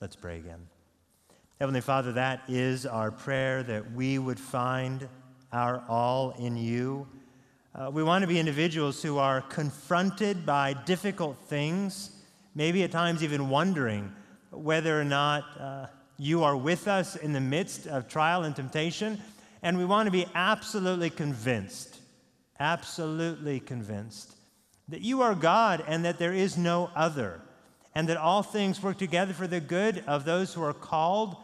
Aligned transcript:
Let's 0.00 0.16
pray 0.16 0.38
again. 0.38 0.66
Heavenly 1.58 1.82
Father, 1.82 2.12
that 2.12 2.40
is 2.48 2.86
our 2.86 3.10
prayer 3.10 3.62
that 3.62 3.92
we 3.92 4.18
would 4.18 4.40
find 4.40 5.06
our 5.52 5.84
all 5.90 6.30
in 6.38 6.56
you. 6.56 7.06
Uh, 7.74 7.90
we 7.92 8.02
want 8.02 8.22
to 8.22 8.26
be 8.26 8.38
individuals 8.38 9.02
who 9.02 9.18
are 9.18 9.42
confronted 9.42 10.46
by 10.46 10.72
difficult 10.72 11.36
things, 11.36 12.12
maybe 12.54 12.82
at 12.82 12.90
times 12.90 13.22
even 13.22 13.50
wondering 13.50 14.10
whether 14.50 14.98
or 14.98 15.04
not 15.04 15.44
uh, 15.60 15.86
you 16.16 16.44
are 16.44 16.56
with 16.56 16.88
us 16.88 17.16
in 17.16 17.34
the 17.34 17.40
midst 17.40 17.86
of 17.86 18.08
trial 18.08 18.44
and 18.44 18.56
temptation. 18.56 19.20
And 19.62 19.76
we 19.76 19.84
want 19.84 20.06
to 20.06 20.10
be 20.10 20.24
absolutely 20.34 21.10
convinced, 21.10 21.98
absolutely 22.58 23.60
convinced 23.60 24.34
that 24.88 25.02
you 25.02 25.20
are 25.20 25.34
God 25.34 25.84
and 25.86 26.06
that 26.06 26.18
there 26.18 26.32
is 26.32 26.56
no 26.56 26.90
other, 26.96 27.42
and 27.94 28.08
that 28.08 28.16
all 28.16 28.42
things 28.42 28.82
work 28.82 28.98
together 28.98 29.32
for 29.32 29.46
the 29.46 29.60
good 29.60 30.04
of 30.06 30.24
those 30.24 30.54
who 30.54 30.62
are 30.62 30.72
called. 30.72 31.36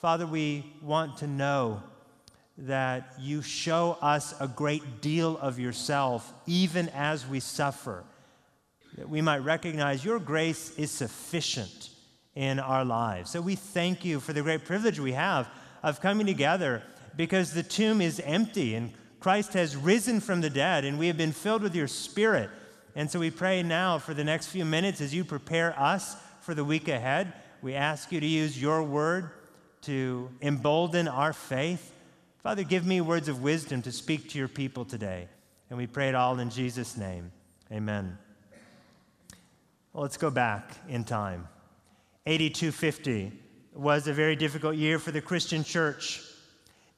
Father, 0.00 0.26
we 0.26 0.64
want 0.80 1.18
to 1.18 1.26
know 1.26 1.82
that 2.58 3.14
you 3.20 3.40
show 3.40 3.96
us 4.00 4.34
a 4.40 4.48
great 4.48 5.00
deal 5.00 5.38
of 5.38 5.58
yourself 5.58 6.32
even 6.46 6.88
as 6.90 7.26
we 7.26 7.40
suffer, 7.40 8.04
that 8.96 9.08
we 9.08 9.20
might 9.20 9.38
recognize 9.38 10.04
your 10.04 10.18
grace 10.18 10.76
is 10.76 10.90
sufficient 10.90 11.90
in 12.34 12.58
our 12.58 12.84
lives. 12.84 13.30
So 13.30 13.40
we 13.40 13.54
thank 13.54 14.04
you 14.04 14.20
for 14.20 14.32
the 14.32 14.42
great 14.42 14.64
privilege 14.64 14.98
we 14.98 15.12
have 15.12 15.48
of 15.82 16.00
coming 16.00 16.26
together 16.26 16.82
because 17.16 17.52
the 17.52 17.62
tomb 17.62 18.00
is 18.00 18.20
empty 18.20 18.74
and 18.74 18.92
Christ 19.20 19.52
has 19.54 19.76
risen 19.76 20.20
from 20.20 20.40
the 20.40 20.50
dead 20.50 20.84
and 20.84 20.98
we 20.98 21.08
have 21.08 21.16
been 21.16 21.32
filled 21.32 21.62
with 21.62 21.74
your 21.74 21.88
spirit. 21.88 22.50
And 22.98 23.08
so 23.08 23.20
we 23.20 23.30
pray 23.30 23.62
now 23.62 23.98
for 24.00 24.12
the 24.12 24.24
next 24.24 24.48
few 24.48 24.64
minutes 24.64 25.00
as 25.00 25.14
you 25.14 25.24
prepare 25.24 25.72
us 25.78 26.16
for 26.40 26.52
the 26.52 26.64
week 26.64 26.88
ahead. 26.88 27.32
We 27.62 27.74
ask 27.74 28.10
you 28.10 28.18
to 28.18 28.26
use 28.26 28.60
your 28.60 28.82
word 28.82 29.30
to 29.82 30.28
embolden 30.42 31.06
our 31.06 31.32
faith. 31.32 31.94
Father, 32.42 32.64
give 32.64 32.84
me 32.84 33.00
words 33.00 33.28
of 33.28 33.40
wisdom 33.40 33.82
to 33.82 33.92
speak 33.92 34.30
to 34.30 34.38
your 34.38 34.48
people 34.48 34.84
today. 34.84 35.28
And 35.70 35.78
we 35.78 35.86
pray 35.86 36.08
it 36.08 36.16
all 36.16 36.40
in 36.40 36.50
Jesus' 36.50 36.96
name. 36.96 37.30
Amen. 37.70 38.18
Well, 39.92 40.02
let's 40.02 40.16
go 40.16 40.32
back 40.32 40.72
in 40.88 41.04
time. 41.04 41.46
8250 42.26 43.30
was 43.74 44.08
a 44.08 44.12
very 44.12 44.34
difficult 44.34 44.74
year 44.74 44.98
for 44.98 45.12
the 45.12 45.20
Christian 45.20 45.62
church. 45.62 46.20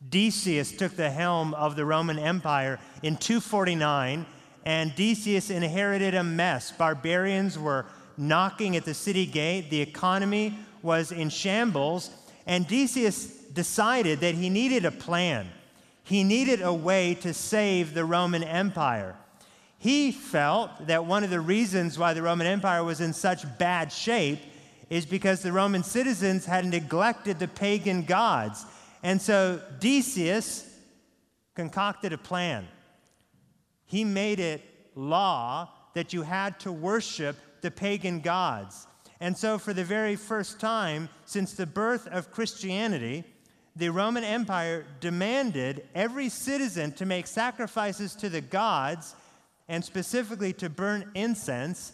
Decius 0.09 0.73
took 0.73 0.97
the 0.97 1.11
helm 1.11 1.53
of 1.53 1.77
the 1.77 1.84
Roman 1.84 2.19
Empire 2.19 2.78
in 3.03 3.19
249 3.19 4.25
and 4.64 4.94
Decius 4.94 5.50
inherited 5.50 6.14
a 6.14 6.22
mess. 6.22 6.70
Barbarians 6.70 7.58
were 7.58 7.86
knocking 8.16 8.77
at 8.77 8.84
the 8.84 8.94
city 8.94 9.27
gate, 9.27 9.70
the 9.70 9.80
economy 9.80 10.58
was 10.83 11.12
in 11.12 11.28
shambles, 11.28 12.11
and 12.47 12.66
Decius 12.66 13.27
decided 13.27 14.20
that 14.20 14.34
he 14.34 14.50
needed 14.50 14.84
a 14.84 14.91
plan. 14.91 15.48
He 16.05 16.25
needed 16.25 16.61
a 16.61 16.72
way 16.72 17.14
to 17.16 17.33
save 17.33 17.94
the 17.94 18.05
Roman 18.05 18.42
Empire. 18.42 19.16
He 19.78 20.12
felt 20.12 20.86
that 20.86 21.06
one 21.06 21.25
of 21.25 21.31
the 21.31 21.41
reasons 21.41 21.98
why 21.98 22.12
the 22.12 22.22
Roman 22.22 22.47
Empire 22.47 22.84
was 22.84 23.00
in 23.00 23.12
such 23.12 23.44
bad 23.58 23.91
shape 23.91 24.41
is 24.91 25.06
because 25.06 25.41
the 25.41 25.53
Roman 25.53 25.83
citizens 25.83 26.44
had 26.44 26.66
neglected 26.66 27.38
the 27.38 27.48
pagan 27.48 28.03
gods. 28.03 28.66
And 29.03 29.22
so 29.22 29.62
Decius 29.78 30.69
concocted 31.55 32.12
a 32.12 32.19
plan 32.19 32.66
he 33.91 34.05
made 34.05 34.39
it 34.39 34.63
law 34.95 35.69
that 35.95 36.13
you 36.13 36.23
had 36.23 36.61
to 36.61 36.71
worship 36.71 37.37
the 37.61 37.73
pagan 37.73 38.21
gods. 38.21 38.87
And 39.19 39.37
so, 39.37 39.59
for 39.59 39.73
the 39.73 39.83
very 39.83 40.15
first 40.15 40.61
time 40.61 41.09
since 41.25 41.55
the 41.55 41.67
birth 41.67 42.07
of 42.07 42.31
Christianity, 42.31 43.25
the 43.75 43.89
Roman 43.91 44.23
Empire 44.23 44.87
demanded 45.01 45.89
every 45.93 46.29
citizen 46.29 46.93
to 46.93 47.05
make 47.05 47.27
sacrifices 47.27 48.15
to 48.15 48.29
the 48.29 48.41
gods 48.41 49.17
and 49.69 49.84
specifically 49.84 50.53
to 50.53 50.71
burn 50.71 51.11
incense 51.17 51.91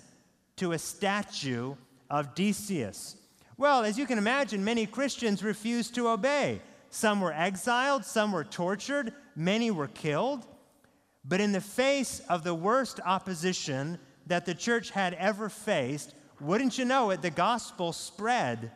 to 0.57 0.73
a 0.73 0.79
statue 0.79 1.77
of 2.11 2.35
Decius. 2.35 3.17
Well, 3.57 3.85
as 3.85 3.97
you 3.97 4.05
can 4.05 4.19
imagine, 4.19 4.63
many 4.63 4.85
Christians 4.85 5.43
refused 5.43 5.95
to 5.95 6.09
obey. 6.09 6.61
Some 6.91 7.23
were 7.23 7.33
exiled, 7.33 8.05
some 8.05 8.33
were 8.33 8.45
tortured, 8.45 9.15
many 9.35 9.71
were 9.71 9.89
killed. 9.89 10.47
But 11.29 11.41
in 11.41 11.53
the 11.53 11.61
face 11.61 12.21
of 12.29 12.45
the 12.45 12.55
worst 12.55 13.01
opposition 13.05 13.99
that 14.27 14.47
the 14.47 14.55
church 14.55 14.91
had 14.91 15.15
ever 15.15 15.49
faced, 15.49 16.15
wouldn't 16.41 16.79
you 16.79 16.85
know 16.85 17.11
it, 17.11 17.23
the 17.23 17.31
gospel 17.31 17.93
spread. 17.93 18.73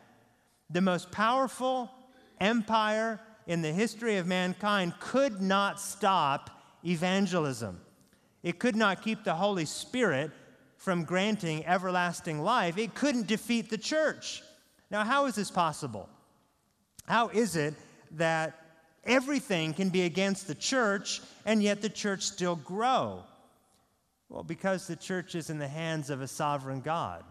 The 0.69 0.81
most 0.81 1.11
powerful 1.11 1.89
empire 2.39 3.19
in 3.47 3.61
the 3.61 3.71
history 3.71 4.17
of 4.17 4.27
mankind 4.27 4.93
could 4.99 5.41
not 5.41 5.79
stop 5.79 6.49
evangelism. 6.85 7.79
It 8.43 8.59
could 8.59 8.75
not 8.75 9.01
keep 9.01 9.23
the 9.23 9.35
Holy 9.35 9.65
Spirit 9.65 10.31
from 10.77 11.03
granting 11.03 11.65
everlasting 11.65 12.41
life. 12.41 12.77
It 12.77 12.95
couldn't 12.95 13.27
defeat 13.27 13.69
the 13.69 13.77
church. 13.77 14.41
Now, 14.89 15.03
how 15.03 15.25
is 15.25 15.35
this 15.35 15.51
possible? 15.51 16.09
How 17.05 17.27
is 17.29 17.55
it 17.55 17.75
that 18.11 18.60
everything 19.05 19.73
can 19.73 19.89
be 19.89 20.03
against 20.03 20.47
the 20.47 20.55
church 20.55 21.21
and 21.45 21.61
yet 21.61 21.81
the 21.81 21.89
church 21.89 22.23
still 22.23 22.55
grow? 22.55 23.23
Well, 24.29 24.43
because 24.43 24.87
the 24.87 24.95
church 24.95 25.35
is 25.35 25.49
in 25.49 25.59
the 25.59 25.67
hands 25.67 26.09
of 26.09 26.21
a 26.21 26.27
sovereign 26.27 26.81
God. 26.81 27.23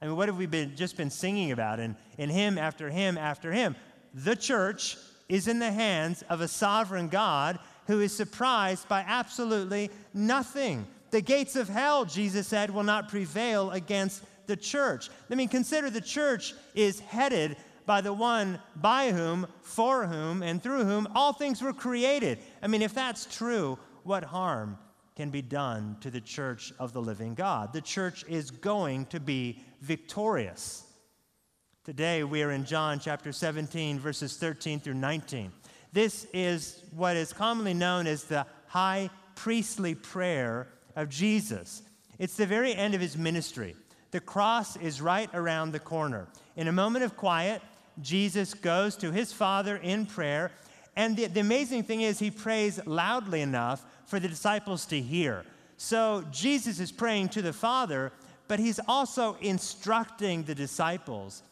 I 0.00 0.06
mean, 0.06 0.16
what 0.16 0.28
have 0.28 0.38
we 0.38 0.46
been, 0.46 0.74
just 0.76 0.96
been 0.96 1.10
singing 1.10 1.52
about 1.52 1.78
in, 1.78 1.96
in 2.16 2.30
hymn 2.30 2.56
after 2.56 2.88
hymn 2.88 3.18
after 3.18 3.52
hymn? 3.52 3.76
The 4.14 4.36
church 4.36 4.96
is 5.28 5.46
in 5.46 5.58
the 5.58 5.70
hands 5.70 6.22
of 6.30 6.40
a 6.40 6.48
sovereign 6.48 7.08
God 7.08 7.58
who 7.86 8.00
is 8.00 8.16
surprised 8.16 8.88
by 8.88 9.04
absolutely 9.06 9.90
nothing. 10.14 10.86
The 11.10 11.20
gates 11.20 11.56
of 11.56 11.68
hell, 11.68 12.04
Jesus 12.04 12.46
said, 12.46 12.70
will 12.70 12.84
not 12.84 13.08
prevail 13.08 13.70
against 13.72 14.22
the 14.46 14.56
church. 14.56 15.10
I 15.30 15.34
mean, 15.34 15.48
consider 15.48 15.90
the 15.90 16.00
church 16.00 16.54
is 16.74 17.00
headed 17.00 17.56
by 17.86 18.00
the 18.00 18.12
one 18.12 18.60
by 18.76 19.10
whom, 19.10 19.46
for 19.62 20.06
whom, 20.06 20.42
and 20.42 20.62
through 20.62 20.84
whom 20.84 21.08
all 21.14 21.32
things 21.32 21.62
were 21.62 21.72
created. 21.72 22.38
I 22.62 22.66
mean, 22.66 22.82
if 22.82 22.94
that's 22.94 23.26
true, 23.26 23.78
what 24.04 24.24
harm 24.24 24.78
can 25.16 25.30
be 25.30 25.42
done 25.42 25.96
to 26.00 26.10
the 26.10 26.20
church 26.20 26.72
of 26.78 26.92
the 26.92 27.02
living 27.02 27.34
God? 27.34 27.72
The 27.72 27.80
church 27.80 28.24
is 28.28 28.50
going 28.50 29.06
to 29.06 29.20
be 29.20 29.62
victorious. 29.80 30.84
Today 31.84 32.24
we 32.24 32.42
are 32.42 32.50
in 32.50 32.64
John 32.64 33.00
chapter 33.00 33.32
17, 33.32 33.98
verses 33.98 34.36
13 34.36 34.80
through 34.80 34.94
19. 34.94 35.50
This 35.92 36.26
is 36.32 36.84
what 36.94 37.16
is 37.16 37.32
commonly 37.32 37.74
known 37.74 38.06
as 38.06 38.24
the 38.24 38.46
high 38.66 39.10
priestly 39.34 39.94
prayer 39.94 40.68
of 40.94 41.08
Jesus. 41.08 41.82
It's 42.18 42.36
the 42.36 42.46
very 42.46 42.74
end 42.74 42.94
of 42.94 43.00
his 43.00 43.16
ministry. 43.16 43.74
The 44.10 44.20
cross 44.20 44.76
is 44.76 45.00
right 45.00 45.30
around 45.34 45.72
the 45.72 45.80
corner. 45.80 46.28
In 46.56 46.68
a 46.68 46.72
moment 46.72 47.04
of 47.04 47.16
quiet, 47.16 47.62
Jesus 48.02 48.54
goes 48.54 48.96
to 48.96 49.12
his 49.12 49.32
Father 49.32 49.76
in 49.76 50.06
prayer. 50.06 50.52
And 50.96 51.16
the, 51.16 51.26
the 51.26 51.40
amazing 51.40 51.84
thing 51.84 52.02
is, 52.02 52.18
he 52.18 52.30
prays 52.30 52.84
loudly 52.86 53.40
enough 53.40 53.84
for 54.06 54.18
the 54.20 54.28
disciples 54.28 54.86
to 54.86 55.00
hear. 55.00 55.44
So 55.76 56.24
Jesus 56.30 56.80
is 56.80 56.92
praying 56.92 57.30
to 57.30 57.42
the 57.42 57.52
Father, 57.52 58.12
but 58.48 58.58
he's 58.58 58.80
also 58.86 59.36
instructing 59.40 60.42
the 60.42 60.54
disciples. 60.54 61.42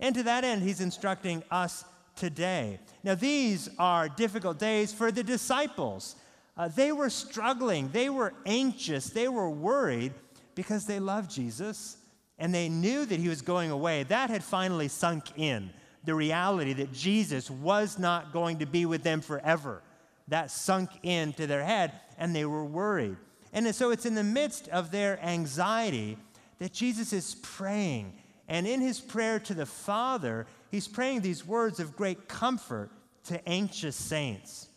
And 0.00 0.14
to 0.14 0.22
that 0.24 0.44
end, 0.44 0.62
he's 0.62 0.80
instructing 0.80 1.42
us 1.50 1.84
today. 2.16 2.80
Now, 3.04 3.14
these 3.14 3.68
are 3.78 4.08
difficult 4.08 4.58
days 4.58 4.92
for 4.92 5.12
the 5.12 5.22
disciples. 5.22 6.16
Uh, 6.56 6.68
they 6.68 6.90
were 6.90 7.10
struggling, 7.10 7.90
they 7.90 8.08
were 8.08 8.32
anxious, 8.46 9.10
they 9.10 9.28
were 9.28 9.50
worried 9.50 10.14
because 10.54 10.86
they 10.86 10.98
loved 10.98 11.30
Jesus 11.30 11.98
and 12.38 12.54
they 12.54 12.68
knew 12.68 13.04
that 13.04 13.20
he 13.20 13.28
was 13.28 13.42
going 13.42 13.70
away. 13.70 14.02
That 14.04 14.30
had 14.30 14.42
finally 14.42 14.88
sunk 14.88 15.38
in 15.38 15.70
the 16.06 16.14
reality 16.14 16.72
that 16.72 16.92
Jesus 16.92 17.50
was 17.50 17.98
not 17.98 18.32
going 18.32 18.58
to 18.60 18.66
be 18.66 18.86
with 18.86 19.02
them 19.02 19.20
forever. 19.20 19.82
That 20.28 20.50
sunk 20.50 20.90
into 21.02 21.46
their 21.46 21.64
head, 21.64 21.92
and 22.16 22.34
they 22.34 22.46
were 22.46 22.64
worried. 22.64 23.16
And 23.52 23.72
so 23.74 23.90
it's 23.90 24.06
in 24.06 24.14
the 24.14 24.24
midst 24.24 24.68
of 24.68 24.90
their 24.90 25.22
anxiety 25.22 26.16
that 26.58 26.72
Jesus 26.72 27.12
is 27.12 27.36
praying. 27.42 28.14
And 28.48 28.66
in 28.66 28.80
his 28.80 29.00
prayer 29.00 29.38
to 29.40 29.54
the 29.54 29.66
Father, 29.66 30.46
he's 30.70 30.88
praying 30.88 31.20
these 31.20 31.46
words 31.46 31.80
of 31.80 31.96
great 31.96 32.28
comfort 32.28 32.90
to 33.24 33.48
anxious 33.48 33.96
saints. 33.96 34.68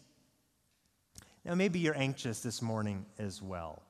Now, 1.46 1.56
maybe 1.56 1.80
you're 1.80 1.98
anxious 1.98 2.42
this 2.42 2.62
morning 2.62 3.06
as 3.18 3.42
well. 3.42 3.81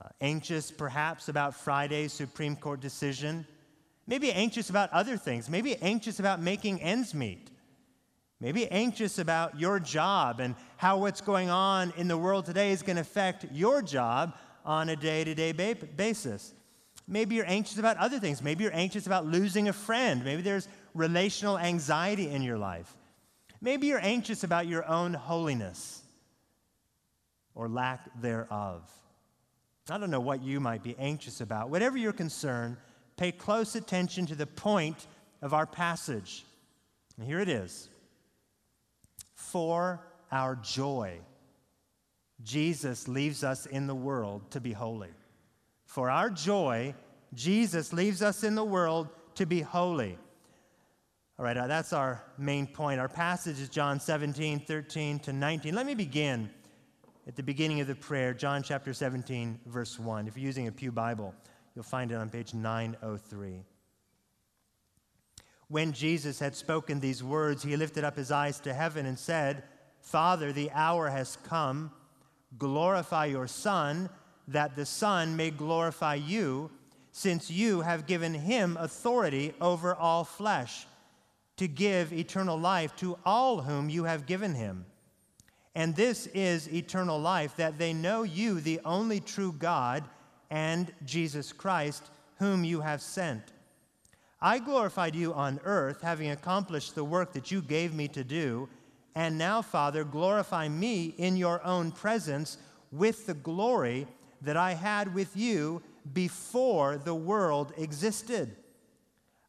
Uh, 0.00 0.08
anxious 0.20 0.70
perhaps 0.70 1.28
about 1.28 1.54
Friday's 1.54 2.12
Supreme 2.12 2.56
Court 2.56 2.80
decision 2.80 3.46
Maybe 4.06 4.30
anxious 4.32 4.70
about 4.70 4.92
other 4.92 5.16
things. 5.16 5.50
Maybe 5.50 5.76
anxious 5.76 6.20
about 6.20 6.40
making 6.40 6.80
ends 6.80 7.14
meet. 7.14 7.50
Maybe 8.40 8.70
anxious 8.70 9.18
about 9.18 9.58
your 9.58 9.80
job 9.80 10.40
and 10.40 10.54
how 10.76 10.98
what's 10.98 11.20
going 11.20 11.48
on 11.48 11.92
in 11.96 12.06
the 12.06 12.18
world 12.18 12.44
today 12.44 12.70
is 12.70 12.82
going 12.82 12.96
to 12.96 13.02
affect 13.02 13.46
your 13.50 13.80
job 13.82 14.36
on 14.64 14.90
a 14.90 14.96
day 14.96 15.24
to 15.24 15.34
day 15.34 15.52
basis. 15.52 16.52
Maybe 17.08 17.36
you're 17.36 17.48
anxious 17.48 17.78
about 17.78 17.96
other 17.96 18.18
things. 18.18 18.42
Maybe 18.42 18.64
you're 18.64 18.74
anxious 18.74 19.06
about 19.06 19.26
losing 19.26 19.68
a 19.68 19.72
friend. 19.72 20.24
Maybe 20.24 20.42
there's 20.42 20.68
relational 20.92 21.56
anxiety 21.58 22.28
in 22.28 22.42
your 22.42 22.58
life. 22.58 22.94
Maybe 23.60 23.86
you're 23.86 24.04
anxious 24.04 24.44
about 24.44 24.66
your 24.66 24.84
own 24.86 25.14
holiness 25.14 26.02
or 27.54 27.68
lack 27.68 28.20
thereof. 28.20 28.82
I 29.88 29.98
don't 29.98 30.10
know 30.10 30.20
what 30.20 30.42
you 30.42 30.60
might 30.60 30.82
be 30.82 30.96
anxious 30.98 31.40
about. 31.40 31.70
Whatever 31.70 31.96
your 31.96 32.12
concern, 32.12 32.76
pay 33.16 33.32
close 33.32 33.74
attention 33.74 34.26
to 34.26 34.34
the 34.34 34.46
point 34.46 35.06
of 35.42 35.54
our 35.54 35.66
passage. 35.66 36.44
And 37.16 37.26
here 37.26 37.40
it 37.40 37.48
is 37.48 37.88
For 39.34 40.00
our 40.30 40.56
joy, 40.56 41.18
Jesus 42.42 43.08
leaves 43.08 43.42
us 43.42 43.66
in 43.66 43.86
the 43.86 43.94
world 43.94 44.50
to 44.50 44.60
be 44.60 44.72
holy. 44.72 45.10
For 45.84 46.10
our 46.10 46.28
joy, 46.30 46.94
Jesus 47.32 47.92
leaves 47.92 48.22
us 48.22 48.44
in 48.44 48.54
the 48.54 48.64
world 48.64 49.08
to 49.36 49.46
be 49.46 49.60
holy. 49.60 50.18
All 51.38 51.44
right, 51.44 51.56
uh, 51.56 51.66
that's 51.66 51.92
our 51.92 52.22
main 52.38 52.66
point. 52.66 52.98
Our 52.98 53.08
passage 53.08 53.60
is 53.60 53.68
John 53.68 54.00
17, 54.00 54.60
13 54.60 55.18
to 55.20 55.32
19. 55.32 55.74
Let 55.74 55.84
me 55.84 55.94
begin 55.94 56.50
at 57.26 57.36
the 57.36 57.42
beginning 57.42 57.80
of 57.80 57.86
the 57.86 57.94
prayer, 57.94 58.32
John 58.32 58.62
chapter 58.62 58.94
17, 58.94 59.60
verse 59.66 59.98
1. 59.98 60.28
If 60.28 60.36
you're 60.36 60.46
using 60.46 60.68
a 60.68 60.72
Pew 60.72 60.92
Bible, 60.92 61.34
you'll 61.76 61.84
find 61.84 62.10
it 62.10 62.14
on 62.14 62.30
page 62.30 62.54
903. 62.54 63.62
When 65.68 65.92
Jesus 65.92 66.38
had 66.38 66.56
spoken 66.56 67.00
these 67.00 67.22
words, 67.22 67.62
he 67.62 67.76
lifted 67.76 68.02
up 68.02 68.16
his 68.16 68.30
eyes 68.32 68.58
to 68.60 68.72
heaven 68.72 69.04
and 69.04 69.18
said, 69.18 69.62
Father, 70.00 70.52
the 70.52 70.70
hour 70.70 71.10
has 71.10 71.36
come. 71.44 71.92
Glorify 72.56 73.26
your 73.26 73.46
Son, 73.46 74.08
that 74.48 74.74
the 74.74 74.86
Son 74.86 75.36
may 75.36 75.50
glorify 75.50 76.14
you, 76.14 76.70
since 77.12 77.50
you 77.50 77.82
have 77.82 78.06
given 78.06 78.32
him 78.32 78.76
authority 78.80 79.52
over 79.60 79.94
all 79.94 80.24
flesh 80.24 80.86
to 81.56 81.66
give 81.66 82.12
eternal 82.12 82.58
life 82.58 82.94
to 82.96 83.18
all 83.26 83.62
whom 83.62 83.88
you 83.88 84.04
have 84.04 84.26
given 84.26 84.54
him. 84.54 84.86
And 85.74 85.94
this 85.94 86.26
is 86.28 86.72
eternal 86.72 87.18
life, 87.18 87.56
that 87.56 87.76
they 87.78 87.92
know 87.92 88.22
you, 88.22 88.60
the 88.60 88.80
only 88.84 89.20
true 89.20 89.52
God, 89.52 90.04
and 90.50 90.92
Jesus 91.04 91.52
Christ, 91.52 92.04
whom 92.38 92.64
you 92.64 92.80
have 92.80 93.02
sent. 93.02 93.42
I 94.40 94.58
glorified 94.58 95.14
you 95.14 95.32
on 95.32 95.60
earth, 95.64 96.02
having 96.02 96.30
accomplished 96.30 96.94
the 96.94 97.04
work 97.04 97.32
that 97.32 97.50
you 97.50 97.62
gave 97.62 97.94
me 97.94 98.08
to 98.08 98.22
do. 98.22 98.68
And 99.14 99.38
now, 99.38 99.62
Father, 99.62 100.04
glorify 100.04 100.68
me 100.68 101.14
in 101.16 101.36
your 101.36 101.64
own 101.64 101.90
presence 101.90 102.58
with 102.92 103.26
the 103.26 103.34
glory 103.34 104.06
that 104.42 104.56
I 104.56 104.74
had 104.74 105.14
with 105.14 105.36
you 105.36 105.82
before 106.12 106.98
the 106.98 107.14
world 107.14 107.72
existed. 107.78 108.54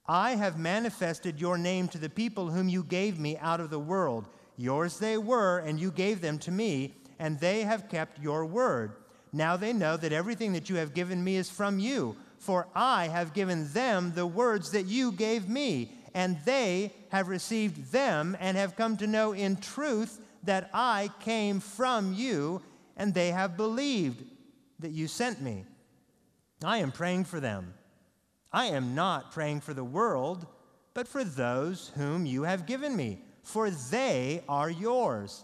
I 0.07 0.31
have 0.35 0.57
manifested 0.57 1.41
your 1.41 1.57
name 1.57 1.89
to 1.89 1.97
the 1.97 2.09
people 2.09 2.49
whom 2.49 2.69
you 2.69 2.83
gave 2.83 3.19
me 3.19 3.37
out 3.37 3.59
of 3.59 3.69
the 3.69 3.79
world. 3.79 4.29
Yours 4.55 4.99
they 4.99 5.17
were, 5.17 5.59
and 5.59 5.79
you 5.79 5.91
gave 5.91 6.21
them 6.21 6.39
to 6.39 6.51
me, 6.51 6.93
and 7.19 7.39
they 7.39 7.63
have 7.63 7.89
kept 7.89 8.21
your 8.21 8.45
word. 8.45 8.93
Now 9.37 9.55
they 9.55 9.71
know 9.71 9.97
that 9.97 10.11
everything 10.11 10.53
that 10.53 10.69
you 10.69 10.77
have 10.77 10.95
given 10.95 11.23
me 11.23 11.35
is 11.35 11.49
from 11.49 11.77
you, 11.77 12.15
for 12.39 12.67
I 12.73 13.07
have 13.07 13.33
given 13.33 13.71
them 13.71 14.13
the 14.15 14.25
words 14.25 14.71
that 14.71 14.87
you 14.87 15.11
gave 15.11 15.47
me, 15.47 15.91
and 16.15 16.37
they 16.43 16.91
have 17.09 17.27
received 17.27 17.91
them 17.91 18.35
and 18.39 18.57
have 18.57 18.75
come 18.75 18.97
to 18.97 19.05
know 19.05 19.33
in 19.33 19.57
truth 19.57 20.19
that 20.43 20.69
I 20.73 21.11
came 21.19 21.59
from 21.59 22.13
you, 22.13 22.61
and 22.95 23.13
they 23.13 23.29
have 23.31 23.55
believed 23.55 24.23
that 24.79 24.91
you 24.91 25.07
sent 25.07 25.39
me. 25.41 25.65
I 26.63 26.79
am 26.79 26.91
praying 26.91 27.25
for 27.25 27.39
them. 27.39 27.75
I 28.51 28.67
am 28.67 28.95
not 28.95 29.31
praying 29.31 29.61
for 29.61 29.75
the 29.75 29.83
world, 29.83 30.47
but 30.95 31.07
for 31.07 31.23
those 31.23 31.91
whom 31.95 32.25
you 32.25 32.43
have 32.43 32.65
given 32.65 32.95
me, 32.95 33.21
for 33.43 33.69
they 33.69 34.43
are 34.49 34.69
yours. 34.69 35.43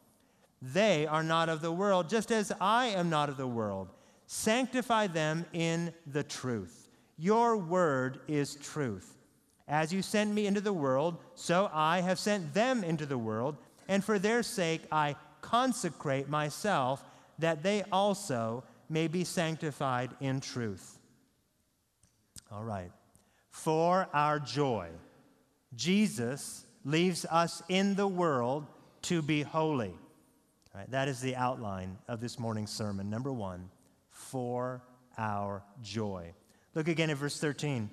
They 0.61 1.07
are 1.07 1.23
not 1.23 1.49
of 1.49 1.61
the 1.61 1.71
world, 1.71 2.09
just 2.09 2.31
as 2.31 2.51
I 2.61 2.87
am 2.87 3.09
not 3.09 3.29
of 3.29 3.37
the 3.37 3.47
world. 3.47 3.89
Sanctify 4.27 5.07
them 5.07 5.45
in 5.53 5.93
the 6.05 6.23
truth. 6.23 6.89
Your 7.17 7.57
word 7.57 8.19
is 8.27 8.55
truth. 8.55 9.17
As 9.67 9.91
you 9.91 10.01
sent 10.01 10.33
me 10.33 10.47
into 10.47 10.61
the 10.61 10.73
world, 10.73 11.17
so 11.35 11.69
I 11.73 12.01
have 12.01 12.19
sent 12.19 12.53
them 12.53 12.83
into 12.83 13.05
the 13.05 13.17
world, 13.17 13.57
and 13.87 14.03
for 14.03 14.19
their 14.19 14.43
sake 14.43 14.81
I 14.91 15.15
consecrate 15.41 16.29
myself, 16.29 17.03
that 17.39 17.63
they 17.63 17.83
also 17.91 18.63
may 18.89 19.07
be 19.07 19.23
sanctified 19.23 20.11
in 20.19 20.41
truth. 20.41 20.99
All 22.51 22.63
right. 22.63 22.91
For 23.49 24.07
our 24.13 24.39
joy 24.39 24.89
Jesus 25.75 26.65
leaves 26.83 27.25
us 27.25 27.63
in 27.69 27.95
the 27.95 28.07
world 28.07 28.67
to 29.03 29.21
be 29.21 29.41
holy. 29.41 29.93
Right, 30.73 30.89
that 30.91 31.07
is 31.07 31.19
the 31.19 31.35
outline 31.35 31.97
of 32.07 32.21
this 32.21 32.39
morning's 32.39 32.71
sermon. 32.71 33.09
Number 33.09 33.31
one, 33.31 33.69
for 34.09 34.81
our 35.17 35.63
joy. 35.81 36.33
Look 36.75 36.87
again 36.87 37.09
at 37.09 37.17
verse 37.17 37.39
13. 37.39 37.89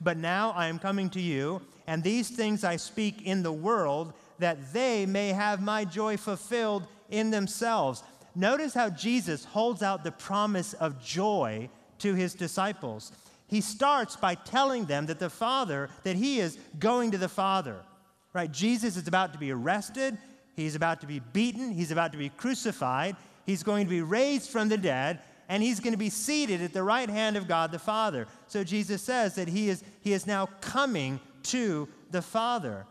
But 0.00 0.16
now 0.16 0.50
I 0.50 0.66
am 0.66 0.78
coming 0.78 1.10
to 1.10 1.20
you, 1.20 1.62
and 1.86 2.02
these 2.02 2.28
things 2.28 2.64
I 2.64 2.76
speak 2.76 3.22
in 3.22 3.42
the 3.42 3.52
world, 3.52 4.12
that 4.38 4.72
they 4.72 5.06
may 5.06 5.28
have 5.28 5.62
my 5.62 5.84
joy 5.84 6.16
fulfilled 6.16 6.86
in 7.10 7.30
themselves. 7.30 8.02
Notice 8.34 8.74
how 8.74 8.90
Jesus 8.90 9.44
holds 9.44 9.82
out 9.82 10.04
the 10.04 10.12
promise 10.12 10.74
of 10.74 11.02
joy 11.02 11.68
to 11.98 12.14
his 12.14 12.34
disciples 12.34 13.10
he 13.48 13.62
starts 13.62 14.14
by 14.14 14.34
telling 14.34 14.84
them 14.84 15.06
that 15.06 15.18
the 15.18 15.30
Father, 15.30 15.88
that 16.04 16.16
he 16.16 16.38
is 16.38 16.58
going 16.78 17.10
to 17.10 17.18
the 17.18 17.28
Father. 17.28 17.76
Right? 18.34 18.52
Jesus 18.52 18.96
is 18.96 19.08
about 19.08 19.32
to 19.32 19.38
be 19.38 19.50
arrested, 19.50 20.16
he's 20.62 20.74
about 20.74 21.00
to 21.00 21.06
be 21.06 21.20
beaten, 21.20 21.70
he's 21.72 21.90
about 21.90 22.12
to 22.12 22.18
be 22.18 22.28
crucified, 22.30 23.16
he's 23.46 23.62
going 23.62 23.86
to 23.86 23.90
be 23.90 24.02
raised 24.02 24.50
from 24.50 24.68
the 24.68 24.76
dead, 24.76 25.20
and 25.48 25.62
he's 25.62 25.80
going 25.80 25.92
to 25.92 25.98
be 25.98 26.10
seated 26.10 26.60
at 26.60 26.72
the 26.72 26.82
right 26.82 27.08
hand 27.08 27.36
of 27.36 27.48
God 27.48 27.72
the 27.72 27.78
Father. 27.78 28.26
So 28.48 28.62
Jesus 28.62 29.02
says 29.02 29.34
that 29.36 29.48
he 29.48 29.68
is, 29.68 29.82
he 30.00 30.12
is 30.12 30.26
now 30.26 30.46
coming 30.60 31.20
to 31.44 31.88
the 32.10 32.22
Father. 32.22 32.86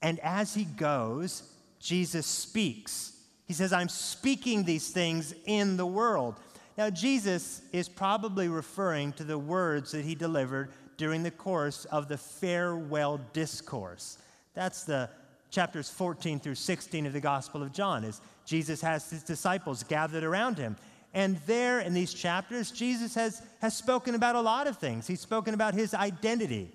And 0.00 0.18
as 0.20 0.54
he 0.54 0.64
goes, 0.64 1.42
Jesus 1.80 2.26
speaks. 2.26 3.12
He 3.46 3.52
says, 3.52 3.72
I'm 3.72 3.88
speaking 3.88 4.64
these 4.64 4.90
things 4.90 5.34
in 5.46 5.76
the 5.76 5.86
world. 5.86 6.36
Now, 6.76 6.90
Jesus 6.90 7.62
is 7.72 7.88
probably 7.88 8.48
referring 8.48 9.12
to 9.14 9.24
the 9.24 9.38
words 9.38 9.90
that 9.92 10.04
he 10.04 10.14
delivered 10.14 10.70
during 10.96 11.22
the 11.22 11.30
course 11.30 11.84
of 11.86 12.08
the 12.08 12.18
farewell 12.18 13.20
discourse. 13.32 14.18
That's 14.54 14.84
the 14.84 15.10
chapters 15.50 15.88
14 15.90 16.40
through 16.40 16.54
16 16.54 17.06
of 17.06 17.12
the 17.12 17.20
Gospel 17.20 17.62
of 17.62 17.72
John, 17.72 18.04
as 18.04 18.20
Jesus 18.44 18.80
has 18.80 19.10
his 19.10 19.22
disciples 19.22 19.82
gathered 19.82 20.24
around 20.24 20.58
him. 20.58 20.76
And 21.14 21.38
there 21.46 21.80
in 21.80 21.94
these 21.94 22.12
chapters, 22.12 22.70
Jesus 22.70 23.14
has, 23.14 23.42
has 23.60 23.76
spoken 23.76 24.14
about 24.14 24.36
a 24.36 24.40
lot 24.40 24.66
of 24.66 24.78
things. 24.78 25.06
He's 25.06 25.20
spoken 25.20 25.54
about 25.54 25.74
his 25.74 25.94
identity. 25.94 26.70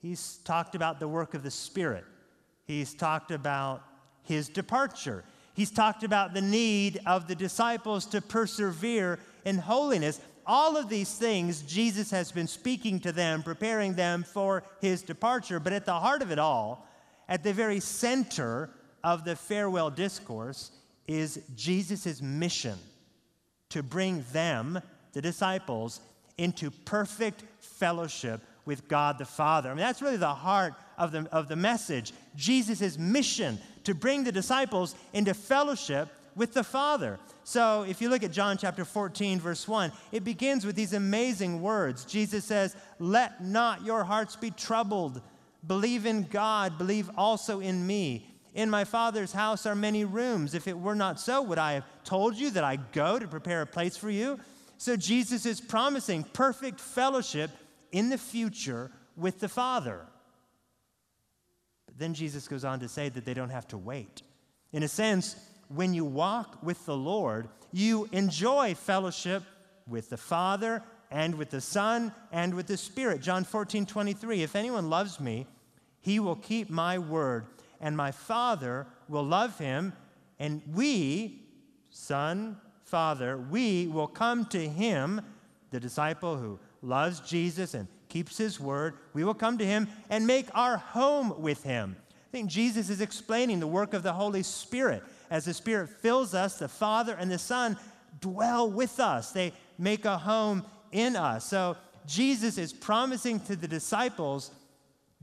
He's 0.00 0.38
talked 0.44 0.74
about 0.74 1.00
the 1.00 1.08
work 1.08 1.34
of 1.34 1.42
the 1.42 1.50
Spirit. 1.50 2.04
He's 2.66 2.94
talked 2.94 3.30
about 3.30 3.82
his 4.22 4.48
departure. 4.48 5.24
He's 5.54 5.70
talked 5.70 6.02
about 6.02 6.34
the 6.34 6.42
need 6.42 7.00
of 7.06 7.26
the 7.26 7.34
disciples 7.34 8.06
to 8.06 8.20
persevere 8.20 9.18
in 9.44 9.58
holiness. 9.58 10.20
all 10.46 10.76
of 10.76 10.90
these 10.90 11.14
things, 11.14 11.62
Jesus 11.62 12.10
has 12.10 12.30
been 12.30 12.46
speaking 12.46 13.00
to 13.00 13.12
them, 13.12 13.42
preparing 13.42 13.94
them 13.94 14.22
for 14.24 14.62
his 14.82 15.00
departure. 15.02 15.58
But 15.58 15.72
at 15.72 15.86
the 15.86 15.98
heart 15.98 16.20
of 16.20 16.30
it 16.30 16.38
all, 16.38 16.86
at 17.28 17.42
the 17.42 17.52
very 17.52 17.80
center 17.80 18.70
of 19.02 19.24
the 19.24 19.36
farewell 19.36 19.90
discourse, 19.90 20.70
is 21.06 21.40
Jesus' 21.54 22.22
mission 22.22 22.78
to 23.70 23.82
bring 23.82 24.24
them, 24.32 24.80
the 25.12 25.20
disciples, 25.20 26.00
into 26.38 26.70
perfect 26.70 27.44
fellowship 27.60 28.40
with 28.64 28.88
God 28.88 29.18
the 29.18 29.24
Father. 29.24 29.70
I 29.70 29.74
mean, 29.74 29.80
that's 29.80 30.02
really 30.02 30.16
the 30.16 30.34
heart 30.34 30.74
of 30.96 31.12
the, 31.12 31.28
of 31.30 31.48
the 31.48 31.56
message. 31.56 32.12
Jesus' 32.34 32.98
mission 32.98 33.58
to 33.84 33.94
bring 33.94 34.24
the 34.24 34.32
disciples 34.32 34.94
into 35.12 35.34
fellowship 35.34 36.08
with 36.34 36.54
the 36.54 36.64
Father. 36.64 37.18
So 37.44 37.82
if 37.82 38.00
you 38.00 38.08
look 38.08 38.22
at 38.22 38.32
John 38.32 38.56
chapter 38.56 38.84
14, 38.84 39.38
verse 39.38 39.68
1, 39.68 39.92
it 40.12 40.24
begins 40.24 40.64
with 40.64 40.74
these 40.74 40.92
amazing 40.92 41.60
words. 41.60 42.04
Jesus 42.04 42.44
says, 42.44 42.74
Let 42.98 43.44
not 43.44 43.84
your 43.84 44.04
hearts 44.04 44.34
be 44.34 44.50
troubled. 44.50 45.20
Believe 45.66 46.06
in 46.06 46.24
God, 46.24 46.78
believe 46.78 47.10
also 47.16 47.60
in 47.60 47.86
me. 47.86 48.30
In 48.54 48.70
my 48.70 48.84
Father's 48.84 49.32
house 49.32 49.66
are 49.66 49.74
many 49.74 50.04
rooms. 50.04 50.54
If 50.54 50.68
it 50.68 50.78
were 50.78 50.94
not 50.94 51.18
so, 51.18 51.42
would 51.42 51.58
I 51.58 51.72
have 51.72 51.84
told 52.04 52.36
you 52.36 52.50
that 52.50 52.64
I 52.64 52.76
go 52.76 53.18
to 53.18 53.26
prepare 53.26 53.62
a 53.62 53.66
place 53.66 53.96
for 53.96 54.10
you? 54.10 54.38
So 54.78 54.96
Jesus 54.96 55.46
is 55.46 55.60
promising 55.60 56.22
perfect 56.22 56.80
fellowship 56.80 57.50
in 57.90 58.10
the 58.10 58.18
future 58.18 58.90
with 59.16 59.40
the 59.40 59.48
Father. 59.48 60.06
But 61.86 61.98
then 61.98 62.14
Jesus 62.14 62.46
goes 62.46 62.64
on 62.64 62.80
to 62.80 62.88
say 62.88 63.08
that 63.08 63.24
they 63.24 63.34
don't 63.34 63.50
have 63.50 63.66
to 63.68 63.78
wait. 63.78 64.22
In 64.72 64.82
a 64.82 64.88
sense, 64.88 65.36
when 65.68 65.94
you 65.94 66.04
walk 66.04 66.62
with 66.62 66.84
the 66.86 66.96
Lord, 66.96 67.48
you 67.72 68.08
enjoy 68.12 68.74
fellowship 68.74 69.42
with 69.86 70.10
the 70.10 70.16
Father 70.16 70.82
and 71.10 71.36
with 71.36 71.50
the 71.50 71.60
Son 71.60 72.12
and 72.32 72.54
with 72.54 72.66
the 72.66 72.76
Spirit. 72.76 73.20
John 73.20 73.44
14, 73.44 73.86
23. 73.86 74.42
If 74.42 74.56
anyone 74.56 74.90
loves 74.90 75.20
me, 75.20 75.46
he 76.04 76.20
will 76.20 76.36
keep 76.36 76.68
my 76.68 76.98
word, 76.98 77.46
and 77.80 77.96
my 77.96 78.10
Father 78.10 78.86
will 79.08 79.22
love 79.22 79.58
him, 79.58 79.94
and 80.38 80.60
we, 80.74 81.40
Son, 81.88 82.58
Father, 82.82 83.38
we 83.38 83.86
will 83.86 84.06
come 84.06 84.44
to 84.46 84.68
him, 84.68 85.22
the 85.70 85.80
disciple 85.80 86.36
who 86.36 86.60
loves 86.82 87.20
Jesus 87.20 87.72
and 87.72 87.88
keeps 88.10 88.36
his 88.36 88.60
word. 88.60 88.98
We 89.14 89.24
will 89.24 89.32
come 89.32 89.56
to 89.56 89.64
him 89.64 89.88
and 90.10 90.26
make 90.26 90.46
our 90.54 90.76
home 90.76 91.40
with 91.40 91.62
him. 91.62 91.96
I 92.10 92.30
think 92.30 92.50
Jesus 92.50 92.90
is 92.90 93.00
explaining 93.00 93.58
the 93.58 93.66
work 93.66 93.94
of 93.94 94.02
the 94.02 94.12
Holy 94.12 94.42
Spirit 94.42 95.02
as 95.30 95.46
the 95.46 95.54
Spirit 95.54 95.88
fills 95.88 96.34
us, 96.34 96.58
the 96.58 96.68
Father 96.68 97.16
and 97.18 97.30
the 97.30 97.38
Son 97.38 97.78
dwell 98.20 98.70
with 98.70 99.00
us. 99.00 99.30
They 99.30 99.54
make 99.78 100.04
a 100.04 100.18
home 100.18 100.66
in 100.92 101.16
us. 101.16 101.46
So 101.46 101.78
Jesus 102.06 102.58
is 102.58 102.74
promising 102.74 103.40
to 103.40 103.56
the 103.56 103.66
disciples 103.66 104.50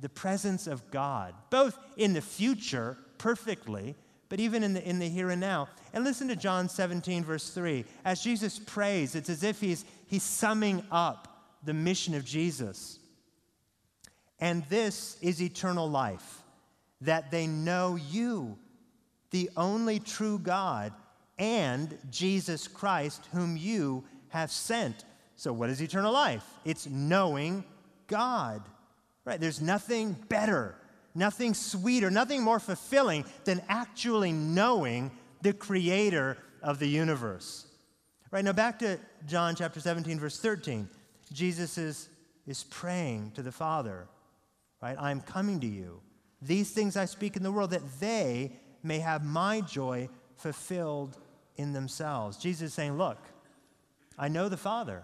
the 0.01 0.09
presence 0.09 0.67
of 0.67 0.89
God, 0.91 1.33
both 1.49 1.77
in 1.95 2.13
the 2.13 2.21
future 2.21 2.97
perfectly, 3.17 3.95
but 4.29 4.39
even 4.39 4.63
in 4.63 4.73
the, 4.73 4.87
in 4.87 4.99
the 4.99 5.07
here 5.07 5.29
and 5.29 5.39
now. 5.39 5.69
And 5.93 6.03
listen 6.03 6.27
to 6.29 6.35
John 6.35 6.69
17, 6.69 7.23
verse 7.23 7.49
3. 7.49 7.85
As 8.03 8.23
Jesus 8.23 8.59
prays, 8.59 9.15
it's 9.15 9.29
as 9.29 9.43
if 9.43 9.61
he's, 9.61 9.85
he's 10.07 10.23
summing 10.23 10.83
up 10.91 11.27
the 11.63 11.73
mission 11.73 12.15
of 12.15 12.25
Jesus. 12.25 12.99
And 14.39 14.63
this 14.69 15.17
is 15.21 15.41
eternal 15.41 15.89
life, 15.89 16.41
that 17.01 17.29
they 17.29 17.45
know 17.45 17.95
you, 17.95 18.57
the 19.29 19.49
only 19.55 19.99
true 19.99 20.39
God, 20.39 20.93
and 21.37 21.97
Jesus 22.09 22.67
Christ, 22.67 23.27
whom 23.31 23.55
you 23.55 24.03
have 24.29 24.51
sent. 24.51 25.05
So, 25.35 25.53
what 25.53 25.69
is 25.69 25.81
eternal 25.81 26.13
life? 26.13 26.43
It's 26.65 26.87
knowing 26.87 27.63
God. 28.07 28.63
Right? 29.25 29.39
There's 29.39 29.61
nothing 29.61 30.13
better, 30.29 30.75
nothing 31.13 31.53
sweeter, 31.53 32.09
nothing 32.09 32.41
more 32.41 32.59
fulfilling 32.59 33.25
than 33.43 33.61
actually 33.69 34.31
knowing 34.31 35.11
the 35.41 35.53
creator 35.53 36.37
of 36.61 36.79
the 36.79 36.87
universe. 36.87 37.67
Right 38.31 38.45
now, 38.45 38.53
back 38.53 38.79
to 38.79 38.99
John 39.27 39.55
chapter 39.55 39.79
17, 39.79 40.19
verse 40.19 40.39
13. 40.39 40.87
Jesus 41.33 41.77
is, 41.77 42.09
is 42.47 42.63
praying 42.63 43.31
to 43.35 43.41
the 43.41 43.51
Father, 43.51 44.07
right? 44.81 44.95
I'm 44.99 45.21
coming 45.21 45.59
to 45.59 45.67
you. 45.67 46.01
These 46.41 46.71
things 46.71 46.97
I 46.97 47.05
speak 47.05 47.35
in 47.35 47.43
the 47.43 47.51
world 47.51 47.71
that 47.71 47.99
they 47.99 48.53
may 48.83 48.99
have 48.99 49.23
my 49.23 49.61
joy 49.61 50.09
fulfilled 50.37 51.17
in 51.57 51.73
themselves. 51.73 52.37
Jesus 52.37 52.69
is 52.69 52.73
saying, 52.73 52.97
Look, 52.97 53.19
I 54.17 54.27
know 54.27 54.49
the 54.49 54.57
Father. 54.57 55.03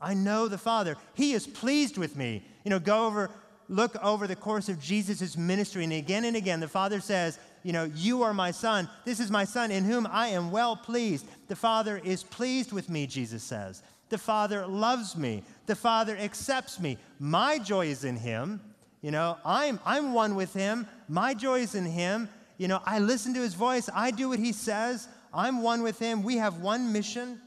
I 0.00 0.14
know 0.14 0.48
the 0.48 0.58
Father. 0.58 0.96
He 1.14 1.32
is 1.32 1.46
pleased 1.46 1.98
with 1.98 2.16
me. 2.16 2.44
You 2.64 2.70
know, 2.70 2.78
go 2.78 3.06
over, 3.06 3.30
look 3.68 3.96
over 4.02 4.26
the 4.26 4.36
course 4.36 4.68
of 4.68 4.80
Jesus' 4.80 5.36
ministry, 5.36 5.84
and 5.84 5.92
again 5.92 6.24
and 6.24 6.36
again, 6.36 6.60
the 6.60 6.68
Father 6.68 7.00
says, 7.00 7.38
You 7.62 7.72
know, 7.72 7.84
you 7.94 8.22
are 8.22 8.34
my 8.34 8.50
Son. 8.50 8.88
This 9.04 9.20
is 9.20 9.30
my 9.30 9.44
Son 9.44 9.70
in 9.70 9.84
whom 9.84 10.06
I 10.10 10.28
am 10.28 10.50
well 10.50 10.76
pleased. 10.76 11.26
The 11.48 11.56
Father 11.56 12.00
is 12.04 12.22
pleased 12.22 12.72
with 12.72 12.88
me, 12.90 13.06
Jesus 13.06 13.42
says. 13.42 13.82
The 14.08 14.18
Father 14.18 14.66
loves 14.66 15.16
me. 15.16 15.42
The 15.66 15.74
Father 15.74 16.16
accepts 16.16 16.78
me. 16.78 16.98
My 17.18 17.58
joy 17.58 17.86
is 17.86 18.04
in 18.04 18.16
Him. 18.16 18.60
You 19.02 19.10
know, 19.10 19.38
I'm, 19.44 19.80
I'm 19.84 20.12
one 20.12 20.34
with 20.34 20.52
Him. 20.54 20.86
My 21.08 21.34
joy 21.34 21.60
is 21.60 21.74
in 21.74 21.86
Him. 21.86 22.28
You 22.58 22.68
know, 22.68 22.80
I 22.84 22.98
listen 22.98 23.34
to 23.34 23.40
his 23.40 23.54
voice, 23.54 23.88
I 23.94 24.10
do 24.10 24.30
what 24.30 24.38
he 24.38 24.52
says, 24.52 25.08
I'm 25.32 25.62
one 25.62 25.82
with 25.82 25.98
him, 25.98 26.22
we 26.22 26.36
have 26.36 26.58
one 26.60 26.92
mission. 26.92 27.40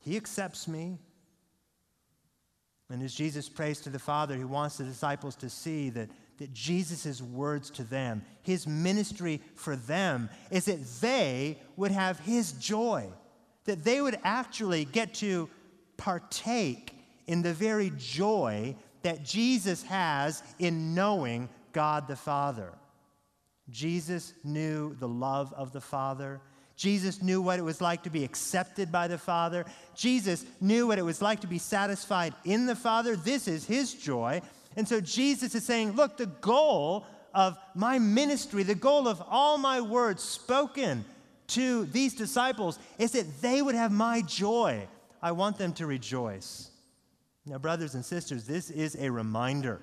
He 0.00 0.16
accepts 0.16 0.66
me. 0.66 0.98
And 2.90 3.02
as 3.02 3.14
Jesus 3.14 3.48
prays 3.48 3.80
to 3.82 3.90
the 3.90 3.98
Father, 3.98 4.36
he 4.36 4.44
wants 4.44 4.76
the 4.76 4.84
disciples 4.84 5.36
to 5.36 5.48
see 5.48 5.90
that, 5.90 6.10
that 6.38 6.52
Jesus' 6.52 7.22
words 7.22 7.70
to 7.70 7.84
them, 7.84 8.22
his 8.42 8.66
ministry 8.66 9.40
for 9.54 9.76
them, 9.76 10.28
is 10.50 10.64
that 10.64 10.84
they 11.00 11.58
would 11.76 11.92
have 11.92 12.18
his 12.20 12.52
joy, 12.52 13.08
that 13.64 13.84
they 13.84 14.00
would 14.00 14.18
actually 14.24 14.84
get 14.84 15.14
to 15.14 15.48
partake 15.96 16.96
in 17.28 17.42
the 17.42 17.54
very 17.54 17.92
joy 17.96 18.74
that 19.02 19.24
Jesus 19.24 19.84
has 19.84 20.42
in 20.58 20.94
knowing 20.94 21.48
God 21.72 22.08
the 22.08 22.16
Father. 22.16 22.72
Jesus 23.70 24.34
knew 24.42 24.96
the 24.96 25.08
love 25.08 25.52
of 25.52 25.72
the 25.72 25.80
Father. 25.80 26.40
Jesus 26.80 27.20
knew 27.20 27.42
what 27.42 27.58
it 27.58 27.62
was 27.62 27.82
like 27.82 28.04
to 28.04 28.10
be 28.10 28.24
accepted 28.24 28.90
by 28.90 29.06
the 29.06 29.18
Father. 29.18 29.66
Jesus 29.94 30.46
knew 30.62 30.86
what 30.86 30.98
it 30.98 31.04
was 31.04 31.20
like 31.20 31.40
to 31.40 31.46
be 31.46 31.58
satisfied 31.58 32.32
in 32.46 32.64
the 32.64 32.74
Father. 32.74 33.16
This 33.16 33.46
is 33.48 33.66
his 33.66 33.92
joy. 33.92 34.40
And 34.78 34.88
so 34.88 34.98
Jesus 34.98 35.54
is 35.54 35.62
saying, 35.62 35.92
Look, 35.92 36.16
the 36.16 36.24
goal 36.24 37.04
of 37.34 37.58
my 37.74 37.98
ministry, 37.98 38.62
the 38.62 38.74
goal 38.74 39.08
of 39.08 39.22
all 39.28 39.58
my 39.58 39.82
words 39.82 40.22
spoken 40.22 41.04
to 41.48 41.84
these 41.84 42.14
disciples 42.14 42.78
is 42.98 43.12
that 43.12 43.42
they 43.42 43.60
would 43.60 43.74
have 43.74 43.92
my 43.92 44.22
joy. 44.22 44.88
I 45.20 45.32
want 45.32 45.58
them 45.58 45.74
to 45.74 45.86
rejoice. 45.86 46.70
Now, 47.44 47.58
brothers 47.58 47.94
and 47.94 48.02
sisters, 48.02 48.44
this 48.44 48.70
is 48.70 48.96
a 48.98 49.10
reminder 49.12 49.82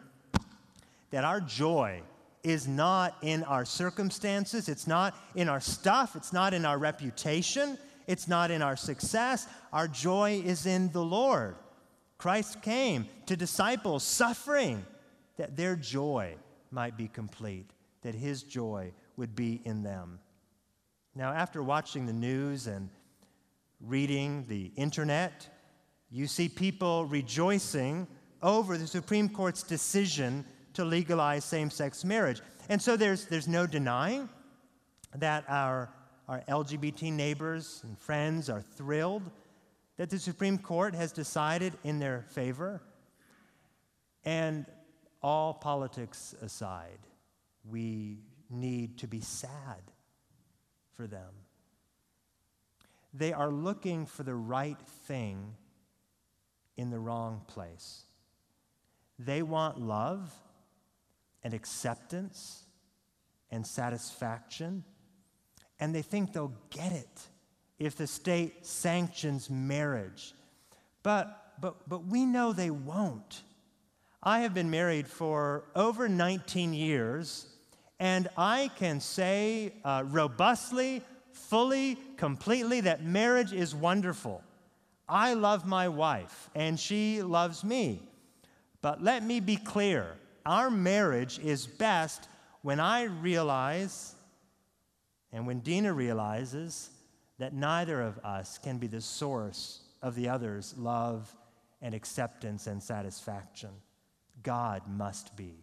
that 1.11 1.23
our 1.23 1.41
joy 1.41 2.01
is 2.47 2.65
not 2.65 3.17
in 3.21 3.43
our 3.43 3.65
circumstances, 3.65 4.69
it's 4.69 4.87
not 4.87 5.13
in 5.35 5.49
our 5.49 5.59
stuff, 5.59 6.15
it's 6.15 6.31
not 6.31 6.53
in 6.53 6.63
our 6.63 6.77
reputation, 6.77 7.77
it's 8.07 8.27
not 8.27 8.51
in 8.51 8.61
our 8.61 8.77
success. 8.77 9.47
Our 9.73 9.89
joy 9.89 10.41
is 10.45 10.65
in 10.65 10.89
the 10.93 11.03
Lord. 11.03 11.55
Christ 12.17 12.61
came 12.61 13.05
to 13.25 13.35
disciples 13.35 14.03
suffering 14.03 14.85
that 15.35 15.57
their 15.57 15.75
joy 15.75 16.35
might 16.71 16.95
be 16.95 17.09
complete, 17.09 17.69
that 18.01 18.15
his 18.15 18.43
joy 18.43 18.93
would 19.17 19.35
be 19.35 19.61
in 19.65 19.83
them. 19.83 20.19
Now, 21.15 21.33
after 21.33 21.61
watching 21.61 22.05
the 22.05 22.13
news 22.13 22.67
and 22.67 22.89
reading 23.81 24.45
the 24.47 24.71
internet, 24.77 25.49
you 26.09 26.27
see 26.27 26.47
people 26.47 27.03
rejoicing 27.05 28.07
over 28.41 28.77
the 28.77 28.87
Supreme 28.87 29.27
Court's 29.27 29.63
decision 29.63 30.45
to 30.77 30.85
legalize 30.85 31.43
same 31.43 31.69
sex 31.71 32.05
marriage. 32.05 32.39
And 32.69 32.81
so 32.81 32.95
there's, 32.95 33.25
there's 33.25 33.47
no 33.47 33.65
denying 33.65 34.29
that 35.15 35.43
our, 35.47 35.89
our 36.27 36.41
LGBT 36.47 37.11
neighbors 37.11 37.81
and 37.83 37.97
friends 37.97 38.47
are 38.47 38.61
thrilled 38.61 39.23
that 39.97 40.11
the 40.11 40.19
Supreme 40.19 40.59
Court 40.59 40.93
has 40.93 41.11
decided 41.11 41.73
in 41.83 41.97
their 41.97 42.25
favor. 42.29 42.81
And 44.23 44.67
all 45.23 45.55
politics 45.55 46.35
aside, 46.43 46.99
we 47.67 48.19
need 48.51 48.99
to 48.99 49.07
be 49.07 49.21
sad 49.21 49.81
for 50.95 51.07
them. 51.07 51.33
They 53.15 53.33
are 53.33 53.49
looking 53.49 54.05
for 54.05 54.21
the 54.21 54.35
right 54.35 54.79
thing 55.07 55.55
in 56.75 56.91
the 56.91 56.99
wrong 56.99 57.41
place. 57.47 58.03
They 59.17 59.41
want 59.41 59.81
love 59.81 60.31
and 61.47 61.53
acceptance 61.53 62.65
and 63.51 63.65
satisfaction, 63.65 64.83
and 65.79 65.95
they 65.95 66.01
think 66.01 66.33
they'll 66.33 66.51
get 66.71 66.91
it 66.91 67.21
if 67.79 67.95
the 67.95 68.05
state 68.05 68.65
sanctions 68.65 69.49
marriage. 69.49 70.33
But, 71.03 71.53
but, 71.61 71.87
but 71.87 72.03
we 72.03 72.25
know 72.25 72.51
they 72.51 72.69
won't. 72.69 73.43
I 74.21 74.41
have 74.41 74.53
been 74.53 74.69
married 74.69 75.07
for 75.07 75.63
over 75.73 76.09
19 76.09 76.73
years, 76.73 77.47
and 77.97 78.27
I 78.35 78.69
can 78.75 78.99
say 78.99 79.71
uh, 79.85 80.03
robustly, 80.05 81.01
fully, 81.31 81.97
completely 82.17 82.81
that 82.81 83.05
marriage 83.05 83.53
is 83.53 83.73
wonderful. 83.73 84.43
I 85.07 85.33
love 85.33 85.65
my 85.65 85.87
wife, 85.87 86.49
and 86.53 86.77
she 86.77 87.21
loves 87.21 87.63
me. 87.63 88.01
But 88.81 89.01
let 89.01 89.23
me 89.23 89.39
be 89.39 89.55
clear 89.55 90.17
our 90.47 90.71
marriage 90.71 91.39
is 91.39 91.67
best 91.67 92.27
when 92.61 92.79
I 92.79 93.03
realize 93.03 94.15
and 95.33 95.45
when 95.45 95.59
Dina 95.59 95.93
realizes 95.93 96.89
that 97.37 97.53
neither 97.53 98.01
of 98.01 98.17
us 98.19 98.57
can 98.57 98.77
be 98.77 98.87
the 98.87 99.01
source 99.01 99.81
of 100.01 100.15
the 100.15 100.29
other's 100.29 100.73
love 100.77 101.35
and 101.81 101.93
acceptance 101.93 102.65
and 102.65 102.81
satisfaction. 102.81 103.69
God 104.41 104.81
must 104.87 105.35
be. 105.35 105.53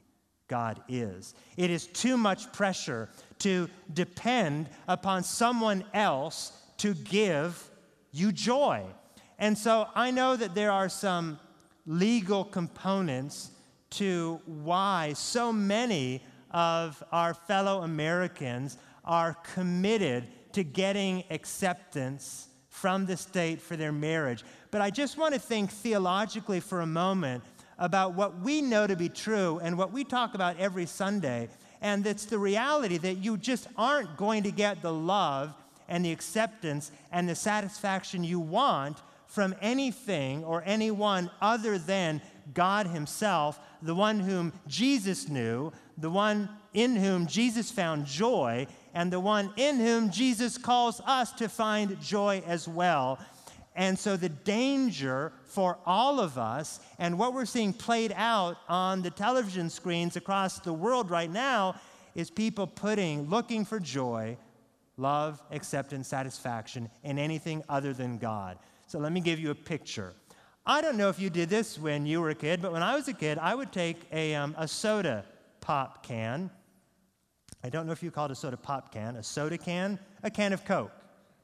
God 0.47 0.83
is. 0.89 1.35
It 1.57 1.71
is 1.71 1.87
too 1.87 2.19
much 2.19 2.53
pressure 2.53 3.09
to 3.39 3.69
depend 3.93 4.69
upon 4.87 5.25
someone 5.25 5.83
else 5.95 6.53
to 6.79 6.93
give 6.95 7.71
you 8.13 8.31
joy. 8.31 8.85
And 9.39 9.57
so 9.57 9.89
I 9.95 10.11
know 10.11 10.37
that 10.37 10.55
there 10.55 10.71
are 10.71 10.91
some 10.91 11.41
legal 11.87 12.45
components 12.45 13.51
to 13.97 14.41
why 14.47 15.13
so 15.15 15.53
many 15.53 16.23
of 16.51 17.03
our 17.13 17.35
fellow 17.35 17.83
Americans 17.83 18.79
are 19.05 19.35
committed 19.55 20.25
to 20.53 20.63
getting 20.63 21.25
acceptance 21.31 22.49
from 22.69 23.07
the 23.07 23.17
state 23.17 23.61
for 23.61 23.77
their 23.77 23.93
marriage. 23.93 24.45
But 24.71 24.81
I 24.81 24.91
just 24.91 25.19
want 25.19 25.35
to 25.35 25.41
think 25.41 25.71
theologically 25.71 26.61
for 26.61 26.81
a 26.81 26.87
moment 26.87 27.45
about 27.79 28.15
what 28.15 28.41
we 28.41 28.63
know 28.63 28.87
to 28.87 28.97
be 28.97 29.09
true 29.09 29.61
and 29.63 29.77
what 29.77 29.93
we 29.93 30.05
talk 30.05 30.35
about 30.35 30.59
every 30.59 30.87
Sunday. 30.87 31.49
And 31.81 32.07
it's 32.07 32.25
the 32.25 32.39
reality 32.39 32.99
that 32.99 33.17
you 33.17 33.37
just 33.37 33.69
aren't 33.77 34.17
going 34.17 34.45
to 34.45 34.51
get 34.51 34.81
the 34.81 34.93
love 34.93 35.55
and 35.89 36.05
the 36.05 36.13
acceptance 36.13 36.91
and 37.13 37.29
the 37.29 37.35
satisfaction 37.35 38.25
you 38.25 38.41
want 38.41 38.99
from 39.27 39.55
anything 39.61 40.45
or 40.45 40.63
anyone 40.65 41.31
other 41.41 41.79
than 41.79 42.23
God 42.53 42.87
Himself, 42.87 43.59
the 43.83 43.95
one 43.95 44.21
whom 44.21 44.53
Jesus 44.67 45.29
knew, 45.29 45.73
the 45.97 46.11
one 46.11 46.49
in 46.73 46.97
whom 46.97 47.27
Jesus 47.27 47.71
found 47.71 48.05
joy, 48.07 48.67
and 48.93 49.13
the 49.13 49.21
one 49.21 49.53
in 49.57 49.77
whom 49.77 50.11
Jesus 50.11 50.59
calls 50.59 51.01
us 51.07 51.33
to 51.33 51.49
find 51.49 52.01
joy 52.01 52.43
as 52.47 52.69
well. 52.69 53.19
And 53.77 53.99
so, 53.99 54.17
the 54.17 54.29
danger 54.29 55.33
for 55.47 55.79
all 55.85 56.21
of 56.21 56.39
us, 56.39 56.79
and 56.99 57.19
what 57.19 57.35
we're 57.35 57.45
seeing 57.45 57.73
played 57.73 58.13
out 58.15 58.57
on 58.69 59.03
the 59.03 59.11
television 59.11 59.69
screens 59.69 60.17
across 60.17 60.61
the 60.61 60.73
world 60.73 61.11
right 61.11 61.31
now, 61.31 61.81
is 62.15 62.31
people 62.31 62.69
putting, 62.69 63.29
looking 63.29 63.65
for 63.65 63.81
joy, 63.81 64.37
love, 64.97 65.43
acceptance, 65.51 66.07
satisfaction 66.07 66.89
in 67.03 67.19
anything 67.19 67.65
other 67.69 67.93
than 67.93 68.19
God. 68.19 68.59
So, 68.87 69.01
let 69.01 69.11
me 69.11 69.21
give 69.21 69.41
you 69.41 69.51
a 69.51 69.57
picture. 69.57 70.15
I 70.67 70.81
don't 70.81 70.97
know 70.97 71.09
if 71.09 71.19
you 71.19 71.31
did 71.31 71.49
this 71.49 71.79
when 71.79 72.07
you 72.07 72.21
were 72.21 72.31
a 72.31 72.35
kid, 72.35 72.63
but 72.63 72.73
when 72.73 72.83
I 72.83 72.97
was 72.97 73.09
a 73.09 73.13
kid, 73.13 73.39
I 73.39 73.55
would 73.55 73.73
take 73.73 74.01
a, 74.13 74.35
um, 74.35 74.55
a 74.57 74.67
soda 74.67 75.25
pop 75.61 76.07
can 76.07 76.51
I 77.65 77.71
don't 77.71 77.87
know 77.87 77.93
if 77.93 78.03
you 78.03 78.11
call 78.11 78.27
it 78.27 78.31
a 78.31 78.35
soda 78.35 78.59
pop 78.59 78.93
can, 78.93 79.17
a 79.17 79.23
soda 79.23 79.57
can, 79.57 79.99
a 80.23 80.31
can 80.31 80.53
of 80.53 80.67
Coke, 80.67 80.93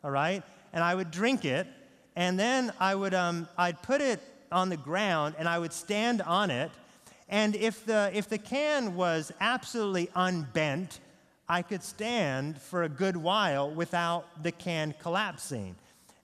all 0.04 0.10
right? 0.10 0.42
And 0.74 0.84
I 0.84 0.94
would 0.94 1.10
drink 1.10 1.46
it, 1.46 1.66
and 2.14 2.38
then 2.38 2.74
I 2.78 2.94
would, 2.94 3.14
um, 3.14 3.48
I'd 3.56 3.80
put 3.80 4.02
it 4.02 4.20
on 4.52 4.68
the 4.68 4.76
ground 4.76 5.36
and 5.38 5.48
I 5.48 5.58
would 5.58 5.72
stand 5.72 6.20
on 6.20 6.50
it. 6.50 6.70
And 7.30 7.56
if 7.56 7.86
the, 7.86 8.10
if 8.12 8.28
the 8.28 8.36
can 8.36 8.96
was 8.96 9.32
absolutely 9.40 10.10
unbent, 10.14 11.00
I 11.48 11.62
could 11.62 11.82
stand 11.82 12.60
for 12.60 12.82
a 12.82 12.88
good 12.90 13.16
while 13.16 13.70
without 13.70 14.42
the 14.42 14.52
can 14.52 14.94
collapsing. 15.00 15.74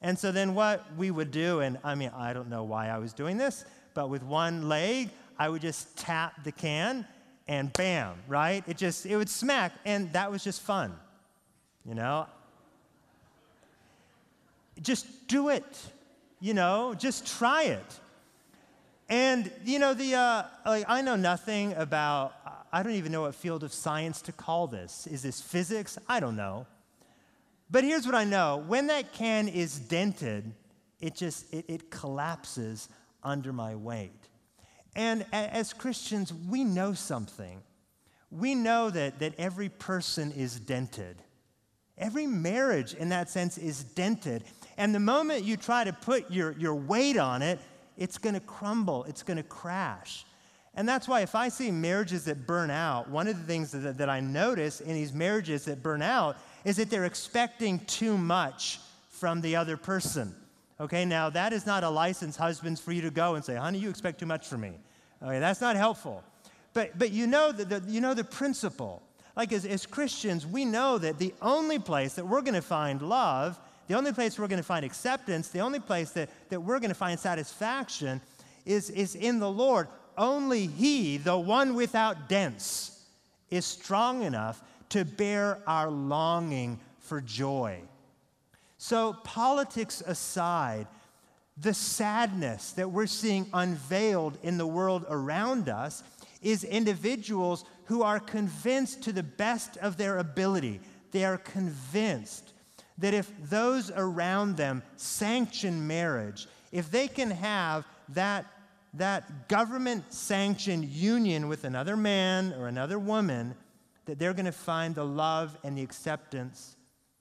And 0.07 0.17
so 0.17 0.31
then 0.31 0.55
what 0.55 0.87
we 0.97 1.11
would 1.11 1.33
do, 1.33 1.59
and 1.59 1.79
I 1.83 1.97
mean, 1.97 2.13
I 2.17 2.33
don't 2.33 2.49
know 2.49 2.63
why 2.63 2.91
I 2.91 2.99
was 2.99 3.13
doing 3.13 3.39
this, 3.39 3.65
but 3.93 4.09
with 4.09 4.23
one 4.23 4.69
leg, 4.69 5.11
I 5.37 5.49
would 5.49 5.61
just 5.61 5.97
tap 5.99 6.45
the 6.45 6.53
can 6.53 7.05
and 7.49 7.73
bam, 7.73 8.15
right? 8.29 8.63
It 8.69 8.77
just, 8.77 9.05
it 9.05 9.17
would 9.17 9.29
smack, 9.29 9.73
and 9.85 10.13
that 10.13 10.31
was 10.31 10.45
just 10.45 10.63
fun, 10.63 10.95
you 11.85 11.97
know? 11.97 12.29
Just 14.81 15.27
do 15.27 15.49
it, 15.49 15.77
you 16.39 16.55
know, 16.55 16.95
just 16.97 17.27
try 17.37 17.65
it. 17.65 18.01
And, 19.09 19.51
you 19.65 19.81
know, 19.81 19.93
the, 19.93 20.15
uh, 20.15 20.43
like, 20.65 20.85
I 20.87 21.03
know 21.03 21.17
nothing 21.17 21.73
about, 21.73 22.33
I 22.73 22.85
don't 22.85 22.93
even 22.93 23.11
know 23.11 23.23
what 23.23 23.35
field 23.35 23.65
of 23.65 23.73
science 23.73 24.23
to 24.23 24.31
call 24.31 24.69
this. 24.69 25.09
Is 25.09 25.23
this 25.23 25.41
physics? 25.41 25.99
I 26.09 26.21
don't 26.21 26.37
know. 26.37 26.65
But 27.71 27.85
here's 27.85 28.07
what 28.07 28.15
I 28.15 28.25
know 28.25 28.63
when 28.67 28.87
that 28.89 29.13
can 29.13 29.49
is 29.49 29.79
dented, 29.79 30.53
it 31.01 31.15
just, 31.15 31.53
it, 31.53 31.65
it 31.69 31.91
collapses 31.91 32.89
under 33.23 33.53
my 33.53 33.75
weight. 33.75 34.13
And 34.95 35.27
as 35.33 35.73
Christians, 35.73 36.33
we 36.33 36.65
know 36.65 36.95
something. 36.95 37.61
We 38.31 38.55
know 38.55 38.89
that, 38.91 39.19
that 39.19 39.35
every 39.39 39.69
person 39.69 40.33
is 40.33 40.59
dented. 40.59 41.21
Every 41.99 42.27
marriage, 42.27 42.95
in 42.95 43.11
that 43.11 43.29
sense, 43.29 43.59
is 43.59 43.85
dented. 43.85 44.45
And 44.77 44.95
the 44.95 45.01
moment 45.01 45.45
you 45.45 45.57
try 45.57 45.85
to 45.85 45.93
put 45.93 46.31
your, 46.31 46.53
your 46.53 46.75
weight 46.75 47.17
on 47.17 47.43
it, 47.43 47.59
it's 47.97 48.19
going 48.19 48.35
to 48.35 48.41
crumble, 48.41 49.05
it's 49.05 49.23
going 49.23 49.39
to 49.39 49.43
crash. 49.43 50.25
And 50.75 50.87
that's 50.87 51.09
why, 51.09 51.23
if 51.23 51.35
I 51.35 51.49
see 51.49 51.71
marriages 51.71 52.25
that 52.27 52.47
burn 52.47 52.71
out, 52.71 53.09
one 53.09 53.29
of 53.29 53.39
the 53.39 53.45
things 53.45 53.73
that, 53.73 53.97
that 53.97 54.11
I 54.11 54.21
notice 54.21 54.83
in 54.83 54.95
these 54.95 55.13
marriages 55.13 55.65
that 55.65 55.83
burn 55.83 56.03
out 56.03 56.37
is 56.67 56.77
that 56.77 56.91
they're 56.91 57.05
expecting 57.05 57.79
too 57.87 58.19
much 58.19 58.81
from 59.09 59.41
the 59.41 59.55
other 59.55 59.77
person. 59.77 60.35
Okay, 60.81 61.05
now 61.05 61.31
that 61.31 61.53
is 61.53 61.65
not 61.65 61.85
a 61.85 61.89
license, 61.89 62.37
husbands, 62.37 62.81
for 62.81 62.91
you 62.91 63.03
to 63.03 63.11
go 63.11 63.37
and 63.37 63.45
say, 63.45 63.55
honey, 63.55 63.79
you 63.79 63.89
expect 63.89 64.19
too 64.19 64.27
much 64.27 64.49
from 64.49 64.63
me. 64.63 64.73
Okay, 65.23 65.39
that's 65.39 65.61
not 65.61 65.77
helpful. 65.77 66.25
But, 66.75 66.99
but 66.99 67.13
you, 67.13 67.29
know 67.29 67.53
the, 67.53 67.65
the, 67.65 67.83
you 67.87 68.01
know 68.01 68.15
the 68.15 68.25
principle. 68.25 69.01
Like 69.37 69.53
as, 69.53 69.65
as 69.65 69.87
Christians, 69.87 70.45
we 70.45 70.65
know 70.65 70.99
that 70.99 71.21
the 71.21 71.33
only 71.41 71.79
place 71.79 72.15
that 72.15 72.27
we're 72.27 72.43
going 72.43 72.55
to 72.55 72.63
find 72.63 73.01
love, 73.01 73.57
the 73.87 73.95
only 73.95 74.13
place 74.13 74.37
we're 74.37 74.49
going 74.49 74.61
to 74.61 74.67
find 74.67 74.85
acceptance, 74.85 75.49
the 75.49 75.61
only 75.61 75.79
place 75.79 76.11
that, 76.11 76.31
that 76.49 76.61
we're 76.61 76.81
going 76.81 76.91
to 76.91 76.97
find 76.97 77.19
satisfaction 77.19 78.21
is, 78.65 78.91
is 78.91 79.15
in 79.15 79.39
the 79.39 79.51
Lord. 79.51 79.87
Only 80.19 80.67
He, 80.67 81.17
the 81.17 81.39
one 81.39 81.77
without 81.77 82.29
dents, 82.29 83.05
is 83.51 83.65
strong 83.65 84.25
enough 84.25 84.63
to 84.91 85.05
bear 85.05 85.59
our 85.67 85.91
longing 85.91 86.81
for 86.99 87.21
joy. 87.21 87.81
So, 88.79 89.15
politics 89.25 90.03
aside, 90.07 90.87
the 91.57 91.73
sadness 91.75 92.73
that 92.73 92.91
we're 92.91 93.07
seeing 93.07 93.49
unveiled 93.55 94.39
in 94.43 94.59
the 94.59 94.67
world 94.67 95.07
around 95.09 95.69
us 95.69 96.03
is 96.43 96.65
individuals 96.65 97.65
who 97.87 98.03
are 98.03 98.21
convinced 98.21 99.03
to 99.03 99.13
the 99.13 99.23
best 99.23 99.77
of 99.79 99.97
their 99.97 100.19
ability. 100.19 100.81
They 101.13 101.25
are 101.25 101.39
convinced 101.39 102.53
that 102.99 103.15
if 103.15 103.31
those 103.49 103.91
around 103.91 104.57
them 104.57 104.83
sanction 104.97 105.87
marriage, 105.87 106.47
if 106.73 106.91
they 106.91 107.09
can 107.09 107.31
have 107.31 107.87
that, 108.11 108.45
that 108.95 109.49
government 109.49 110.13
sanctioned 110.13 110.85
union 110.85 111.49
with 111.49 111.65
another 111.65 111.97
man 111.97 112.55
or 112.59 112.69
another 112.69 112.99
woman, 112.99 113.55
that 114.07 114.19
they're 114.19 114.35
going 114.35 114.47
to 114.47 114.53
find 114.53 114.95
the 114.95 115.05
love 115.05 115.57
and 115.63 115.77
the 115.77 115.83
acceptance 115.83 116.77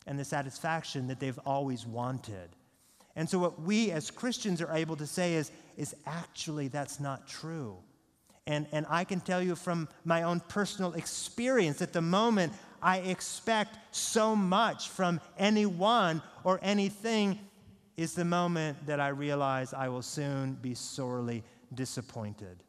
and 0.07 0.17
the 0.17 0.25
satisfaction 0.25 1.07
that 1.07 1.19
they've 1.19 1.39
always 1.45 1.85
wanted. 1.85 2.49
And 3.15 3.29
so, 3.29 3.39
what 3.39 3.61
we 3.61 3.91
as 3.91 4.11
Christians 4.11 4.61
are 4.61 4.71
able 4.71 4.95
to 4.97 5.07
say 5.07 5.35
is, 5.35 5.51
is 5.77 5.95
actually 6.05 6.67
that's 6.67 6.99
not 6.99 7.27
true. 7.27 7.77
And, 8.47 8.67
and 8.71 8.85
I 8.89 9.03
can 9.03 9.21
tell 9.21 9.41
you 9.41 9.55
from 9.55 9.87
my 10.03 10.23
own 10.23 10.39
personal 10.39 10.93
experience 10.93 11.81
at 11.81 11.93
the 11.93 12.01
moment, 12.01 12.53
I 12.81 12.97
expect 12.99 13.77
so 13.91 14.35
much 14.35 14.89
from 14.89 15.19
anyone 15.37 16.21
or 16.43 16.59
anything 16.61 17.39
is 17.97 18.13
the 18.13 18.25
moment 18.25 18.85
that 18.85 18.99
I 18.99 19.07
realize 19.07 19.73
I 19.73 19.87
will 19.87 20.01
soon 20.01 20.53
be 20.61 20.75
sorely 20.75 21.43
disappointed. 21.73 22.61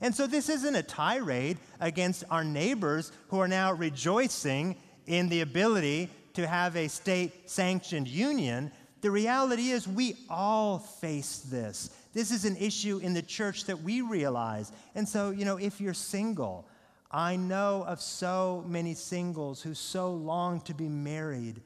And 0.00 0.14
so, 0.14 0.26
this 0.26 0.48
isn't 0.48 0.74
a 0.74 0.82
tirade 0.82 1.58
against 1.80 2.24
our 2.30 2.44
neighbors 2.44 3.12
who 3.28 3.38
are 3.38 3.48
now 3.48 3.72
rejoicing 3.72 4.76
in 5.06 5.28
the 5.28 5.40
ability 5.40 6.10
to 6.34 6.46
have 6.46 6.76
a 6.76 6.88
state 6.88 7.48
sanctioned 7.48 8.08
union. 8.08 8.72
The 9.00 9.10
reality 9.10 9.70
is, 9.70 9.86
we 9.86 10.16
all 10.28 10.78
face 10.78 11.38
this. 11.38 11.90
This 12.12 12.30
is 12.30 12.44
an 12.44 12.56
issue 12.56 12.98
in 12.98 13.12
the 13.12 13.22
church 13.22 13.64
that 13.64 13.82
we 13.82 14.00
realize. 14.00 14.72
And 14.94 15.08
so, 15.08 15.30
you 15.30 15.44
know, 15.44 15.56
if 15.56 15.80
you're 15.80 15.94
single, 15.94 16.66
I 17.10 17.36
know 17.36 17.84
of 17.86 18.00
so 18.00 18.64
many 18.66 18.94
singles 18.94 19.62
who 19.62 19.74
so 19.74 20.12
long 20.12 20.60
to 20.62 20.74
be 20.74 20.88
married. 20.88 21.60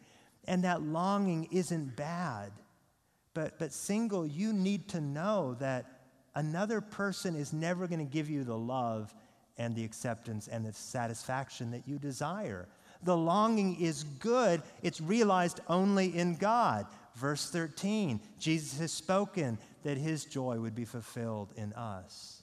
And 0.46 0.64
that 0.64 0.82
longing 0.82 1.48
isn't 1.52 1.96
bad. 1.96 2.52
But, 3.34 3.58
but 3.58 3.72
single, 3.72 4.26
you 4.26 4.52
need 4.52 4.88
to 4.88 5.00
know 5.00 5.54
that 5.60 5.97
another 6.34 6.80
person 6.80 7.34
is 7.34 7.52
never 7.52 7.86
going 7.86 8.04
to 8.04 8.12
give 8.12 8.28
you 8.30 8.44
the 8.44 8.56
love 8.56 9.14
and 9.56 9.74
the 9.74 9.84
acceptance 9.84 10.48
and 10.48 10.64
the 10.64 10.72
satisfaction 10.72 11.70
that 11.72 11.86
you 11.86 11.98
desire. 11.98 12.68
The 13.02 13.16
longing 13.16 13.80
is 13.80 14.04
good, 14.04 14.62
it's 14.82 15.00
realized 15.00 15.60
only 15.68 16.16
in 16.16 16.36
God. 16.36 16.86
Verse 17.14 17.50
13 17.50 18.20
Jesus 18.38 18.78
has 18.78 18.92
spoken 18.92 19.58
that 19.82 19.98
his 19.98 20.24
joy 20.24 20.58
would 20.58 20.74
be 20.74 20.84
fulfilled 20.84 21.52
in 21.56 21.72
us. 21.72 22.42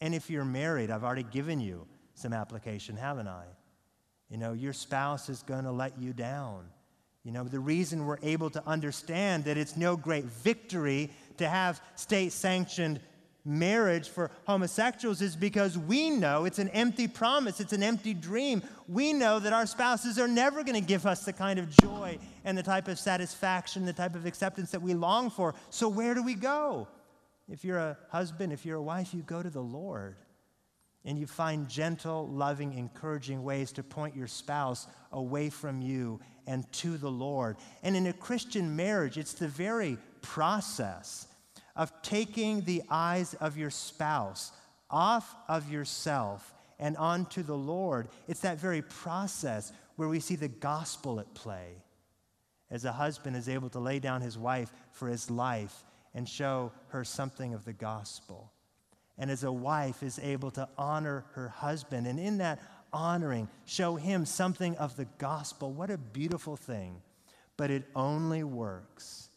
And 0.00 0.14
if 0.14 0.30
you're 0.30 0.44
married, 0.44 0.90
I've 0.90 1.04
already 1.04 1.22
given 1.22 1.60
you 1.60 1.86
some 2.14 2.32
application, 2.32 2.96
haven't 2.96 3.28
I? 3.28 3.44
You 4.28 4.38
know, 4.38 4.52
your 4.52 4.72
spouse 4.72 5.28
is 5.28 5.42
going 5.42 5.64
to 5.64 5.72
let 5.72 5.98
you 5.98 6.12
down. 6.12 6.64
You 7.24 7.30
know, 7.30 7.44
the 7.44 7.60
reason 7.60 8.04
we're 8.04 8.18
able 8.22 8.50
to 8.50 8.66
understand 8.66 9.44
that 9.44 9.56
it's 9.56 9.76
no 9.76 9.96
great 9.96 10.24
victory 10.24 11.10
to 11.38 11.48
have 11.48 11.80
state 11.96 12.32
sanctioned 12.32 13.00
marriage 13.44 14.08
for 14.08 14.30
homosexuals 14.46 15.20
is 15.20 15.34
because 15.34 15.76
we 15.76 16.10
know 16.10 16.44
it's 16.44 16.58
an 16.58 16.68
empty 16.68 17.08
promise, 17.08 17.60
it's 17.60 17.72
an 17.72 17.82
empty 17.82 18.14
dream. 18.14 18.62
We 18.88 19.12
know 19.12 19.38
that 19.40 19.52
our 19.52 19.66
spouses 19.66 20.18
are 20.18 20.28
never 20.28 20.62
going 20.62 20.80
to 20.80 20.86
give 20.86 21.06
us 21.06 21.24
the 21.24 21.32
kind 21.32 21.58
of 21.58 21.68
joy 21.70 22.18
and 22.44 22.56
the 22.56 22.62
type 22.62 22.88
of 22.88 22.98
satisfaction, 22.98 23.84
the 23.84 23.92
type 23.92 24.14
of 24.14 24.26
acceptance 24.26 24.70
that 24.70 24.82
we 24.82 24.94
long 24.94 25.30
for. 25.30 25.54
So, 25.70 25.88
where 25.88 26.14
do 26.14 26.22
we 26.22 26.34
go? 26.34 26.88
If 27.48 27.64
you're 27.64 27.78
a 27.78 27.98
husband, 28.10 28.52
if 28.52 28.64
you're 28.64 28.76
a 28.76 28.82
wife, 28.82 29.12
you 29.12 29.22
go 29.22 29.42
to 29.42 29.50
the 29.50 29.60
Lord 29.60 30.16
and 31.04 31.18
you 31.18 31.26
find 31.26 31.68
gentle, 31.68 32.28
loving, 32.28 32.74
encouraging 32.74 33.42
ways 33.42 33.72
to 33.72 33.82
point 33.82 34.14
your 34.14 34.28
spouse 34.28 34.86
away 35.10 35.50
from 35.50 35.82
you 35.82 36.20
and 36.46 36.70
to 36.72 36.96
the 36.96 37.10
Lord. 37.10 37.56
And 37.82 37.96
in 37.96 38.06
a 38.06 38.12
Christian 38.12 38.76
marriage, 38.76 39.18
it's 39.18 39.32
the 39.32 39.48
very 39.48 39.98
process 40.22 41.26
of 41.76 42.02
taking 42.02 42.62
the 42.62 42.82
eyes 42.90 43.34
of 43.34 43.56
your 43.56 43.70
spouse 43.70 44.52
off 44.90 45.34
of 45.48 45.70
yourself 45.70 46.54
and 46.78 46.96
onto 46.96 47.42
the 47.42 47.56
Lord. 47.56 48.08
It's 48.28 48.40
that 48.40 48.58
very 48.58 48.82
process 48.82 49.72
where 49.96 50.08
we 50.08 50.20
see 50.20 50.36
the 50.36 50.48
gospel 50.48 51.20
at 51.20 51.32
play. 51.34 51.76
As 52.70 52.84
a 52.84 52.92
husband 52.92 53.36
is 53.36 53.48
able 53.48 53.68
to 53.70 53.78
lay 53.78 53.98
down 53.98 54.20
his 54.22 54.38
wife 54.38 54.72
for 54.90 55.08
his 55.08 55.30
life 55.30 55.84
and 56.14 56.28
show 56.28 56.72
her 56.88 57.04
something 57.04 57.54
of 57.54 57.64
the 57.64 57.72
gospel. 57.72 58.50
And 59.18 59.30
as 59.30 59.44
a 59.44 59.52
wife 59.52 60.02
is 60.02 60.18
able 60.18 60.50
to 60.52 60.68
honor 60.78 61.24
her 61.32 61.48
husband, 61.48 62.06
and 62.06 62.18
in 62.18 62.38
that 62.38 62.60
honoring, 62.92 63.48
show 63.66 63.96
him 63.96 64.24
something 64.24 64.76
of 64.76 64.96
the 64.96 65.04
gospel. 65.18 65.70
What 65.70 65.90
a 65.90 65.98
beautiful 65.98 66.56
thing. 66.56 67.00
But 67.56 67.70
it 67.70 67.84
only 67.94 68.42
works 68.42 69.28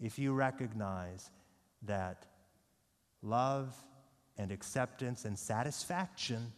if 0.00 0.18
you 0.18 0.32
recognize 0.32 1.30
that 1.82 2.26
love 3.22 3.74
and 4.36 4.52
acceptance 4.52 5.24
and 5.24 5.38
satisfaction 5.38 6.52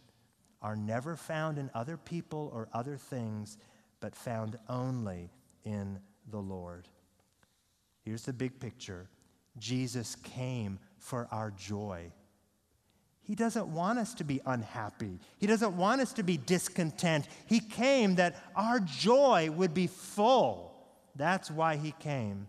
are 0.61 0.75
never 0.75 1.15
found 1.15 1.57
in 1.57 1.69
other 1.73 1.97
people 1.97 2.51
or 2.53 2.67
other 2.73 2.97
things, 2.97 3.57
but 3.99 4.15
found 4.15 4.57
only 4.69 5.29
in 5.65 5.99
the 6.29 6.39
Lord. 6.39 6.87
Here's 8.03 8.23
the 8.23 8.33
big 8.33 8.59
picture 8.59 9.07
Jesus 9.57 10.15
came 10.15 10.79
for 10.97 11.27
our 11.31 11.51
joy. 11.51 12.11
He 13.23 13.35
doesn't 13.35 13.67
want 13.67 13.99
us 13.99 14.13
to 14.15 14.23
be 14.23 14.41
unhappy. 14.45 15.19
He 15.37 15.47
doesn't 15.47 15.77
want 15.77 16.01
us 16.01 16.13
to 16.13 16.23
be 16.23 16.37
discontent. 16.37 17.27
He 17.45 17.59
came 17.59 18.15
that 18.15 18.35
our 18.55 18.79
joy 18.79 19.49
would 19.51 19.73
be 19.73 19.87
full. 19.87 20.73
That's 21.15 21.51
why 21.51 21.77
He 21.77 21.93
came. 21.99 22.47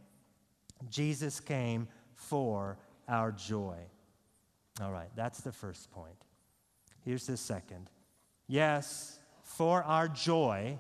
Jesus 0.91 1.41
came 1.41 1.89
for 2.15 2.79
our 3.09 3.33
joy. 3.33 3.77
All 4.81 4.93
right, 4.93 5.11
that's 5.17 5.41
the 5.41 5.53
first 5.53 5.91
point. 5.91 6.15
Here's 7.05 7.27
the 7.27 7.37
second. 7.37 7.91
Yes, 8.47 9.19
for 9.43 9.83
our 9.83 10.09
joy, 10.09 10.79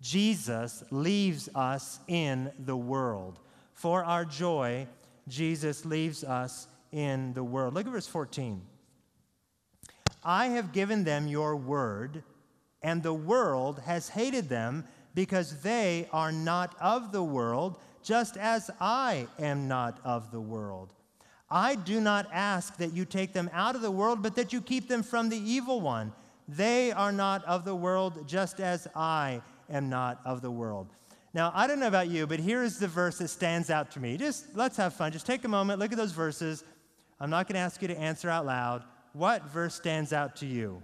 Jesus 0.00 0.82
leaves 0.90 1.48
us 1.54 2.00
in 2.08 2.50
the 2.58 2.76
world. 2.76 3.38
For 3.74 4.04
our 4.04 4.24
joy, 4.24 4.86
Jesus 5.28 5.84
leaves 5.84 6.24
us 6.24 6.66
in 6.92 7.32
the 7.34 7.44
world. 7.44 7.74
Look 7.74 7.86
at 7.86 7.92
verse 7.92 8.06
14. 8.06 8.62
I 10.24 10.46
have 10.48 10.72
given 10.72 11.04
them 11.04 11.28
your 11.28 11.56
word, 11.56 12.24
and 12.82 13.02
the 13.02 13.14
world 13.14 13.80
has 13.80 14.08
hated 14.08 14.48
them 14.48 14.84
because 15.14 15.62
they 15.62 16.08
are 16.12 16.32
not 16.32 16.74
of 16.80 17.12
the 17.12 17.22
world 17.22 17.78
just 18.02 18.36
as 18.36 18.70
I 18.80 19.26
am 19.38 19.68
not 19.68 19.98
of 20.04 20.30
the 20.30 20.40
world. 20.40 20.92
I 21.50 21.74
do 21.74 22.00
not 22.00 22.28
ask 22.32 22.76
that 22.76 22.92
you 22.92 23.04
take 23.04 23.32
them 23.32 23.50
out 23.52 23.74
of 23.74 23.82
the 23.82 23.90
world, 23.90 24.22
but 24.22 24.36
that 24.36 24.52
you 24.52 24.60
keep 24.60 24.88
them 24.88 25.02
from 25.02 25.28
the 25.28 25.36
evil 25.36 25.80
one. 25.80 26.12
They 26.48 26.92
are 26.92 27.12
not 27.12 27.44
of 27.44 27.64
the 27.64 27.74
world, 27.74 28.28
just 28.28 28.60
as 28.60 28.86
I 28.94 29.42
am 29.68 29.88
not 29.88 30.20
of 30.24 30.42
the 30.42 30.50
world. 30.50 30.88
Now, 31.32 31.52
I 31.54 31.66
don't 31.66 31.78
know 31.78 31.86
about 31.86 32.08
you, 32.08 32.26
but 32.26 32.40
here 32.40 32.62
is 32.62 32.78
the 32.78 32.88
verse 32.88 33.18
that 33.18 33.28
stands 33.28 33.70
out 33.70 33.90
to 33.92 34.00
me. 34.00 34.16
Just 34.16 34.56
let's 34.56 34.76
have 34.76 34.94
fun. 34.94 35.12
Just 35.12 35.26
take 35.26 35.44
a 35.44 35.48
moment, 35.48 35.78
look 35.78 35.92
at 35.92 35.98
those 35.98 36.12
verses. 36.12 36.64
I'm 37.20 37.30
not 37.30 37.46
going 37.46 37.54
to 37.54 37.60
ask 37.60 37.80
you 37.82 37.88
to 37.88 37.98
answer 37.98 38.28
out 38.28 38.46
loud. 38.46 38.82
What 39.12 39.44
verse 39.50 39.74
stands 39.74 40.12
out 40.12 40.36
to 40.36 40.46
you? 40.46 40.82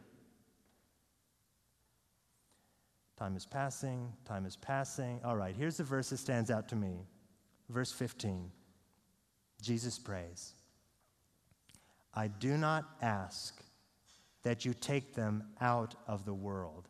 Time 3.18 3.36
is 3.36 3.46
passing, 3.46 4.12
time 4.26 4.44
is 4.44 4.56
passing. 4.56 5.20
All 5.24 5.36
right, 5.36 5.56
here's 5.56 5.78
the 5.78 5.84
verse 5.84 6.10
that 6.10 6.18
stands 6.18 6.50
out 6.50 6.68
to 6.68 6.76
me. 6.76 7.06
Verse 7.70 7.90
15. 7.90 8.50
Jesus 9.62 9.98
prays, 9.98 10.52
I 12.12 12.28
do 12.28 12.56
not 12.58 12.84
ask 13.00 13.62
that 14.42 14.64
you 14.64 14.74
take 14.74 15.14
them 15.14 15.44
out 15.60 15.94
of 16.06 16.24
the 16.24 16.34
world. 16.34 16.88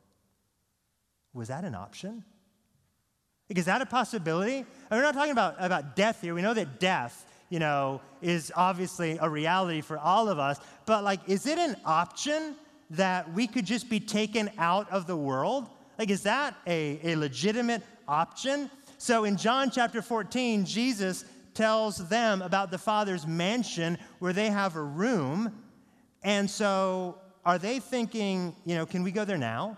Was 1.32 1.48
that 1.48 1.64
an 1.64 1.74
option? 1.74 2.24
Is 3.48 3.66
that 3.66 3.80
a 3.80 3.86
possibility? 3.86 4.66
we're 4.90 5.02
not 5.02 5.14
talking 5.14 5.32
about, 5.32 5.54
about 5.58 5.94
death 5.94 6.20
here. 6.20 6.34
We 6.34 6.42
know 6.42 6.54
that 6.54 6.80
death, 6.80 7.24
you 7.48 7.60
know, 7.60 8.00
is 8.20 8.50
obviously 8.56 9.18
a 9.20 9.28
reality 9.28 9.80
for 9.80 9.96
all 9.96 10.28
of 10.28 10.40
us. 10.40 10.58
But, 10.84 11.04
like, 11.04 11.20
is 11.28 11.46
it 11.46 11.58
an 11.58 11.76
option 11.84 12.56
that 12.90 13.32
we 13.32 13.46
could 13.46 13.64
just 13.64 13.88
be 13.88 14.00
taken 14.00 14.50
out 14.58 14.90
of 14.90 15.06
the 15.06 15.16
world? 15.16 15.68
Like, 15.98 16.10
is 16.10 16.22
that 16.24 16.54
a, 16.66 17.00
a 17.02 17.16
legitimate 17.16 17.82
option? 18.06 18.70
So 18.98 19.24
in 19.24 19.36
John 19.36 19.70
chapter 19.70 20.02
14, 20.02 20.64
Jesus 20.64 21.24
tells 21.54 22.08
them 22.08 22.42
about 22.42 22.70
the 22.70 22.78
Father's 22.78 23.26
mansion 23.26 23.98
where 24.18 24.32
they 24.32 24.50
have 24.50 24.76
a 24.76 24.82
room. 24.82 25.52
And 26.22 26.48
so 26.48 27.18
are 27.44 27.58
they 27.58 27.78
thinking, 27.78 28.54
you 28.64 28.74
know, 28.74 28.86
can 28.86 29.02
we 29.02 29.10
go 29.10 29.24
there 29.24 29.38
now? 29.38 29.76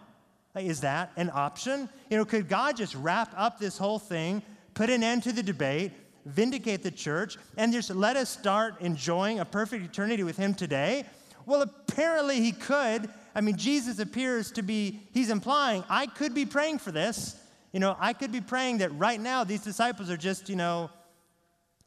Is 0.57 0.81
that 0.81 1.13
an 1.17 1.31
option? 1.33 1.89
You 2.11 2.17
know, 2.17 2.25
could 2.25 2.49
God 2.49 2.77
just 2.77 2.95
wrap 2.97 3.33
up 3.37 3.59
this 3.59 3.79
whole 3.79 3.99
thing, 3.99 4.43
put 4.75 4.91
an 4.91 5.05
end 5.05 5.23
to 5.25 5.33
the 5.33 5.43
debate, 5.43 5.93
vindicate 6.25 6.83
the 6.83 6.91
church, 6.91 7.37
and 7.57 7.73
just 7.73 7.91
let 7.91 8.17
us 8.17 8.29
start 8.29 8.81
enjoying 8.81 9.39
a 9.39 9.45
perfect 9.45 9.85
eternity 9.85 10.25
with 10.25 10.37
Him 10.37 10.55
today? 10.55 11.05
Well, 11.47 11.63
apparently 11.63 12.41
He 12.41 12.53
could 12.53 13.09
I 13.39 13.41
mean, 13.41 13.57
Jesus 13.57 14.01
appears 14.01 14.51
to 14.51 14.63
be, 14.63 14.99
he's 15.13 15.31
implying, 15.31 15.85
I 15.89 16.07
could 16.07 16.35
be 16.35 16.45
praying 16.45 16.81
for 16.81 16.91
this. 16.91 17.37
You 17.71 17.79
know, 17.79 17.97
I 18.01 18.13
could 18.13 18.33
be 18.33 18.41
praying 18.41 18.79
that 18.79 18.93
right 18.99 19.21
now 19.21 19.45
these 19.45 19.63
disciples 19.63 20.11
are 20.11 20.17
just, 20.17 20.49
you 20.49 20.57
know, 20.57 20.91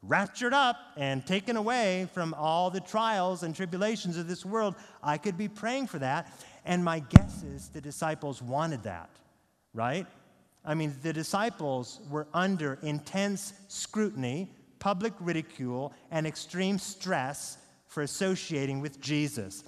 raptured 0.00 0.54
up 0.54 0.78
and 0.96 1.26
taken 1.26 1.58
away 1.58 2.08
from 2.14 2.32
all 2.38 2.70
the 2.70 2.80
trials 2.80 3.42
and 3.42 3.54
tribulations 3.54 4.16
of 4.16 4.28
this 4.28 4.46
world. 4.46 4.76
I 5.02 5.18
could 5.18 5.36
be 5.36 5.46
praying 5.46 5.88
for 5.88 5.98
that. 5.98 6.32
And 6.64 6.82
my 6.82 7.00
guess 7.00 7.42
is 7.42 7.68
the 7.68 7.82
disciples 7.82 8.40
wanted 8.40 8.84
that, 8.84 9.10
right? 9.74 10.06
I 10.64 10.72
mean, 10.72 10.96
the 11.02 11.12
disciples 11.12 12.00
were 12.08 12.28
under 12.32 12.78
intense 12.82 13.52
scrutiny, 13.68 14.48
public 14.78 15.12
ridicule, 15.20 15.92
and 16.10 16.26
extreme 16.26 16.78
stress 16.78 17.58
for 17.88 18.02
associating 18.02 18.80
with 18.80 19.02
Jesus. 19.02 19.64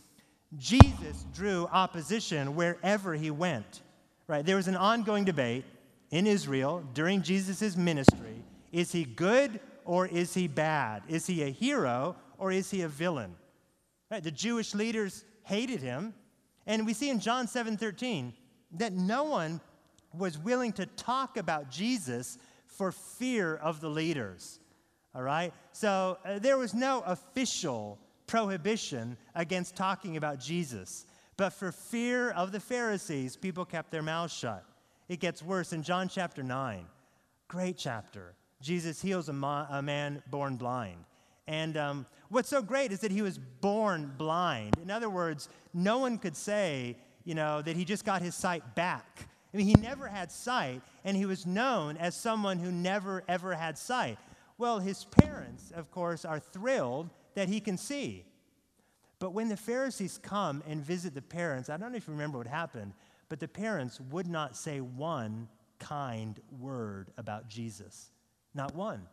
Jesus 0.59 1.27
drew 1.35 1.67
opposition 1.73 2.55
wherever 2.55 3.15
he 3.15 3.31
went. 3.31 3.83
Right? 4.27 4.45
There 4.45 4.57
was 4.57 4.69
an 4.69 4.77
ongoing 4.77 5.25
debate 5.25 5.65
in 6.11 6.27
Israel 6.27 6.83
during 6.95 7.23
Jesus' 7.23 7.77
ministry. 7.77 8.43
Is 8.73 8.93
he 8.93 9.05
good 9.05 9.61
or 9.85 10.07
is 10.07 10.35
he 10.35 10.49
bad? 10.49 11.03
Is 11.09 11.27
he 11.27 11.43
a 11.43 11.51
hero 11.51 12.17
or 12.39 12.53
is 12.53 12.71
he 12.71 12.83
a 12.83 12.89
villain? 12.89 13.35
Right? 14.11 14.23
The 14.23 14.31
Jewish 14.31 14.75
leaders 14.75 15.25
hated 15.43 15.81
him. 15.81 16.15
And 16.67 16.87
we 16.87 16.95
see 16.95 17.11
in 17.11 17.21
John 17.21 17.47
7 17.47 17.77
13 17.77 18.33
that 18.73 18.93
no 18.93 19.25
one 19.25 19.61
was 20.17 20.39
willing 20.39 20.73
to 20.73 20.87
talk 20.87 21.37
about 21.37 21.71
Jesus 21.71 22.39
for 22.67 22.93
fear 22.93 23.57
of 23.57 23.81
the 23.81 23.89
leaders. 23.89 24.61
All 25.15 25.23
right? 25.23 25.53
So 25.73 26.19
uh, 26.25 26.39
there 26.39 26.59
was 26.59 26.75
no 26.75 27.03
official 27.07 27.99
prohibition 28.27 29.17
against 29.35 29.77
talking 29.77 30.17
about 30.17 30.41
Jesus. 30.41 31.07
But 31.37 31.53
for 31.53 31.73
fear 31.73 32.31
of 32.31 32.53
the 32.53 32.61
Pharisees, 32.61 33.37
people 33.37 33.65
kept 33.65 33.91
their 33.91 34.03
mouths 34.03 34.33
shut. 34.33 34.65
It 35.09 35.21
gets 35.21 35.43
worse 35.43 35.73
in 35.73 35.83
John 35.83 36.09
chapter 36.09 36.43
9. 36.43 36.87
great 37.49 37.77
chapter. 37.77 38.35
Jesus 38.61 39.03
heals 39.03 39.29
a, 39.29 39.33
ma- 39.33 39.67
a 39.71 39.83
man 39.83 40.23
born 40.31 40.57
blind. 40.57 41.05
And 41.47 41.77
um, 41.77 42.07
what's 42.31 42.49
so 42.49 42.63
great 42.63 42.91
is 42.91 43.01
that 43.01 43.11
he 43.11 43.21
was 43.21 43.39
born 43.39 44.13
blind. 44.17 44.79
In 44.83 44.91
other 44.91 45.11
words, 45.11 45.49
no 45.75 45.99
one 45.99 46.17
could 46.19 46.37
say, 46.37 46.97
you 47.25 47.35
know, 47.35 47.61
that 47.61 47.77
he 47.77 47.85
just 47.85 48.05
got 48.05 48.23
his 48.23 48.35
sight 48.35 48.75
back. 48.75 49.29
I 49.53 49.59
mean, 49.59 49.67
he 49.67 49.75
never 49.75 50.09
had 50.09 50.33
sight, 50.33 50.81
and 51.05 51.17
he 51.17 51.27
was 51.27 51.47
known 51.47 51.97
as 51.99 52.17
someone 52.17 52.59
who 52.59 52.73
never, 52.73 53.23
ever 53.29 53.55
had 53.55 53.77
sight. 53.77 54.19
Well, 54.57 54.79
his 54.79 55.05
parents, 55.05 55.71
of 55.75 55.91
course, 55.91 56.25
are 56.25 56.41
thrilled 56.41 57.11
that 57.35 57.49
he 57.49 57.61
can 57.61 57.77
see. 57.77 58.25
But 59.19 59.33
when 59.33 59.49
the 59.49 59.57
Pharisees 59.57 60.19
come 60.23 60.63
and 60.69 60.85
visit 60.85 61.15
the 61.15 61.23
parents, 61.23 61.71
I 61.71 61.77
don't 61.77 61.93
know 61.93 61.97
if 61.97 62.07
you 62.07 62.13
remember 62.13 62.39
what 62.39 62.47
happened, 62.47 62.93
but 63.29 63.41
the 63.41 63.49
parents 63.49 64.01
would 64.11 64.27
not 64.27 64.57
say 64.57 64.81
one 64.81 65.49
kind 65.79 66.41
word 66.59 67.11
about 67.17 67.49
Jesus. 67.49 68.11
Not 68.55 68.75
one. 68.75 69.07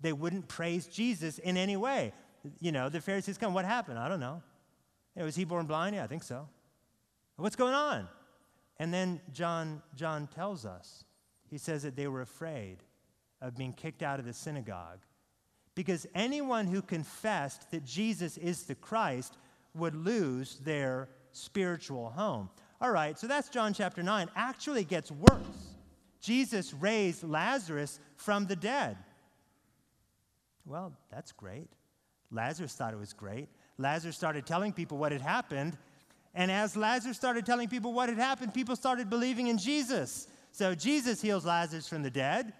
They 0.00 0.12
wouldn't 0.12 0.48
praise 0.48 0.86
Jesus 0.86 1.38
in 1.38 1.56
any 1.56 1.76
way. 1.76 2.12
You 2.60 2.72
know, 2.72 2.88
the 2.88 3.00
Pharisees 3.00 3.36
come, 3.36 3.52
what 3.52 3.64
happened? 3.64 3.98
I 3.98 4.08
don't 4.08 4.20
know. 4.20 4.42
was 5.16 5.34
he 5.34 5.44
born 5.44 5.66
blind? 5.66 5.96
Yeah, 5.96 6.04
I 6.04 6.06
think 6.06 6.22
so. 6.22 6.48
What's 7.36 7.56
going 7.56 7.74
on? 7.74 8.08
And 8.78 8.94
then 8.94 9.20
John, 9.32 9.82
John 9.96 10.28
tells 10.28 10.64
us, 10.64 11.04
he 11.50 11.58
says 11.58 11.82
that 11.82 11.96
they 11.96 12.06
were 12.06 12.20
afraid 12.20 12.78
of 13.40 13.56
being 13.56 13.72
kicked 13.72 14.02
out 14.02 14.20
of 14.20 14.24
the 14.24 14.32
synagogue 14.32 15.00
because 15.78 16.08
anyone 16.12 16.66
who 16.66 16.82
confessed 16.82 17.70
that 17.70 17.84
Jesus 17.84 18.36
is 18.36 18.64
the 18.64 18.74
Christ 18.74 19.38
would 19.74 19.94
lose 19.94 20.56
their 20.64 21.08
spiritual 21.30 22.10
home. 22.10 22.50
All 22.80 22.90
right, 22.90 23.16
so 23.16 23.28
that's 23.28 23.48
John 23.48 23.72
chapter 23.72 24.02
9. 24.02 24.28
Actually 24.34 24.82
gets 24.82 25.12
worse. 25.12 25.76
Jesus 26.20 26.74
raised 26.74 27.22
Lazarus 27.22 28.00
from 28.16 28.46
the 28.46 28.56
dead. 28.56 28.96
Well, 30.66 30.94
that's 31.12 31.30
great. 31.30 31.68
Lazarus 32.32 32.72
thought 32.72 32.92
it 32.92 32.98
was 32.98 33.12
great. 33.12 33.48
Lazarus 33.78 34.16
started 34.16 34.46
telling 34.46 34.72
people 34.72 34.98
what 34.98 35.12
had 35.12 35.20
happened. 35.20 35.78
And 36.34 36.50
as 36.50 36.76
Lazarus 36.76 37.16
started 37.16 37.46
telling 37.46 37.68
people 37.68 37.92
what 37.92 38.08
had 38.08 38.18
happened, 38.18 38.52
people 38.52 38.74
started 38.74 39.08
believing 39.08 39.46
in 39.46 39.58
Jesus. 39.58 40.26
So 40.50 40.74
Jesus 40.74 41.22
heals 41.22 41.46
Lazarus 41.46 41.86
from 41.86 42.02
the 42.02 42.10
dead. 42.10 42.52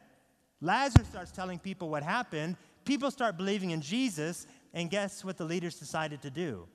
Lazarus 0.60 1.08
starts 1.08 1.32
telling 1.32 1.58
people 1.58 1.88
what 1.88 2.04
happened. 2.04 2.56
People 2.88 3.10
start 3.10 3.36
believing 3.36 3.72
in 3.72 3.82
Jesus. 3.82 4.46
And 4.72 4.88
guess 4.88 5.22
what 5.22 5.36
the 5.36 5.44
leaders 5.44 5.78
decided 5.78 6.22
to 6.22 6.30
do? 6.30 6.66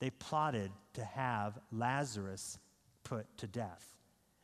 They 0.00 0.10
plotted 0.10 0.72
to 0.94 1.04
have 1.04 1.60
Lazarus 1.70 2.58
put 3.04 3.24
to 3.38 3.46
death. 3.46 3.88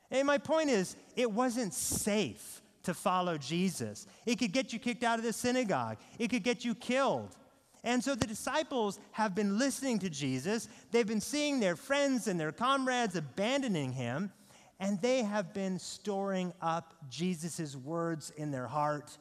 And 0.08 0.24
my 0.24 0.38
point 0.38 0.70
is, 0.70 0.94
it 1.16 1.28
wasn't 1.32 1.74
safe 1.74 2.62
to 2.84 2.94
follow 2.94 3.36
Jesus. 3.38 4.06
It 4.24 4.38
could 4.38 4.52
get 4.52 4.72
you 4.72 4.78
kicked 4.78 5.02
out 5.02 5.18
of 5.18 5.24
the 5.24 5.32
synagogue, 5.32 5.98
it 6.16 6.28
could 6.28 6.44
get 6.44 6.64
you 6.64 6.76
killed. 6.76 7.36
And 7.82 8.02
so 8.02 8.14
the 8.14 8.28
disciples 8.28 9.00
have 9.10 9.34
been 9.34 9.58
listening 9.58 9.98
to 9.98 10.08
Jesus. 10.08 10.68
They've 10.92 11.04
been 11.04 11.20
seeing 11.20 11.58
their 11.58 11.74
friends 11.74 12.28
and 12.28 12.38
their 12.38 12.52
comrades 12.52 13.16
abandoning 13.16 13.90
him, 13.90 14.30
and 14.78 15.02
they 15.02 15.24
have 15.24 15.52
been 15.52 15.80
storing 15.80 16.52
up 16.62 16.94
Jesus' 17.10 17.74
words 17.74 18.30
in 18.36 18.52
their 18.52 18.68
heart. 18.68 19.18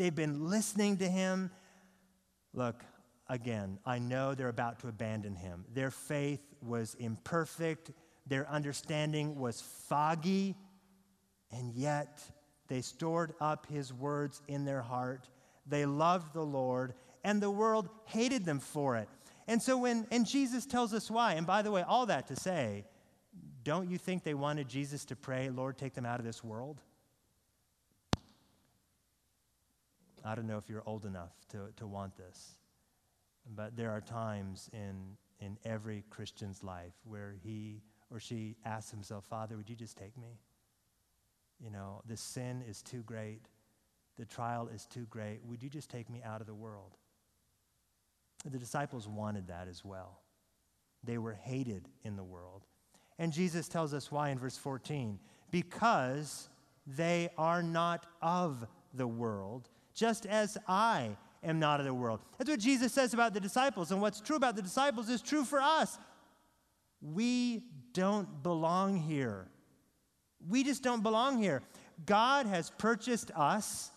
They've 0.00 0.14
been 0.14 0.48
listening 0.48 0.96
to 0.96 1.06
him. 1.06 1.50
Look, 2.54 2.82
again, 3.28 3.78
I 3.84 3.98
know 3.98 4.34
they're 4.34 4.48
about 4.48 4.78
to 4.78 4.88
abandon 4.88 5.34
him. 5.34 5.66
Their 5.74 5.90
faith 5.90 6.40
was 6.62 6.94
imperfect, 6.94 7.90
their 8.26 8.48
understanding 8.48 9.38
was 9.38 9.60
foggy, 9.60 10.56
and 11.52 11.74
yet 11.74 12.18
they 12.66 12.80
stored 12.80 13.34
up 13.42 13.66
his 13.66 13.92
words 13.92 14.40
in 14.48 14.64
their 14.64 14.80
heart. 14.80 15.28
They 15.66 15.84
loved 15.84 16.32
the 16.32 16.46
Lord, 16.46 16.94
and 17.22 17.42
the 17.42 17.50
world 17.50 17.90
hated 18.06 18.46
them 18.46 18.58
for 18.58 18.96
it. 18.96 19.08
And 19.48 19.60
so 19.60 19.76
when, 19.76 20.06
and 20.10 20.26
Jesus 20.26 20.64
tells 20.64 20.94
us 20.94 21.10
why. 21.10 21.34
And 21.34 21.46
by 21.46 21.60
the 21.60 21.70
way, 21.70 21.82
all 21.82 22.06
that 22.06 22.26
to 22.28 22.36
say, 22.36 22.86
don't 23.64 23.90
you 23.90 23.98
think 23.98 24.24
they 24.24 24.32
wanted 24.32 24.66
Jesus 24.66 25.04
to 25.04 25.14
pray, 25.14 25.50
Lord, 25.50 25.76
take 25.76 25.92
them 25.92 26.06
out 26.06 26.20
of 26.20 26.24
this 26.24 26.42
world? 26.42 26.80
I 30.24 30.34
don't 30.34 30.46
know 30.46 30.58
if 30.58 30.68
you're 30.68 30.82
old 30.86 31.06
enough 31.06 31.32
to, 31.50 31.68
to 31.76 31.86
want 31.86 32.16
this, 32.16 32.56
but 33.54 33.76
there 33.76 33.90
are 33.90 34.00
times 34.00 34.68
in, 34.72 35.16
in 35.40 35.56
every 35.64 36.04
Christian's 36.10 36.62
life 36.62 36.94
where 37.04 37.34
he 37.42 37.82
or 38.10 38.20
she 38.20 38.56
asks 38.64 38.90
himself, 38.90 39.24
Father, 39.24 39.56
would 39.56 39.70
you 39.70 39.76
just 39.76 39.96
take 39.96 40.16
me? 40.18 40.38
You 41.62 41.70
know, 41.70 42.02
the 42.06 42.16
sin 42.16 42.62
is 42.68 42.82
too 42.82 43.02
great. 43.02 43.42
The 44.18 44.24
trial 44.24 44.68
is 44.74 44.86
too 44.86 45.06
great. 45.10 45.40
Would 45.44 45.62
you 45.62 45.68
just 45.68 45.90
take 45.90 46.10
me 46.10 46.22
out 46.24 46.40
of 46.40 46.46
the 46.46 46.54
world? 46.54 46.96
The 48.44 48.58
disciples 48.58 49.06
wanted 49.06 49.48
that 49.48 49.68
as 49.68 49.84
well. 49.84 50.20
They 51.04 51.18
were 51.18 51.34
hated 51.34 51.88
in 52.04 52.16
the 52.16 52.24
world. 52.24 52.66
And 53.18 53.32
Jesus 53.32 53.68
tells 53.68 53.92
us 53.94 54.10
why 54.10 54.30
in 54.30 54.38
verse 54.38 54.56
14 54.56 55.18
because 55.50 56.48
they 56.86 57.28
are 57.36 57.62
not 57.62 58.06
of 58.22 58.66
the 58.94 59.06
world, 59.06 59.68
just 59.94 60.26
as 60.26 60.56
I 60.68 61.16
am 61.42 61.58
not 61.58 61.80
of 61.80 61.86
the 61.86 61.94
world. 61.94 62.20
That's 62.38 62.50
what 62.50 62.60
Jesus 62.60 62.92
says 62.92 63.14
about 63.14 63.34
the 63.34 63.40
disciples. 63.40 63.90
And 63.90 64.00
what's 64.00 64.20
true 64.20 64.36
about 64.36 64.56
the 64.56 64.62
disciples 64.62 65.08
is 65.08 65.22
true 65.22 65.44
for 65.44 65.60
us. 65.60 65.98
We 67.00 67.62
don't 67.92 68.42
belong 68.42 68.96
here. 68.96 69.48
We 70.48 70.64
just 70.64 70.82
don't 70.82 71.02
belong 71.02 71.42
here. 71.42 71.62
God 72.06 72.46
has 72.46 72.70
purchased 72.78 73.30
us 73.34 73.90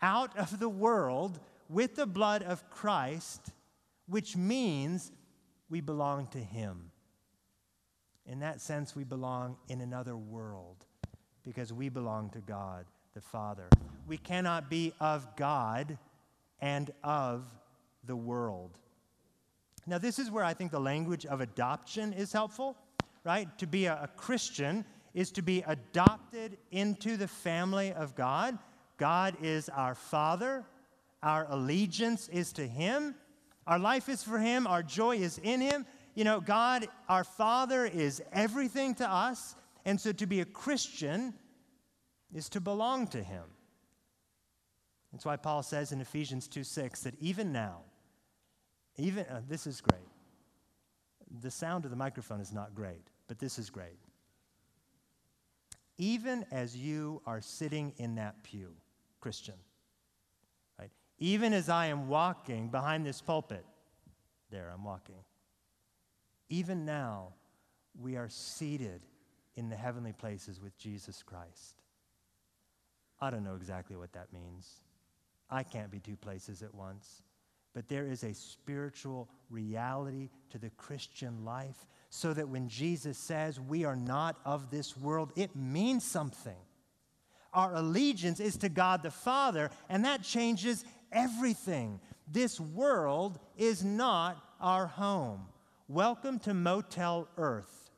out 0.00 0.36
of 0.36 0.58
the 0.58 0.68
world 0.68 1.38
with 1.68 1.96
the 1.96 2.06
blood 2.06 2.42
of 2.42 2.68
Christ, 2.70 3.52
which 4.06 4.36
means 4.36 5.10
we 5.68 5.80
belong 5.80 6.28
to 6.28 6.38
Him. 6.38 6.90
In 8.26 8.40
that 8.40 8.60
sense, 8.60 8.94
we 8.94 9.04
belong 9.04 9.56
in 9.68 9.80
another 9.80 10.16
world 10.16 10.84
because 11.44 11.72
we 11.72 11.88
belong 11.88 12.30
to 12.30 12.40
God 12.40 12.86
the 13.16 13.22
Father. 13.22 13.66
We 14.06 14.18
cannot 14.18 14.68
be 14.68 14.92
of 15.00 15.36
God 15.36 15.96
and 16.60 16.90
of 17.02 17.46
the 18.04 18.14
world. 18.14 18.78
Now, 19.86 19.96
this 19.96 20.18
is 20.18 20.30
where 20.30 20.44
I 20.44 20.52
think 20.52 20.70
the 20.70 20.78
language 20.78 21.24
of 21.24 21.40
adoption 21.40 22.12
is 22.12 22.30
helpful, 22.30 22.76
right? 23.24 23.48
To 23.56 23.66
be 23.66 23.86
a, 23.86 23.94
a 24.02 24.08
Christian 24.18 24.84
is 25.14 25.30
to 25.30 25.40
be 25.40 25.64
adopted 25.66 26.58
into 26.72 27.16
the 27.16 27.26
family 27.26 27.90
of 27.94 28.14
God. 28.14 28.58
God 28.98 29.34
is 29.40 29.70
our 29.70 29.94
Father. 29.94 30.66
Our 31.22 31.46
allegiance 31.48 32.28
is 32.28 32.52
to 32.52 32.66
Him. 32.66 33.14
Our 33.66 33.78
life 33.78 34.10
is 34.10 34.22
for 34.22 34.38
Him. 34.38 34.66
Our 34.66 34.82
joy 34.82 35.16
is 35.16 35.38
in 35.42 35.62
Him. 35.62 35.86
You 36.14 36.24
know, 36.24 36.38
God, 36.38 36.86
our 37.08 37.24
Father, 37.24 37.86
is 37.86 38.22
everything 38.30 38.94
to 38.96 39.10
us. 39.10 39.54
And 39.86 39.98
so 39.98 40.12
to 40.12 40.26
be 40.26 40.40
a 40.40 40.44
Christian 40.44 41.32
is 42.34 42.48
to 42.50 42.60
belong 42.60 43.06
to 43.08 43.22
Him. 43.22 43.44
That's 45.12 45.24
why 45.24 45.36
Paul 45.36 45.62
says 45.62 45.92
in 45.92 46.00
Ephesians 46.00 46.48
2 46.48 46.64
6 46.64 47.02
that 47.02 47.14
even 47.20 47.52
now, 47.52 47.80
even, 48.96 49.24
uh, 49.26 49.42
this 49.48 49.66
is 49.66 49.80
great. 49.80 50.08
The 51.42 51.50
sound 51.50 51.84
of 51.84 51.90
the 51.90 51.96
microphone 51.96 52.40
is 52.40 52.52
not 52.52 52.74
great, 52.74 53.10
but 53.28 53.38
this 53.38 53.58
is 53.58 53.70
great 53.70 53.98
even 55.98 56.44
as 56.50 56.76
you 56.76 57.22
are 57.26 57.40
sitting 57.40 57.92
in 57.96 58.16
that 58.16 58.42
pew, 58.42 58.72
Christian, 59.20 59.54
right? 60.78 60.90
Even 61.18 61.52
as 61.52 61.68
I 61.68 61.86
am 61.86 62.08
walking 62.08 62.68
behind 62.68 63.06
this 63.06 63.20
pulpit, 63.20 63.64
there 64.50 64.70
I'm 64.72 64.84
walking. 64.84 65.16
Even 66.48 66.84
now, 66.84 67.32
we 67.98 68.16
are 68.16 68.28
seated 68.28 69.00
in 69.56 69.68
the 69.68 69.76
heavenly 69.76 70.12
places 70.12 70.60
with 70.60 70.76
Jesus 70.78 71.22
Christ. 71.22 71.75
I 73.26 73.30
don't 73.30 73.42
know 73.42 73.56
exactly 73.56 73.96
what 73.96 74.12
that 74.12 74.32
means. 74.32 74.82
I 75.50 75.64
can't 75.64 75.90
be 75.90 75.98
two 75.98 76.14
places 76.14 76.62
at 76.62 76.72
once. 76.72 77.22
But 77.74 77.88
there 77.88 78.06
is 78.06 78.22
a 78.22 78.32
spiritual 78.32 79.28
reality 79.50 80.30
to 80.50 80.58
the 80.58 80.70
Christian 80.70 81.44
life 81.44 81.88
so 82.08 82.32
that 82.32 82.48
when 82.48 82.68
Jesus 82.68 83.18
says 83.18 83.58
we 83.58 83.84
are 83.84 83.96
not 83.96 84.38
of 84.44 84.70
this 84.70 84.96
world, 84.96 85.32
it 85.34 85.56
means 85.56 86.04
something. 86.04 86.54
Our 87.52 87.74
allegiance 87.74 88.38
is 88.38 88.58
to 88.58 88.68
God 88.68 89.02
the 89.02 89.10
Father, 89.10 89.70
and 89.88 90.04
that 90.04 90.22
changes 90.22 90.84
everything. 91.10 91.98
This 92.30 92.60
world 92.60 93.40
is 93.56 93.82
not 93.82 94.40
our 94.60 94.86
home. 94.86 95.46
Welcome 95.88 96.38
to 96.40 96.54
Motel 96.54 97.26
Earth. 97.36 97.90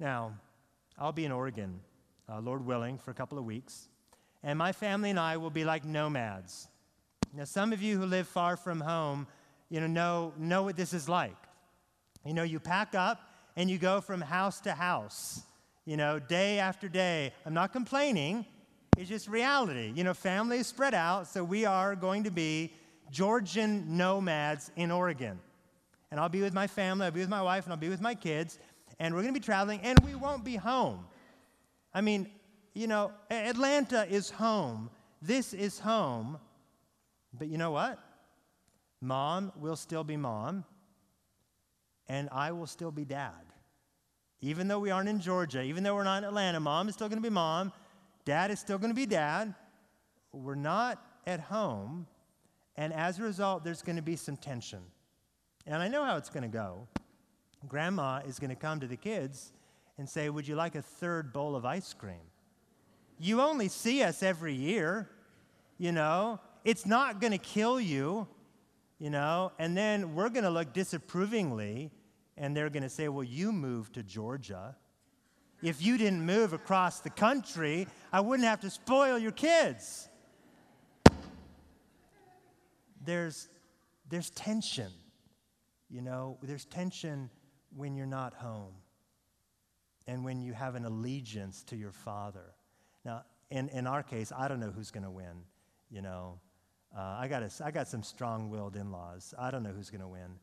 Now, 0.00 0.32
I'll 0.98 1.12
be 1.12 1.24
in 1.24 1.30
Oregon, 1.30 1.78
uh, 2.28 2.40
Lord 2.40 2.66
willing, 2.66 2.98
for 2.98 3.12
a 3.12 3.14
couple 3.14 3.38
of 3.38 3.44
weeks, 3.44 3.88
and 4.42 4.58
my 4.58 4.72
family 4.72 5.10
and 5.10 5.18
I 5.18 5.36
will 5.36 5.50
be 5.50 5.64
like 5.64 5.84
nomads. 5.84 6.68
Now, 7.34 7.44
some 7.44 7.72
of 7.72 7.80
you 7.80 7.98
who 7.98 8.06
live 8.06 8.28
far 8.28 8.56
from 8.56 8.80
home, 8.80 9.26
you 9.70 9.80
know, 9.80 9.86
know, 9.86 10.34
know 10.36 10.64
what 10.64 10.76
this 10.76 10.92
is 10.92 11.08
like. 11.08 11.36
You 12.26 12.34
know, 12.34 12.42
you 12.42 12.60
pack 12.60 12.94
up 12.94 13.20
and 13.56 13.70
you 13.70 13.78
go 13.78 14.00
from 14.00 14.20
house 14.20 14.60
to 14.62 14.72
house, 14.72 15.42
you 15.84 15.96
know, 15.96 16.18
day 16.18 16.58
after 16.58 16.88
day. 16.88 17.32
I'm 17.46 17.54
not 17.54 17.72
complaining, 17.72 18.44
It's 18.98 19.08
just 19.08 19.28
reality. 19.28 19.92
You 19.94 20.04
know, 20.04 20.12
family 20.12 20.58
is 20.58 20.66
spread 20.66 20.92
out, 20.92 21.26
so 21.26 21.42
we 21.42 21.64
are 21.64 21.96
going 21.96 22.24
to 22.24 22.30
be 22.30 22.72
Georgian 23.10 23.96
nomads 23.96 24.70
in 24.76 24.90
Oregon. 24.90 25.40
And 26.10 26.20
I'll 26.20 26.28
be 26.28 26.42
with 26.42 26.52
my 26.52 26.66
family, 26.66 27.06
I'll 27.06 27.12
be 27.12 27.20
with 27.20 27.30
my 27.30 27.40
wife, 27.40 27.64
and 27.64 27.72
I'll 27.72 27.78
be 27.78 27.88
with 27.88 28.02
my 28.02 28.14
kids, 28.14 28.58
and 28.98 29.14
we're 29.14 29.22
going 29.22 29.32
to 29.32 29.40
be 29.40 29.44
traveling, 29.44 29.80
and 29.82 29.98
we 30.00 30.14
won't 30.14 30.44
be 30.44 30.56
home. 30.56 31.06
I 31.94 32.02
mean, 32.02 32.30
you 32.74 32.86
know, 32.86 33.12
Atlanta 33.30 34.06
is 34.08 34.30
home. 34.30 34.90
This 35.20 35.52
is 35.52 35.78
home. 35.78 36.38
But 37.38 37.48
you 37.48 37.58
know 37.58 37.70
what? 37.70 37.98
Mom 39.00 39.52
will 39.56 39.76
still 39.76 40.04
be 40.04 40.16
mom, 40.16 40.64
and 42.08 42.28
I 42.30 42.52
will 42.52 42.66
still 42.66 42.92
be 42.92 43.04
dad. 43.04 43.32
Even 44.40 44.68
though 44.68 44.78
we 44.78 44.90
aren't 44.90 45.08
in 45.08 45.20
Georgia, 45.20 45.62
even 45.62 45.82
though 45.82 45.94
we're 45.94 46.04
not 46.04 46.18
in 46.18 46.24
Atlanta, 46.24 46.60
mom 46.60 46.88
is 46.88 46.94
still 46.94 47.08
going 47.08 47.20
to 47.20 47.28
be 47.28 47.32
mom, 47.32 47.72
dad 48.24 48.50
is 48.50 48.60
still 48.60 48.78
going 48.78 48.90
to 48.90 48.94
be 48.94 49.06
dad. 49.06 49.54
We're 50.32 50.54
not 50.54 51.04
at 51.26 51.40
home, 51.40 52.06
and 52.76 52.92
as 52.92 53.18
a 53.18 53.22
result, 53.22 53.64
there's 53.64 53.82
going 53.82 53.96
to 53.96 54.02
be 54.02 54.16
some 54.16 54.36
tension. 54.36 54.80
And 55.66 55.76
I 55.76 55.88
know 55.88 56.04
how 56.04 56.16
it's 56.16 56.30
going 56.30 56.42
to 56.42 56.48
go. 56.48 56.86
Grandma 57.68 58.20
is 58.26 58.38
going 58.38 58.50
to 58.50 58.56
come 58.56 58.80
to 58.80 58.86
the 58.86 58.96
kids 58.96 59.52
and 59.98 60.08
say, 60.08 60.28
Would 60.28 60.48
you 60.48 60.56
like 60.56 60.74
a 60.74 60.82
third 60.82 61.32
bowl 61.32 61.54
of 61.54 61.64
ice 61.64 61.92
cream? 61.92 62.31
You 63.22 63.40
only 63.40 63.68
see 63.68 64.02
us 64.02 64.20
every 64.20 64.52
year, 64.52 65.08
you 65.78 65.92
know. 65.92 66.40
It's 66.64 66.84
not 66.84 67.20
going 67.20 67.30
to 67.30 67.38
kill 67.38 67.80
you, 67.80 68.26
you 68.98 69.10
know. 69.10 69.52
And 69.60 69.76
then 69.76 70.16
we're 70.16 70.28
going 70.28 70.42
to 70.42 70.50
look 70.50 70.72
disapprovingly, 70.72 71.92
and 72.36 72.56
they're 72.56 72.68
going 72.68 72.82
to 72.82 72.88
say, 72.88 73.08
Well, 73.08 73.22
you 73.22 73.52
moved 73.52 73.94
to 73.94 74.02
Georgia. 74.02 74.74
If 75.62 75.80
you 75.80 75.98
didn't 75.98 76.26
move 76.26 76.52
across 76.52 76.98
the 76.98 77.10
country, 77.10 77.86
I 78.12 78.18
wouldn't 78.18 78.48
have 78.48 78.58
to 78.62 78.70
spoil 78.70 79.16
your 79.16 79.30
kids. 79.30 80.08
There's, 83.04 83.48
there's 84.10 84.30
tension, 84.30 84.90
you 85.88 86.02
know, 86.02 86.38
there's 86.42 86.64
tension 86.64 87.30
when 87.76 87.94
you're 87.94 88.04
not 88.04 88.34
home 88.34 88.74
and 90.08 90.24
when 90.24 90.40
you 90.40 90.54
have 90.54 90.74
an 90.74 90.84
allegiance 90.84 91.62
to 91.64 91.76
your 91.76 91.92
father. 91.92 92.52
Now, 93.04 93.24
in, 93.50 93.68
in 93.70 93.86
our 93.86 94.02
case, 94.02 94.32
I 94.36 94.48
don't 94.48 94.60
know 94.60 94.70
who's 94.70 94.90
going 94.90 95.04
to 95.04 95.10
win, 95.10 95.44
you 95.90 96.02
know. 96.02 96.38
Uh, 96.96 97.16
I, 97.20 97.28
got 97.28 97.42
a, 97.42 97.50
I 97.64 97.70
got 97.70 97.88
some 97.88 98.02
strong 98.02 98.50
willed 98.50 98.76
in 98.76 98.92
laws. 98.92 99.34
I 99.38 99.50
don't 99.50 99.62
know 99.62 99.70
who's 99.70 99.90
going 99.90 100.02
to 100.02 100.08
win. 100.08 100.38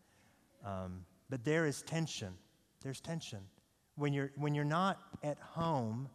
Um, 0.66 1.06
but 1.30 1.44
there 1.44 1.66
is 1.66 1.82
tension. 1.84 2.34
There's 2.82 3.00
tension. 3.00 3.40
When 3.96 4.14
you're, 4.14 4.32
when 4.36 4.56
you're 4.56 4.66
not 4.66 5.00
at 5.24 5.38
home 5.40 6.10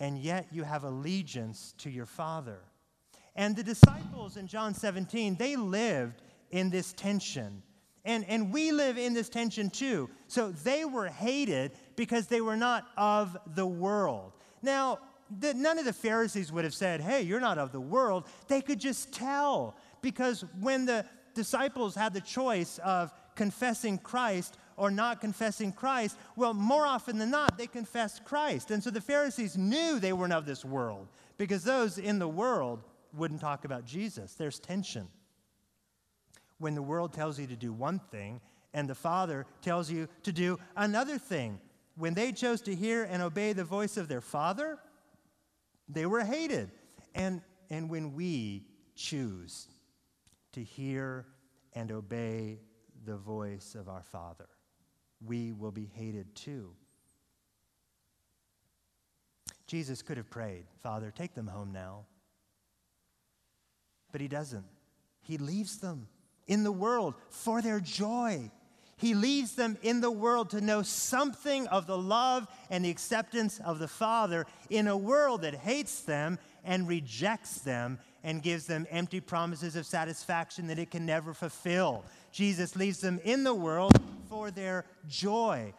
and 0.00 0.18
yet 0.18 0.46
you 0.50 0.64
have 0.64 0.84
allegiance 0.84 1.74
to 1.78 1.90
your 1.90 2.06
father. 2.06 2.58
And 3.36 3.54
the 3.54 3.62
disciples 3.62 4.36
in 4.36 4.46
John 4.46 4.74
17, 4.74 5.36
they 5.36 5.56
lived 5.56 6.22
in 6.50 6.70
this 6.70 6.92
tension. 6.92 7.62
And, 8.04 8.24
and 8.28 8.52
we 8.52 8.72
live 8.72 8.98
in 8.98 9.14
this 9.14 9.28
tension 9.28 9.70
too. 9.70 10.10
So 10.26 10.50
they 10.50 10.84
were 10.84 11.06
hated 11.06 11.72
because 11.96 12.26
they 12.26 12.40
were 12.40 12.56
not 12.56 12.86
of 12.96 13.36
the 13.54 13.66
world. 13.66 14.32
Now, 14.60 14.98
the, 15.40 15.54
none 15.54 15.78
of 15.78 15.84
the 15.84 15.92
Pharisees 15.92 16.52
would 16.52 16.64
have 16.64 16.74
said, 16.74 17.00
Hey, 17.00 17.22
you're 17.22 17.40
not 17.40 17.58
of 17.58 17.72
the 17.72 17.80
world. 17.80 18.26
They 18.48 18.60
could 18.60 18.80
just 18.80 19.12
tell 19.12 19.76
because 20.00 20.44
when 20.60 20.86
the 20.86 21.04
disciples 21.34 21.94
had 21.94 22.12
the 22.14 22.20
choice 22.20 22.78
of 22.84 23.12
confessing 23.34 23.98
Christ 23.98 24.58
or 24.76 24.90
not 24.90 25.20
confessing 25.20 25.72
Christ, 25.72 26.18
well, 26.36 26.54
more 26.54 26.86
often 26.86 27.18
than 27.18 27.30
not, 27.30 27.56
they 27.56 27.66
confessed 27.66 28.24
Christ. 28.24 28.70
And 28.70 28.82
so 28.82 28.90
the 28.90 29.00
Pharisees 29.00 29.56
knew 29.56 29.98
they 29.98 30.12
weren't 30.12 30.32
of 30.32 30.46
this 30.46 30.64
world 30.64 31.08
because 31.38 31.64
those 31.64 31.98
in 31.98 32.18
the 32.18 32.28
world 32.28 32.82
wouldn't 33.14 33.40
talk 33.40 33.64
about 33.64 33.84
Jesus. 33.84 34.34
There's 34.34 34.58
tension. 34.58 35.08
When 36.58 36.74
the 36.74 36.82
world 36.82 37.12
tells 37.12 37.38
you 37.38 37.46
to 37.46 37.56
do 37.56 37.72
one 37.72 38.00
thing 38.10 38.40
and 38.74 38.88
the 38.88 38.94
Father 38.94 39.46
tells 39.60 39.90
you 39.90 40.08
to 40.22 40.32
do 40.32 40.58
another 40.76 41.18
thing, 41.18 41.60
when 41.96 42.14
they 42.14 42.32
chose 42.32 42.62
to 42.62 42.74
hear 42.74 43.04
and 43.04 43.22
obey 43.22 43.52
the 43.52 43.64
voice 43.64 43.96
of 43.96 44.08
their 44.08 44.22
Father, 44.22 44.78
they 45.92 46.06
were 46.06 46.24
hated. 46.24 46.70
And, 47.14 47.42
and 47.70 47.90
when 47.90 48.14
we 48.14 48.64
choose 48.94 49.68
to 50.52 50.62
hear 50.62 51.26
and 51.74 51.90
obey 51.90 52.60
the 53.04 53.16
voice 53.16 53.74
of 53.74 53.88
our 53.88 54.02
Father, 54.02 54.48
we 55.24 55.52
will 55.52 55.70
be 55.70 55.90
hated 55.94 56.34
too. 56.34 56.70
Jesus 59.66 60.02
could 60.02 60.16
have 60.16 60.28
prayed, 60.28 60.66
Father, 60.82 61.10
take 61.10 61.34
them 61.34 61.46
home 61.46 61.72
now. 61.72 62.04
But 64.10 64.20
he 64.20 64.28
doesn't. 64.28 64.66
He 65.22 65.38
leaves 65.38 65.78
them 65.78 66.08
in 66.46 66.64
the 66.64 66.72
world 66.72 67.14
for 67.30 67.62
their 67.62 67.80
joy. 67.80 68.50
He 69.02 69.14
leaves 69.14 69.56
them 69.56 69.76
in 69.82 70.00
the 70.00 70.12
world 70.12 70.50
to 70.50 70.60
know 70.60 70.82
something 70.82 71.66
of 71.66 71.88
the 71.88 71.98
love 71.98 72.46
and 72.70 72.84
the 72.84 72.90
acceptance 72.90 73.58
of 73.58 73.80
the 73.80 73.88
Father 73.88 74.46
in 74.70 74.86
a 74.86 74.96
world 74.96 75.42
that 75.42 75.56
hates 75.56 76.02
them 76.02 76.38
and 76.62 76.86
rejects 76.86 77.58
them 77.62 77.98
and 78.22 78.44
gives 78.44 78.66
them 78.66 78.86
empty 78.90 79.18
promises 79.18 79.74
of 79.74 79.86
satisfaction 79.86 80.68
that 80.68 80.78
it 80.78 80.92
can 80.92 81.04
never 81.04 81.34
fulfill. 81.34 82.04
Jesus 82.30 82.76
leaves 82.76 83.00
them 83.00 83.18
in 83.24 83.42
the 83.42 83.52
world 83.52 84.00
for 84.28 84.52
their 84.52 84.84
joy. 85.08 85.74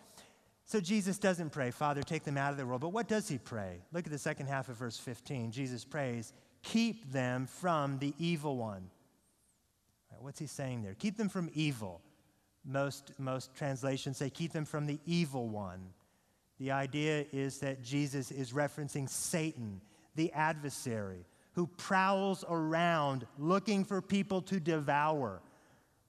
So 0.66 0.82
Jesus 0.82 1.18
doesn't 1.18 1.52
pray, 1.52 1.72
Father, 1.72 2.04
take 2.04 2.26
them 2.26 2.38
out 2.38 2.52
of 2.52 2.58
the 2.58 2.66
world. 2.66 2.82
But 2.82 2.90
what 2.90 3.08
does 3.08 3.30
he 3.30 3.38
pray? 3.38 3.78
Look 3.94 4.06
at 4.06 4.12
the 4.12 4.18
second 4.18 4.48
half 4.48 4.68
of 4.68 4.76
verse 4.76 5.00
15. 5.00 5.54
Jesus 5.54 5.86
prays, 5.86 6.34
Keep 6.62 7.10
them 7.14 7.48
from 7.48 8.00
the 8.00 8.14
evil 8.20 8.58
one. 8.58 8.90
What's 10.20 10.40
he 10.40 10.48
saying 10.48 10.84
there? 10.84 10.94
Keep 10.94 11.16
them 11.16 11.30
from 11.30 11.50
evil. 11.54 12.02
Most, 12.66 13.12
most 13.20 13.54
translations 13.56 14.18
say, 14.18 14.30
Keep 14.30 14.54
them 14.54 14.66
from 14.66 14.86
the 14.86 15.00
evil 15.06 15.48
one. 15.50 15.82
The 16.60 16.72
idea 16.72 17.26
is 17.32 17.60
that 17.60 17.84
Jesus 17.84 18.32
is 18.32 18.54
referencing 18.54 19.10
Satan, 19.10 19.82
the 20.16 20.32
adversary, 20.34 21.26
who 21.54 21.68
prowls 21.68 22.46
around 22.48 23.26
looking 23.38 23.84
for 23.84 24.02
people 24.02 24.42
to 24.44 24.60
devour 24.60 25.42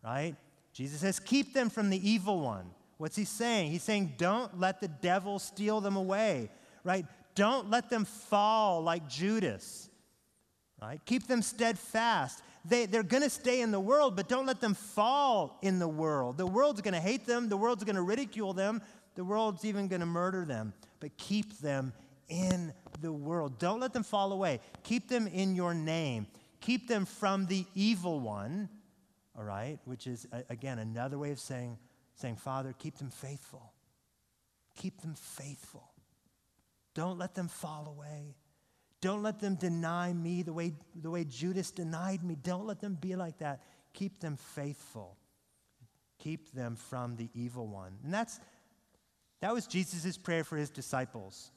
right? 0.05 0.37
Jesus 0.73 1.01
says, 1.01 1.19
keep 1.19 1.55
them 1.55 1.71
from 1.71 1.91
the 1.91 2.09
evil 2.09 2.41
one. 2.41 2.71
What's 2.99 3.17
he 3.17 3.25
saying? 3.25 3.71
He's 3.71 3.83
saying, 3.83 4.15
don't 4.19 4.61
let 4.61 4.81
the 4.81 4.89
devil 4.89 5.39
steal 5.39 5.81
them 5.81 5.97
away, 5.97 6.51
right? 6.85 7.07
Don't 7.35 7.71
let 7.71 7.91
them 7.91 8.05
fall 8.05 8.83
like 8.83 9.09
Judas, 9.09 9.89
right? 10.81 11.01
Keep 11.05 11.27
them 11.27 11.43
steadfast. 11.43 12.43
They, 12.65 12.87
they're 12.87 13.03
going 13.03 13.23
to 13.23 13.31
stay 13.31 13.61
in 13.61 13.71
the 13.71 13.81
world, 13.81 14.17
but 14.17 14.29
don't 14.29 14.47
let 14.47 14.61
them 14.61 14.75
fall 14.75 15.59
in 15.63 15.79
the 15.79 15.89
world. 15.89 16.39
The 16.39 16.47
world's 16.47 16.81
going 16.81 16.95
to 16.95 17.01
hate 17.01 17.27
them, 17.27 17.49
the 17.49 17.57
world's 17.57 17.85
going 17.85 17.97
to 17.97 18.03
ridicule 18.03 18.53
them, 18.55 18.81
the 19.15 19.25
world's 19.25 19.65
even 19.65 19.89
going 19.89 20.01
to 20.01 20.07
murder 20.07 20.45
them, 20.45 20.73
but 21.01 21.17
keep 21.19 21.59
them 21.59 21.93
in 22.29 22.73
the 23.01 23.13
world. 23.13 23.59
Don't 23.59 23.81
let 23.81 23.93
them 23.93 24.03
fall 24.03 24.33
away. 24.33 24.61
Keep 24.83 25.09
them 25.09 25.27
in 25.27 25.55
your 25.55 25.75
name. 25.75 26.27
Keep 26.61 26.89
them 26.89 27.05
from 27.05 27.47
the 27.47 27.67
evil 27.75 28.21
one 28.21 28.71
all 29.37 29.45
right? 29.45 29.79
Which 29.85 30.07
is, 30.07 30.27
again, 30.49 30.79
another 30.79 31.19
way 31.19 31.31
of 31.31 31.41
saying, 31.41 31.79
saying, 32.15 32.37
Father, 32.37 32.75
keep 32.79 32.99
them 32.99 33.11
faithful. 33.11 33.73
Keep 34.77 35.03
them 35.03 35.15
faithful. 35.15 35.91
Don't 36.95 37.19
let 37.19 37.35
them 37.35 37.49
fall 37.49 37.89
away. 37.89 38.37
Don't 39.05 39.23
let 39.23 39.39
them 39.39 39.57
deny 39.57 40.13
me 40.13 40.43
the 40.43 40.53
way, 40.53 40.73
the 40.95 41.11
way 41.11 41.25
Judas 41.25 41.71
denied 41.71 42.25
me. 42.25 42.37
Don't 42.43 42.67
let 42.67 42.81
them 42.81 42.97
be 42.99 43.17
like 43.17 43.39
that. 43.39 43.61
Keep 43.93 44.21
them 44.21 44.37
faithful. 44.37 45.17
Keep 46.19 46.53
them 46.53 46.75
from 46.75 47.17
the 47.17 47.29
evil 47.35 47.67
one. 47.67 47.93
And 48.05 48.15
that's, 48.15 48.41
that 49.41 49.53
was 49.53 49.67
Jesus' 49.67 50.17
prayer 50.17 50.45
for 50.45 50.57
his 50.57 50.71
disciples. 50.71 51.51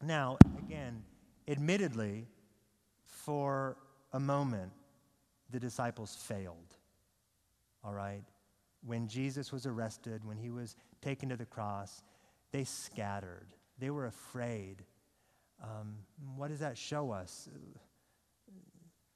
Now, 0.00 0.38
again, 0.58 1.02
admittedly, 1.48 2.26
for 3.06 3.76
a 4.12 4.20
moment, 4.20 4.70
the 5.50 5.58
disciples 5.58 6.14
failed 6.14 6.76
all 7.84 7.92
right? 7.92 8.22
When 8.84 9.08
Jesus 9.08 9.52
was 9.52 9.66
arrested, 9.66 10.24
when 10.24 10.36
he 10.36 10.50
was 10.50 10.76
taken 11.00 11.28
to 11.28 11.36
the 11.36 11.46
cross, 11.46 12.02
they 12.50 12.64
scattered. 12.64 13.48
They 13.78 13.90
were 13.90 14.06
afraid. 14.06 14.84
Um, 15.62 15.96
what 16.36 16.48
does 16.48 16.60
that 16.60 16.76
show 16.76 17.12
us? 17.12 17.48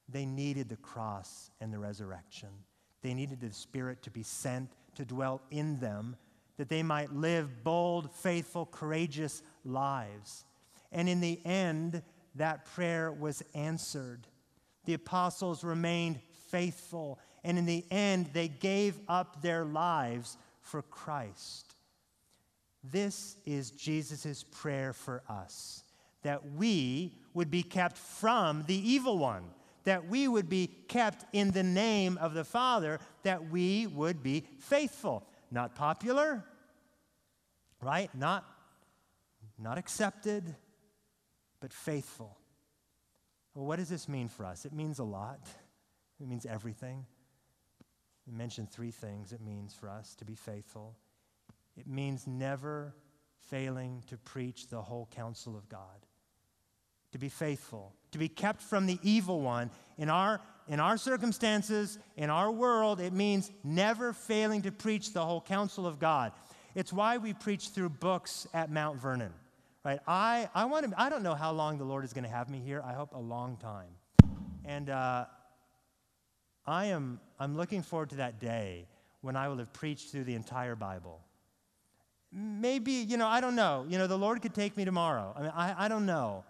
They 0.08 0.24
needed 0.24 0.68
the 0.68 0.76
cross 0.76 1.50
and 1.60 1.72
the 1.72 1.78
resurrection. 1.78 2.48
They 3.02 3.14
needed 3.14 3.40
the 3.40 3.52
Spirit 3.52 4.02
to 4.02 4.10
be 4.10 4.22
sent 4.22 4.70
to 4.94 5.04
dwell 5.04 5.42
in 5.50 5.78
them, 5.80 6.16
that 6.56 6.68
they 6.68 6.82
might 6.82 7.12
live 7.12 7.64
bold, 7.64 8.10
faithful, 8.14 8.66
courageous 8.66 9.42
lives. 9.64 10.44
And 10.92 11.08
in 11.08 11.20
the 11.20 11.40
end, 11.44 12.02
that 12.36 12.64
prayer 12.64 13.12
was 13.12 13.42
answered. 13.54 14.26
The 14.84 14.94
apostles 14.94 15.64
remained 15.64 16.20
faithful 16.48 17.18
and 17.46 17.58
in 17.58 17.64
the 17.64 17.84
end, 17.92 18.30
they 18.32 18.48
gave 18.48 18.98
up 19.06 19.40
their 19.40 19.64
lives 19.64 20.36
for 20.62 20.82
Christ. 20.82 21.76
This 22.82 23.36
is 23.46 23.70
Jesus' 23.70 24.44
prayer 24.50 24.92
for 24.92 25.22
us 25.28 25.84
that 26.26 26.52
we 26.56 27.14
would 27.34 27.52
be 27.52 27.62
kept 27.62 27.96
from 27.96 28.64
the 28.66 28.74
evil 28.74 29.16
one, 29.16 29.44
that 29.84 30.08
we 30.08 30.26
would 30.26 30.48
be 30.48 30.66
kept 30.88 31.24
in 31.32 31.52
the 31.52 31.62
name 31.62 32.18
of 32.18 32.34
the 32.34 32.42
Father, 32.42 32.98
that 33.22 33.48
we 33.48 33.86
would 33.86 34.24
be 34.24 34.44
faithful. 34.58 35.24
Not 35.52 35.76
popular, 35.76 36.44
right? 37.80 38.12
Not, 38.12 38.44
not 39.56 39.78
accepted, 39.78 40.56
but 41.60 41.72
faithful. 41.72 42.36
Well, 43.54 43.66
what 43.66 43.76
does 43.76 43.88
this 43.88 44.08
mean 44.08 44.26
for 44.26 44.44
us? 44.44 44.64
It 44.64 44.72
means 44.72 44.98
a 44.98 45.04
lot. 45.04 45.46
It 46.20 46.26
means 46.26 46.44
everything. 46.44 47.06
We 48.26 48.32
mentioned 48.32 48.72
three 48.72 48.90
things 48.90 49.32
it 49.32 49.40
means 49.40 49.74
for 49.74 49.88
us 49.88 50.16
to 50.16 50.24
be 50.24 50.34
faithful. 50.34 50.96
It 51.76 51.86
means 51.86 52.26
never 52.26 52.96
failing 53.38 54.02
to 54.08 54.16
preach 54.16 54.66
the 54.66 54.82
whole 54.82 55.08
counsel 55.14 55.56
of 55.56 55.68
God, 55.68 56.04
to 57.16 57.20
be 57.20 57.28
faithful, 57.30 57.94
to 58.12 58.18
be 58.18 58.28
kept 58.28 58.60
from 58.60 58.84
the 58.84 58.98
evil 59.02 59.40
one. 59.40 59.70
In 59.96 60.10
our, 60.10 60.40
in 60.68 60.80
our 60.80 60.98
circumstances, 60.98 61.98
in 62.16 62.28
our 62.28 62.52
world, 62.52 63.00
it 63.00 63.14
means 63.14 63.50
never 63.64 64.12
failing 64.12 64.60
to 64.62 64.70
preach 64.70 65.14
the 65.14 65.24
whole 65.24 65.40
counsel 65.40 65.86
of 65.86 65.98
God. 65.98 66.32
It's 66.74 66.92
why 66.92 67.16
we 67.16 67.32
preach 67.32 67.70
through 67.70 67.88
books 67.88 68.46
at 68.52 68.70
Mount 68.70 69.00
Vernon. 69.00 69.32
Right? 69.82 69.98
I, 70.06 70.50
I, 70.54 70.66
want 70.66 70.90
to, 70.90 71.00
I 71.00 71.08
don't 71.08 71.22
know 71.22 71.34
how 71.34 71.52
long 71.52 71.78
the 71.78 71.84
Lord 71.84 72.04
is 72.04 72.12
going 72.12 72.24
to 72.24 72.30
have 72.30 72.50
me 72.50 72.60
here. 72.60 72.82
I 72.84 72.92
hope 72.92 73.14
a 73.14 73.18
long 73.18 73.56
time. 73.56 73.88
And 74.66 74.90
uh, 74.90 75.24
I 76.66 76.86
am 76.86 77.18
I'm 77.38 77.56
looking 77.56 77.82
forward 77.82 78.10
to 78.10 78.16
that 78.16 78.40
day 78.40 78.88
when 79.22 79.36
I 79.36 79.48
will 79.48 79.56
have 79.56 79.72
preached 79.72 80.10
through 80.10 80.24
the 80.24 80.34
entire 80.34 80.74
Bible. 80.74 81.20
Maybe, 82.32 82.92
you 82.92 83.16
know, 83.16 83.26
I 83.26 83.40
don't 83.40 83.54
know. 83.54 83.86
You 83.88 83.96
know, 83.96 84.06
the 84.06 84.18
Lord 84.18 84.42
could 84.42 84.54
take 84.54 84.76
me 84.76 84.84
tomorrow. 84.84 85.32
I 85.36 85.40
mean, 85.40 85.52
I, 85.54 85.84
I 85.84 85.88
don't 85.88 86.04
know. 86.04 86.44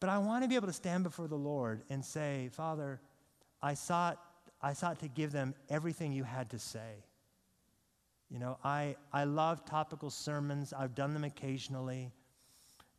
But 0.00 0.08
I 0.08 0.18
want 0.18 0.42
to 0.42 0.48
be 0.48 0.56
able 0.56 0.66
to 0.66 0.72
stand 0.72 1.04
before 1.04 1.28
the 1.28 1.36
Lord 1.36 1.82
and 1.90 2.04
say, 2.04 2.48
Father, 2.52 3.00
I 3.62 3.74
sought, 3.74 4.18
I 4.62 4.72
sought 4.72 4.98
to 5.00 5.08
give 5.08 5.30
them 5.30 5.54
everything 5.68 6.12
you 6.12 6.24
had 6.24 6.50
to 6.50 6.58
say. 6.58 7.04
You 8.30 8.38
know, 8.38 8.58
I, 8.64 8.96
I 9.12 9.24
love 9.24 9.64
topical 9.64 10.08
sermons, 10.08 10.72
I've 10.72 10.94
done 10.94 11.12
them 11.12 11.24
occasionally. 11.24 12.10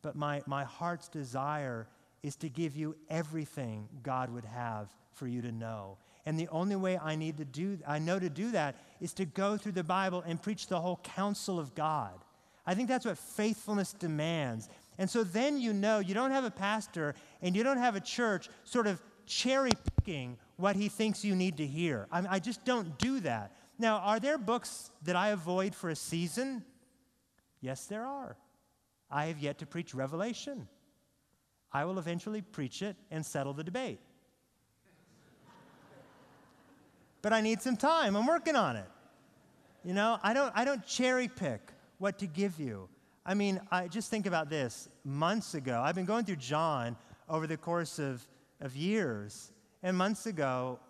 But 0.02 0.14
my, 0.14 0.42
my 0.46 0.64
heart's 0.64 1.08
desire 1.08 1.88
is 2.22 2.36
to 2.36 2.48
give 2.48 2.76
you 2.76 2.94
everything 3.08 3.88
God 4.02 4.30
would 4.30 4.44
have 4.44 4.88
for 5.12 5.26
you 5.26 5.42
to 5.42 5.52
know. 5.52 5.98
And 6.24 6.38
the 6.38 6.48
only 6.48 6.76
way 6.76 6.98
I 6.98 7.16
need 7.16 7.36
to 7.38 7.44
do 7.44 7.78
I 7.86 7.98
know 7.98 8.18
to 8.18 8.30
do 8.30 8.52
that 8.52 8.76
is 9.00 9.12
to 9.14 9.24
go 9.24 9.56
through 9.56 9.72
the 9.72 9.82
Bible 9.82 10.22
and 10.24 10.40
preach 10.40 10.68
the 10.68 10.80
whole 10.80 11.00
counsel 11.02 11.58
of 11.58 11.74
God. 11.74 12.12
I 12.64 12.74
think 12.74 12.88
that's 12.88 13.04
what 13.04 13.18
faithfulness 13.18 13.92
demands. 13.92 14.68
And 14.98 15.08
so 15.08 15.24
then 15.24 15.58
you 15.58 15.72
know 15.72 15.98
you 15.98 16.14
don't 16.14 16.30
have 16.30 16.44
a 16.44 16.50
pastor 16.50 17.14
and 17.40 17.56
you 17.56 17.62
don't 17.62 17.78
have 17.78 17.96
a 17.96 18.00
church 18.00 18.48
sort 18.64 18.86
of 18.86 19.02
cherry 19.26 19.72
picking 19.96 20.36
what 20.56 20.76
he 20.76 20.88
thinks 20.88 21.24
you 21.24 21.34
need 21.34 21.56
to 21.56 21.66
hear. 21.66 22.06
I, 22.12 22.36
I 22.36 22.38
just 22.38 22.64
don't 22.64 22.98
do 22.98 23.20
that. 23.20 23.52
Now, 23.78 23.98
are 23.98 24.20
there 24.20 24.38
books 24.38 24.90
that 25.02 25.16
I 25.16 25.28
avoid 25.28 25.74
for 25.74 25.90
a 25.90 25.96
season? 25.96 26.64
Yes, 27.60 27.86
there 27.86 28.04
are. 28.04 28.36
I 29.10 29.26
have 29.26 29.38
yet 29.38 29.58
to 29.58 29.66
preach 29.66 29.94
Revelation. 29.94 30.68
I 31.72 31.84
will 31.84 31.98
eventually 31.98 32.42
preach 32.42 32.82
it 32.82 32.96
and 33.10 33.24
settle 33.24 33.54
the 33.54 33.64
debate. 33.64 34.00
but 37.22 37.32
I 37.32 37.40
need 37.40 37.62
some 37.62 37.76
time. 37.76 38.16
I'm 38.16 38.26
working 38.26 38.56
on 38.56 38.76
it. 38.76 38.88
You 39.84 39.94
know, 39.94 40.18
I 40.22 40.32
don't, 40.32 40.52
I 40.54 40.64
don't 40.64 40.86
cherry 40.86 41.28
pick 41.28 41.60
what 41.98 42.18
to 42.18 42.26
give 42.26 42.60
you. 42.60 42.88
I 43.24 43.34
mean, 43.34 43.60
I 43.70 43.88
just 43.88 44.10
think 44.10 44.26
about 44.26 44.50
this. 44.50 44.88
Months 45.04 45.54
ago, 45.54 45.80
I've 45.82 45.94
been 45.94 46.04
going 46.04 46.24
through 46.24 46.36
John 46.36 46.96
over 47.28 47.46
the 47.46 47.56
course 47.56 47.98
of, 47.98 48.26
of 48.60 48.76
years. 48.76 49.52
And 49.82 49.96
months 49.96 50.26
ago, 50.26 50.80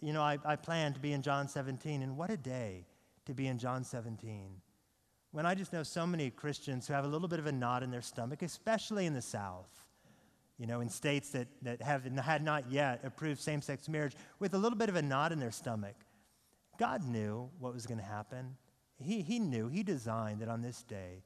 you 0.00 0.12
know, 0.12 0.22
I, 0.22 0.38
I 0.44 0.56
planned 0.56 0.94
to 0.96 1.00
be 1.00 1.12
in 1.12 1.22
John 1.22 1.48
17, 1.48 2.02
and 2.02 2.16
what 2.16 2.30
a 2.30 2.36
day 2.36 2.86
to 3.26 3.34
be 3.34 3.46
in 3.46 3.58
John 3.58 3.84
17 3.84 4.60
when 5.30 5.46
I 5.46 5.54
just 5.54 5.72
know 5.72 5.82
so 5.82 6.06
many 6.06 6.30
Christians 6.30 6.86
who 6.86 6.94
have 6.94 7.04
a 7.04 7.08
little 7.08 7.28
bit 7.28 7.38
of 7.38 7.46
a 7.46 7.52
knot 7.52 7.82
in 7.82 7.90
their 7.90 8.02
stomach, 8.02 8.42
especially 8.42 9.06
in 9.06 9.14
the 9.14 9.22
South, 9.22 9.68
you 10.58 10.66
know, 10.66 10.80
in 10.80 10.88
states 10.88 11.30
that, 11.30 11.48
that 11.62 11.82
have 11.82 12.04
had 12.04 12.42
not 12.42 12.70
yet 12.70 13.00
approved 13.04 13.40
same 13.40 13.62
sex 13.62 13.88
marriage, 13.88 14.16
with 14.38 14.54
a 14.54 14.58
little 14.58 14.78
bit 14.78 14.88
of 14.88 14.96
a 14.96 15.02
knot 15.02 15.32
in 15.32 15.38
their 15.38 15.50
stomach. 15.50 15.94
God 16.78 17.04
knew 17.04 17.50
what 17.58 17.74
was 17.74 17.86
going 17.86 17.98
to 17.98 18.04
happen. 18.04 18.56
He, 19.00 19.20
he 19.20 19.38
knew, 19.38 19.68
He 19.68 19.82
designed 19.82 20.40
that 20.40 20.48
on 20.48 20.62
this 20.62 20.82
day, 20.82 21.22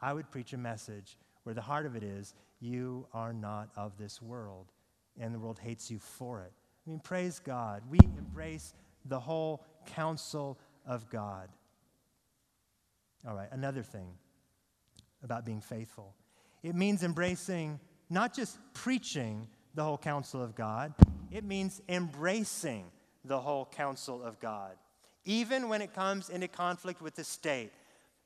I 0.00 0.12
would 0.12 0.30
preach 0.30 0.52
a 0.52 0.58
message 0.58 1.16
where 1.42 1.54
the 1.54 1.62
heart 1.62 1.86
of 1.86 1.96
it 1.96 2.02
is, 2.02 2.34
you 2.60 3.06
are 3.12 3.32
not 3.32 3.70
of 3.76 3.96
this 3.98 4.20
world, 4.20 4.66
and 5.20 5.34
the 5.34 5.38
world 5.38 5.58
hates 5.58 5.90
you 5.90 5.98
for 5.98 6.42
it. 6.42 6.52
I 6.86 6.90
mean, 6.90 7.00
praise 7.00 7.38
God. 7.38 7.82
We 7.88 7.98
embrace 8.16 8.74
the 9.04 9.20
whole 9.20 9.64
counsel 9.86 10.58
of 10.86 11.08
God. 11.10 11.48
All 13.26 13.34
right, 13.34 13.48
another 13.50 13.82
thing 13.82 14.08
about 15.22 15.44
being 15.44 15.60
faithful 15.60 16.14
it 16.62 16.74
means 16.74 17.04
embracing, 17.04 17.78
not 18.10 18.34
just 18.34 18.58
preaching 18.74 19.46
the 19.74 19.84
whole 19.84 19.98
counsel 19.98 20.42
of 20.42 20.54
God, 20.56 20.92
it 21.30 21.44
means 21.44 21.80
embracing 21.88 22.84
the 23.24 23.38
whole 23.38 23.66
counsel 23.66 24.22
of 24.22 24.40
God, 24.40 24.72
even 25.24 25.68
when 25.68 25.82
it 25.82 25.94
comes 25.94 26.30
into 26.30 26.48
conflict 26.48 27.00
with 27.00 27.14
the 27.14 27.22
state. 27.22 27.70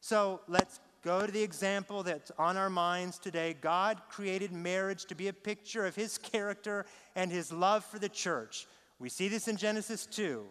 So 0.00 0.40
let's 0.48 0.80
go 1.02 1.26
to 1.26 1.32
the 1.32 1.42
example 1.42 2.02
that's 2.02 2.30
on 2.38 2.56
our 2.56 2.70
minds 2.70 3.18
today. 3.18 3.56
God 3.60 4.00
created 4.08 4.52
marriage 4.52 5.04
to 5.06 5.14
be 5.14 5.28
a 5.28 5.32
picture 5.32 5.84
of 5.84 5.96
his 5.96 6.16
character 6.18 6.86
and 7.16 7.30
his 7.30 7.52
love 7.52 7.84
for 7.84 7.98
the 7.98 8.08
church. 8.08 8.66
We 8.98 9.08
see 9.08 9.28
this 9.28 9.48
in 9.48 9.56
Genesis 9.56 10.06
2. 10.06 10.46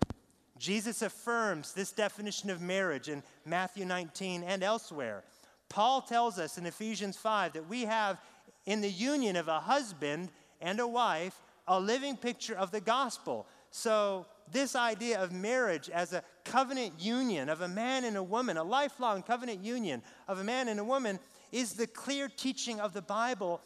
Jesus 0.57 1.01
affirms 1.01 1.73
this 1.73 1.91
definition 1.91 2.49
of 2.49 2.61
marriage 2.61 3.09
in 3.09 3.23
Matthew 3.45 3.85
19 3.85 4.43
and 4.43 4.61
elsewhere. 4.61 5.23
Paul 5.69 6.01
tells 6.01 6.37
us 6.37 6.57
in 6.57 6.65
Ephesians 6.65 7.17
5 7.17 7.53
that 7.53 7.69
we 7.69 7.85
have 7.85 8.19
in 8.65 8.81
the 8.81 8.89
union 8.89 9.37
of 9.37 9.47
a 9.47 9.59
husband 9.59 10.29
and 10.59 10.79
a 10.79 10.87
wife 10.87 11.41
a 11.67 11.79
living 11.79 12.17
picture 12.17 12.55
of 12.55 12.71
the 12.71 12.81
gospel. 12.81 13.47
So, 13.71 14.25
this 14.51 14.75
idea 14.75 15.21
of 15.21 15.31
marriage 15.31 15.89
as 15.89 16.11
a 16.11 16.23
covenant 16.43 16.93
union 16.99 17.49
of 17.49 17.61
a 17.61 17.67
man 17.67 18.05
and 18.05 18.17
a 18.17 18.23
woman, 18.23 18.57
a 18.57 18.63
lifelong 18.63 19.23
covenant 19.23 19.63
union 19.63 20.01
of 20.27 20.39
a 20.39 20.43
man 20.43 20.67
and 20.67 20.79
a 20.79 20.83
woman, 20.83 21.19
is 21.51 21.73
the 21.73 21.87
clear 21.87 22.29
teaching 22.29 22.79
of 22.79 22.93
the 22.93 23.01
Bible, 23.01 23.61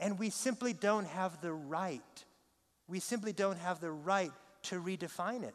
and 0.00 0.18
we 0.18 0.30
simply 0.30 0.72
don't 0.72 1.06
have 1.06 1.40
the 1.40 1.52
right. 1.52 2.24
We 2.88 3.00
simply 3.00 3.32
don't 3.32 3.58
have 3.58 3.80
the 3.80 3.90
right 3.90 4.32
to 4.64 4.80
redefine 4.80 5.42
it. 5.42 5.54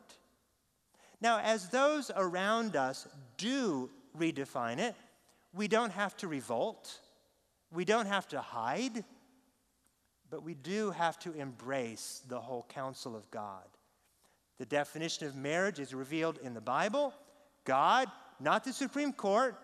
Now, 1.22 1.40
as 1.40 1.70
those 1.70 2.12
around 2.16 2.76
us 2.76 3.08
do 3.38 3.90
redefine 4.18 4.80
it, 4.80 4.96
we 5.54 5.68
don't 5.68 5.92
have 5.92 6.18
to 6.18 6.28
revolt, 6.28 7.00
we 7.72 7.86
don't 7.86 8.08
have 8.08 8.28
to 8.30 8.42
hide, 8.42 9.04
but 10.30 10.44
we 10.44 10.54
do 10.54 10.92
have 10.92 11.20
to 11.20 11.32
embrace 11.34 12.22
the 12.28 12.40
whole 12.40 12.66
counsel 12.70 13.16
of 13.16 13.30
God. 13.30 13.66
The 14.64 14.70
definition 14.78 15.28
of 15.28 15.36
marriage 15.36 15.78
is 15.78 15.94
revealed 15.94 16.40
in 16.42 16.54
the 16.54 16.62
Bible. 16.62 17.14
God, 17.66 18.08
not 18.40 18.64
the 18.64 18.72
Supreme 18.72 19.12
Court, 19.12 19.60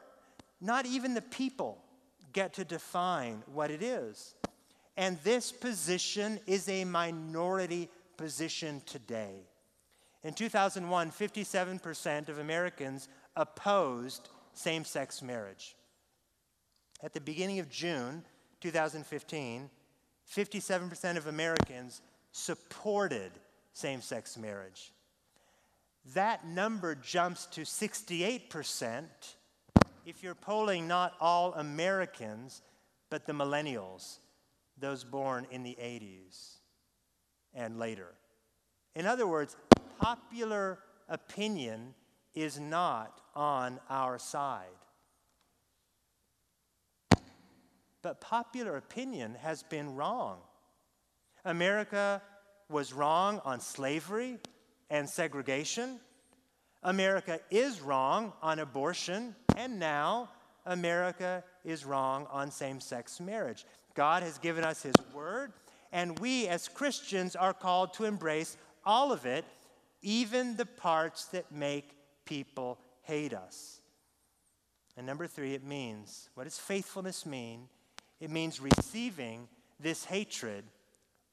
not 0.59 0.85
even 0.85 1.13
the 1.13 1.21
people 1.21 1.81
get 2.33 2.51
to 2.55 2.65
define 2.65 3.41
what 3.53 3.71
it 3.71 3.81
is. 3.81 4.35
And 4.97 5.17
this 5.23 5.53
position 5.53 6.37
is 6.45 6.67
a 6.67 6.83
minority 6.83 7.87
position 8.17 8.81
today. 8.85 9.47
In 10.25 10.33
2001, 10.33 11.11
57% 11.11 12.27
of 12.27 12.39
Americans 12.39 13.07
opposed 13.37 14.27
same 14.51 14.83
sex 14.83 15.21
marriage. 15.21 15.77
At 17.01 17.13
the 17.13 17.21
beginning 17.21 17.59
of 17.59 17.69
June 17.69 18.25
2015, 18.59 19.69
57% 20.29 21.15
of 21.15 21.27
Americans 21.27 22.01
supported 22.33 23.31
same 23.79 24.01
sex 24.01 24.37
marriage. 24.37 24.91
That 26.13 26.45
number 26.45 26.95
jumps 26.95 27.45
to 27.47 27.61
68% 27.61 29.05
if 30.05 30.23
you're 30.23 30.35
polling 30.35 30.87
not 30.87 31.13
all 31.19 31.53
Americans, 31.53 32.61
but 33.09 33.25
the 33.25 33.33
millennials, 33.33 34.17
those 34.77 35.03
born 35.03 35.45
in 35.51 35.63
the 35.63 35.77
80s 35.79 36.55
and 37.53 37.77
later. 37.77 38.13
In 38.95 39.05
other 39.05 39.27
words, 39.27 39.55
popular 39.99 40.79
opinion 41.07 41.93
is 42.33 42.59
not 42.59 43.21
on 43.35 43.79
our 43.89 44.17
side. 44.17 44.65
But 48.01 48.21
popular 48.21 48.77
opinion 48.77 49.35
has 49.41 49.61
been 49.63 49.95
wrong. 49.95 50.39
America 51.45 52.21
was 52.69 52.93
wrong 52.93 53.41
on 53.43 53.59
slavery 53.59 54.37
and 54.89 55.09
segregation. 55.09 55.99
America 56.83 57.39
is 57.49 57.81
wrong 57.81 58.33
on 58.41 58.59
abortion. 58.59 59.35
And 59.57 59.79
now 59.79 60.29
America 60.65 61.43
is 61.65 61.85
wrong 61.85 62.27
on 62.31 62.51
same 62.51 62.79
sex 62.79 63.19
marriage. 63.19 63.65
God 63.95 64.23
has 64.23 64.37
given 64.37 64.63
us 64.63 64.81
His 64.81 64.95
word, 65.13 65.51
and 65.91 66.17
we 66.19 66.47
as 66.47 66.67
Christians 66.67 67.35
are 67.35 67.53
called 67.53 67.93
to 67.95 68.05
embrace 68.05 68.55
all 68.85 69.11
of 69.11 69.25
it, 69.25 69.43
even 70.01 70.55
the 70.55 70.65
parts 70.65 71.25
that 71.25 71.51
make 71.51 71.95
people 72.25 72.79
hate 73.01 73.33
us. 73.33 73.81
And 74.95 75.05
number 75.05 75.27
three, 75.27 75.53
it 75.53 75.63
means 75.63 76.29
what 76.35 76.43
does 76.43 76.57
faithfulness 76.57 77.25
mean? 77.25 77.67
It 78.19 78.29
means 78.29 78.59
receiving 78.59 79.47
this 79.79 80.05
hatred 80.05 80.65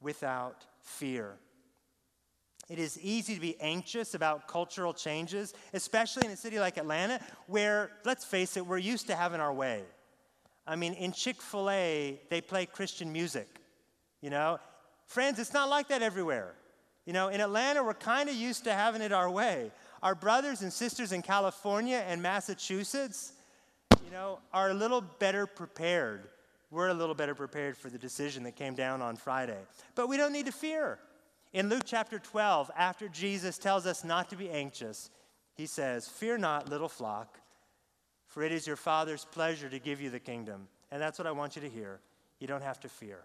without 0.00 0.64
fear. 0.86 1.36
It 2.68 2.78
is 2.78 2.98
easy 3.00 3.34
to 3.34 3.40
be 3.40 3.56
anxious 3.60 4.14
about 4.14 4.48
cultural 4.48 4.92
changes, 4.92 5.54
especially 5.72 6.26
in 6.26 6.32
a 6.32 6.36
city 6.36 6.58
like 6.58 6.78
Atlanta, 6.78 7.20
where, 7.46 7.92
let's 8.04 8.24
face 8.24 8.56
it, 8.56 8.66
we're 8.66 8.78
used 8.78 9.06
to 9.06 9.14
having 9.14 9.40
our 9.40 9.52
way. 9.52 9.82
I 10.66 10.74
mean, 10.74 10.94
in 10.94 11.12
Chick 11.12 11.40
fil 11.40 11.70
A, 11.70 12.20
they 12.28 12.40
play 12.40 12.66
Christian 12.66 13.12
music, 13.12 13.46
you 14.20 14.30
know? 14.30 14.58
Friends, 15.06 15.38
it's 15.38 15.52
not 15.52 15.68
like 15.68 15.88
that 15.88 16.02
everywhere. 16.02 16.54
You 17.04 17.12
know, 17.12 17.28
in 17.28 17.40
Atlanta, 17.40 17.84
we're 17.84 17.94
kind 17.94 18.28
of 18.28 18.34
used 18.34 18.64
to 18.64 18.72
having 18.72 19.00
it 19.00 19.12
our 19.12 19.30
way. 19.30 19.70
Our 20.02 20.16
brothers 20.16 20.62
and 20.62 20.72
sisters 20.72 21.12
in 21.12 21.22
California 21.22 22.04
and 22.08 22.20
Massachusetts, 22.20 23.32
you 24.04 24.10
know, 24.10 24.40
are 24.52 24.70
a 24.70 24.74
little 24.74 25.00
better 25.00 25.46
prepared. 25.46 26.26
We're 26.70 26.88
a 26.88 26.94
little 26.94 27.14
better 27.14 27.34
prepared 27.34 27.76
for 27.76 27.90
the 27.90 27.98
decision 27.98 28.42
that 28.42 28.56
came 28.56 28.74
down 28.74 29.00
on 29.00 29.16
Friday. 29.16 29.58
But 29.94 30.08
we 30.08 30.16
don't 30.16 30.32
need 30.32 30.46
to 30.46 30.52
fear. 30.52 30.98
In 31.52 31.68
Luke 31.68 31.84
chapter 31.86 32.18
12, 32.18 32.70
after 32.76 33.08
Jesus 33.08 33.56
tells 33.56 33.86
us 33.86 34.04
not 34.04 34.28
to 34.30 34.36
be 34.36 34.50
anxious, 34.50 35.10
he 35.54 35.66
says, 35.66 36.08
Fear 36.08 36.38
not, 36.38 36.68
little 36.68 36.88
flock, 36.88 37.38
for 38.26 38.42
it 38.42 38.52
is 38.52 38.66
your 38.66 38.76
Father's 38.76 39.24
pleasure 39.24 39.68
to 39.68 39.78
give 39.78 40.00
you 40.00 40.10
the 40.10 40.20
kingdom. 40.20 40.68
And 40.90 41.00
that's 41.00 41.18
what 41.18 41.26
I 41.26 41.32
want 41.32 41.56
you 41.56 41.62
to 41.62 41.68
hear. 41.68 42.00
You 42.40 42.46
don't 42.46 42.62
have 42.62 42.80
to 42.80 42.88
fear. 42.88 43.20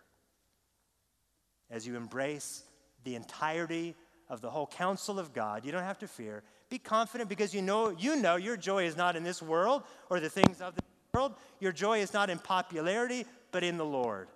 As 1.70 1.86
you 1.86 1.96
embrace 1.96 2.64
the 3.04 3.16
entirety 3.16 3.96
of 4.30 4.42
the 4.42 4.50
whole 4.50 4.68
counsel 4.68 5.20
of 5.20 5.34
God, 5.34 5.66
you 5.66 5.72
don't 5.72 5.84
have 5.84 6.00
to 6.00 6.08
fear. 6.08 6.44
Be 6.70 6.80
confident 6.80 7.30
because 7.30 7.54
you 7.54 7.62
know, 7.62 7.90
you 7.90 8.16
know 8.16 8.38
your 8.38 8.56
joy 8.56 8.86
is 8.86 8.96
not 8.96 9.16
in 9.18 9.24
this 9.24 9.42
world 9.42 9.84
or 10.10 10.20
the 10.20 10.30
things 10.30 10.62
of 10.62 10.76
the 10.76 10.81
world. 11.14 11.34
Your 11.60 11.72
joy 11.72 12.00
is 12.00 12.14
not 12.14 12.30
in 12.30 12.40
popularity, 12.40 13.26
but 13.52 13.64
in 13.64 13.78
the 13.78 13.86
Lord. 13.86 14.30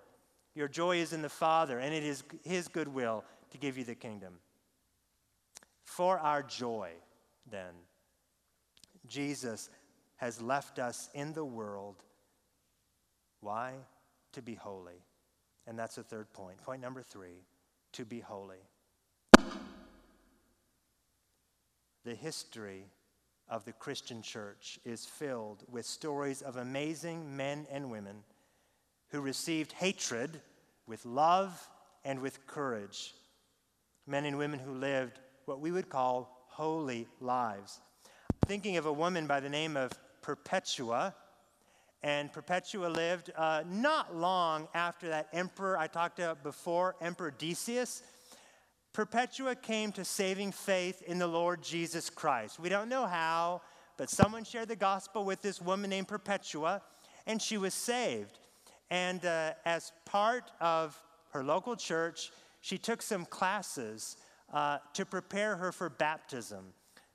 Your 0.54 0.68
joy 0.68 0.98
is 0.98 1.12
in 1.12 1.22
the 1.22 1.28
Father, 1.28 1.78
and 1.78 1.94
it 1.94 2.04
is 2.04 2.22
His 2.44 2.68
goodwill 2.68 3.24
to 3.50 3.58
give 3.58 3.78
you 3.78 3.84
the 3.84 3.94
kingdom. 3.94 4.34
For 5.84 6.18
our 6.18 6.42
joy, 6.42 6.90
then, 7.50 7.72
Jesus 9.06 9.70
has 10.16 10.40
left 10.42 10.78
us 10.78 11.08
in 11.14 11.32
the 11.32 11.44
world. 11.44 11.96
Why? 13.40 13.72
To 14.32 14.42
be 14.42 14.54
holy. 14.54 15.00
And 15.66 15.78
that's 15.78 15.96
the 15.96 16.02
third 16.02 16.32
point. 16.32 16.58
Point 16.62 16.82
number 16.82 17.02
three 17.02 17.44
to 17.92 18.04
be 18.04 18.20
holy. 18.20 18.56
The 22.04 22.14
history 22.14 22.84
of 23.48 23.64
the 23.64 23.72
Christian 23.72 24.22
church 24.22 24.78
is 24.84 25.04
filled 25.04 25.64
with 25.70 25.86
stories 25.86 26.42
of 26.42 26.56
amazing 26.56 27.36
men 27.36 27.66
and 27.70 27.90
women 27.90 28.24
who 29.10 29.20
received 29.20 29.72
hatred 29.72 30.40
with 30.86 31.04
love 31.04 31.68
and 32.04 32.20
with 32.20 32.46
courage 32.46 33.14
men 34.06 34.24
and 34.24 34.38
women 34.38 34.58
who 34.58 34.72
lived 34.72 35.18
what 35.46 35.60
we 35.60 35.72
would 35.72 35.88
call 35.88 36.46
holy 36.48 37.06
lives. 37.20 37.80
Thinking 38.46 38.76
of 38.76 38.86
a 38.86 38.92
woman 38.92 39.26
by 39.26 39.40
the 39.40 39.48
name 39.48 39.76
of 39.76 39.92
Perpetua, 40.22 41.14
and 42.02 42.32
Perpetua 42.32 42.88
lived 42.88 43.32
uh, 43.36 43.64
not 43.68 44.14
long 44.14 44.68
after 44.74 45.08
that 45.08 45.28
emperor 45.32 45.76
I 45.76 45.88
talked 45.88 46.18
about 46.18 46.42
before, 46.42 46.94
Emperor 47.00 47.32
Decius. 47.36 48.02
Perpetua 48.96 49.54
came 49.54 49.92
to 49.92 50.06
saving 50.06 50.52
faith 50.52 51.02
in 51.02 51.18
the 51.18 51.26
Lord 51.26 51.62
Jesus 51.62 52.08
Christ. 52.08 52.58
We 52.58 52.70
don't 52.70 52.88
know 52.88 53.04
how, 53.04 53.60
but 53.98 54.08
someone 54.08 54.42
shared 54.42 54.68
the 54.68 54.76
gospel 54.76 55.22
with 55.22 55.42
this 55.42 55.60
woman 55.60 55.90
named 55.90 56.08
Perpetua, 56.08 56.80
and 57.26 57.42
she 57.42 57.58
was 57.58 57.74
saved. 57.74 58.38
And 58.90 59.22
uh, 59.26 59.52
as 59.66 59.92
part 60.06 60.50
of 60.62 60.98
her 61.32 61.44
local 61.44 61.76
church, 61.76 62.32
she 62.62 62.78
took 62.78 63.02
some 63.02 63.26
classes 63.26 64.16
uh, 64.50 64.78
to 64.94 65.04
prepare 65.04 65.56
her 65.56 65.72
for 65.72 65.90
baptism. 65.90 66.64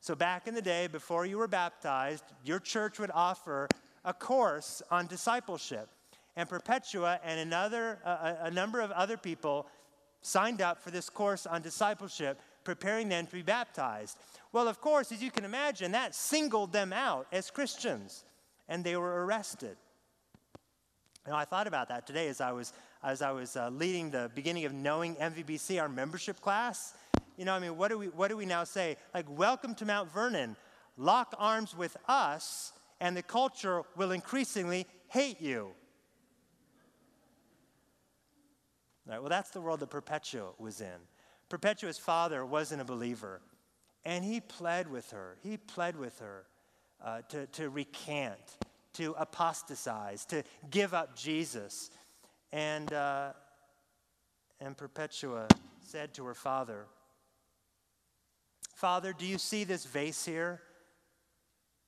So, 0.01 0.13
back 0.13 0.47
in 0.47 0.53
the 0.53 0.61
day, 0.61 0.85
before 0.85 1.25
you 1.25 1.39
were 1.39 1.47
baptized, 1.47 2.25
your 2.45 2.59
church 2.59 2.99
would 2.99 3.11
offer 3.11 3.67
a 4.05 4.13
course 4.13 4.83
on 4.91 5.07
discipleship. 5.07 5.89
And 6.35 6.47
Perpetua 6.47 7.19
and 7.25 7.39
another, 7.39 7.97
uh, 8.05 8.35
a 8.41 8.51
number 8.51 8.81
of 8.81 8.91
other 8.91 9.17
people 9.17 9.65
signed 10.21 10.61
up 10.61 10.81
for 10.81 10.91
this 10.91 11.09
course 11.09 11.45
on 11.45 11.61
discipleship, 11.61 12.39
preparing 12.63 13.09
them 13.09 13.25
to 13.25 13.33
be 13.33 13.41
baptized. 13.41 14.17
Well, 14.51 14.67
of 14.67 14.81
course, 14.81 15.11
as 15.11 15.21
you 15.21 15.31
can 15.31 15.45
imagine, 15.45 15.91
that 15.93 16.13
singled 16.15 16.71
them 16.71 16.93
out 16.93 17.27
as 17.31 17.49
Christians, 17.49 18.23
and 18.67 18.83
they 18.83 18.95
were 18.95 19.25
arrested. 19.25 19.77
Now, 21.27 21.35
I 21.35 21.45
thought 21.45 21.67
about 21.67 21.89
that 21.89 22.07
today 22.07 22.27
as 22.27 22.41
I 22.41 22.51
was 22.51 22.73
as 23.03 23.21
I 23.21 23.31
was 23.31 23.55
uh, 23.55 23.69
leading 23.69 24.11
the 24.11 24.29
beginning 24.35 24.65
of 24.65 24.73
Knowing 24.73 25.15
MVBC, 25.15 25.81
our 25.81 25.89
membership 25.89 26.39
class. 26.39 26.93
You 27.37 27.45
know, 27.45 27.53
I 27.53 27.59
mean, 27.59 27.75
what 27.77 27.87
do 27.87 27.97
we, 27.97 28.07
what 28.07 28.27
do 28.27 28.37
we 28.37 28.45
now 28.45 28.63
say? 28.63 28.97
Like, 29.13 29.25
welcome 29.27 29.73
to 29.75 29.85
Mount 29.85 30.11
Vernon. 30.11 30.55
Lock 30.97 31.33
arms 31.39 31.75
with 31.75 31.97
us, 32.07 32.73
and 32.99 33.17
the 33.17 33.23
culture 33.23 33.81
will 33.95 34.11
increasingly 34.11 34.85
hate 35.07 35.41
you. 35.41 35.63
All 35.63 35.73
right, 39.07 39.19
well, 39.19 39.29
that's 39.29 39.51
the 39.51 39.61
world 39.61 39.79
that 39.81 39.89
Perpetua 39.89 40.51
was 40.57 40.81
in. 40.81 40.99
Perpetua's 41.49 41.97
father 41.97 42.45
wasn't 42.45 42.81
a 42.81 42.85
believer, 42.85 43.41
and 44.05 44.23
he 44.23 44.39
pled 44.39 44.89
with 44.89 45.11
her. 45.11 45.37
He 45.43 45.57
pled 45.57 45.97
with 45.97 46.19
her 46.19 46.45
uh, 47.03 47.21
to, 47.29 47.47
to 47.47 47.69
recant, 47.69 48.57
to 48.93 49.13
apostatize, 49.17 50.25
to 50.25 50.43
give 50.69 50.93
up 50.93 51.15
Jesus. 51.15 51.91
And, 52.53 52.91
uh, 52.93 53.33
and 54.59 54.77
Perpetua 54.77 55.47
said 55.81 56.13
to 56.15 56.25
her 56.25 56.33
father, 56.33 56.85
Father, 58.75 59.13
do 59.13 59.25
you 59.25 59.37
see 59.37 59.63
this 59.63 59.85
vase 59.85 60.25
here? 60.25 60.61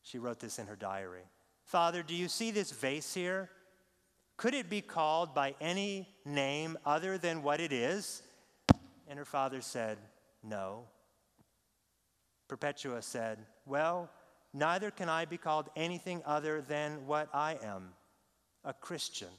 She 0.04 0.20
wrote 0.20 0.40
this 0.40 0.60
in 0.60 0.68
her 0.68 0.76
diary. 0.76 1.24
Father, 1.66 2.04
do 2.04 2.14
you 2.14 2.28
see 2.28 2.52
this 2.52 2.72
vase 2.72 3.14
here? 3.14 3.50
Could 4.38 4.54
it 4.54 4.70
be 4.70 4.82
called 4.82 5.34
by 5.34 5.56
any 5.62 6.10
name 6.26 6.78
other 6.86 7.18
than 7.18 7.44
what 7.44 7.60
it 7.60 7.72
is? 7.72 8.24
And 9.08 9.20
her 9.20 9.26
father 9.26 9.62
said, 9.62 9.98
No. 10.44 10.86
Perpetua 12.48 13.02
said, 13.02 13.40
Well, 13.66 14.10
neither 14.54 14.92
can 14.92 15.10
I 15.10 15.26
be 15.26 15.38
called 15.38 15.70
anything 15.76 16.22
other 16.26 16.62
than 16.62 17.08
what 17.08 17.30
I 17.34 17.58
am 17.64 17.90
a 18.64 18.74
Christian. 18.74 19.30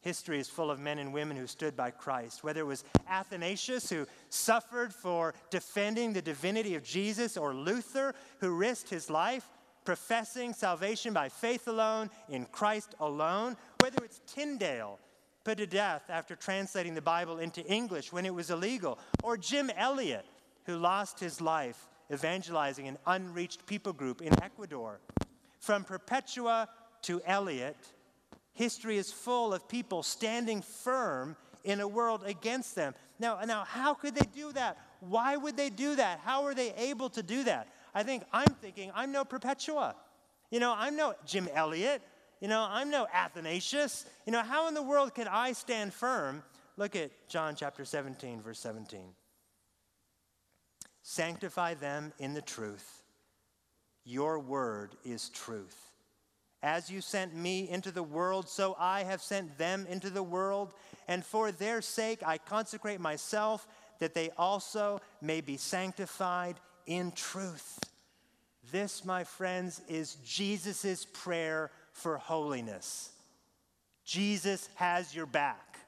History 0.00 0.38
is 0.38 0.48
full 0.48 0.70
of 0.70 0.78
men 0.78 0.98
and 0.98 1.12
women 1.12 1.36
who 1.36 1.46
stood 1.46 1.76
by 1.76 1.90
Christ, 1.90 2.44
whether 2.44 2.60
it 2.60 2.66
was 2.66 2.84
Athanasius, 3.08 3.90
who 3.90 4.06
suffered 4.28 4.94
for 4.94 5.34
defending 5.50 6.12
the 6.12 6.22
divinity 6.22 6.76
of 6.76 6.84
Jesus, 6.84 7.36
or 7.36 7.52
Luther, 7.52 8.14
who 8.38 8.56
risked 8.56 8.90
his 8.90 9.10
life 9.10 9.48
professing 9.88 10.52
salvation 10.52 11.14
by 11.14 11.30
faith 11.30 11.66
alone, 11.66 12.10
in 12.28 12.44
Christ 12.52 12.94
alone, 13.00 13.56
whether 13.80 14.04
it's 14.04 14.20
Tyndale, 14.26 14.98
put 15.44 15.56
to 15.56 15.66
death 15.66 16.02
after 16.10 16.36
translating 16.36 16.94
the 16.94 17.00
Bible 17.00 17.38
into 17.38 17.64
English 17.64 18.12
when 18.12 18.26
it 18.26 18.34
was 18.34 18.50
illegal, 18.50 18.98
or 19.22 19.38
Jim 19.38 19.70
Elliot, 19.74 20.26
who 20.66 20.76
lost 20.76 21.18
his 21.18 21.40
life 21.40 21.88
evangelizing 22.12 22.86
an 22.86 22.98
unreached 23.06 23.64
people 23.64 23.94
group 23.94 24.20
in 24.20 24.30
Ecuador. 24.42 25.00
From 25.58 25.84
Perpetua 25.84 26.68
to 27.04 27.22
Elliot, 27.24 27.78
History 28.52 28.98
is 28.98 29.10
full 29.10 29.54
of 29.54 29.70
people 29.70 30.02
standing 30.02 30.60
firm 30.60 31.34
in 31.64 31.80
a 31.80 31.88
world 31.88 32.24
against 32.26 32.74
them. 32.74 32.92
Now, 33.18 33.40
now, 33.46 33.64
how 33.64 33.94
could 33.94 34.14
they 34.14 34.28
do 34.34 34.52
that? 34.52 34.76
Why 35.00 35.38
would 35.38 35.56
they 35.56 35.70
do 35.70 35.96
that? 35.96 36.20
How 36.24 36.44
are 36.44 36.54
they 36.54 36.74
able 36.74 37.08
to 37.10 37.22
do 37.22 37.44
that? 37.44 37.68
I 37.94 38.02
think 38.02 38.24
I'm 38.32 38.48
thinking 38.60 38.90
I'm 38.94 39.12
no 39.12 39.24
Perpetua. 39.24 39.96
You 40.50 40.60
know, 40.60 40.74
I'm 40.76 40.96
no 40.96 41.14
Jim 41.26 41.48
Elliot. 41.52 42.02
You 42.40 42.48
know, 42.48 42.66
I'm 42.70 42.90
no 42.90 43.06
Athanasius. 43.12 44.06
You 44.26 44.32
know, 44.32 44.42
how 44.42 44.68
in 44.68 44.74
the 44.74 44.82
world 44.82 45.14
can 45.14 45.28
I 45.28 45.52
stand 45.52 45.92
firm? 45.92 46.42
Look 46.76 46.94
at 46.94 47.10
John 47.28 47.56
chapter 47.56 47.84
17, 47.84 48.40
verse 48.40 48.60
17. 48.60 49.00
Sanctify 51.02 51.74
them 51.74 52.12
in 52.18 52.34
the 52.34 52.42
truth. 52.42 53.02
Your 54.04 54.38
word 54.38 54.94
is 55.04 55.28
truth. 55.30 55.76
As 56.62 56.90
you 56.90 57.00
sent 57.00 57.34
me 57.36 57.68
into 57.68 57.90
the 57.90 58.02
world, 58.02 58.48
so 58.48 58.76
I 58.78 59.04
have 59.04 59.22
sent 59.22 59.58
them 59.58 59.86
into 59.88 60.10
the 60.10 60.22
world. 60.22 60.74
And 61.06 61.24
for 61.24 61.52
their 61.52 61.82
sake 61.82 62.22
I 62.24 62.38
consecrate 62.38 63.00
myself, 63.00 63.66
that 63.98 64.14
they 64.14 64.30
also 64.36 65.00
may 65.20 65.40
be 65.40 65.56
sanctified 65.56 66.60
in 66.88 67.12
truth. 67.12 67.78
This, 68.72 69.04
my 69.04 69.22
friends, 69.22 69.80
is 69.88 70.16
Jesus' 70.24 71.04
prayer 71.04 71.70
for 71.92 72.16
holiness. 72.16 73.10
Jesus 74.04 74.68
has 74.74 75.14
your 75.14 75.26
back. 75.26 75.78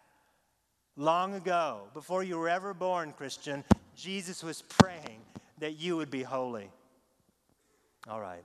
Long 0.96 1.34
ago, 1.34 1.84
before 1.94 2.22
you 2.22 2.38
were 2.38 2.48
ever 2.48 2.74
born, 2.74 3.12
Christian, 3.12 3.64
Jesus 3.96 4.44
was 4.44 4.62
praying 4.62 5.20
that 5.59 5.78
you 5.78 5.96
would 5.96 6.11
be 6.11 6.22
holy. 6.22 6.70
All 8.09 8.20
right, 8.20 8.44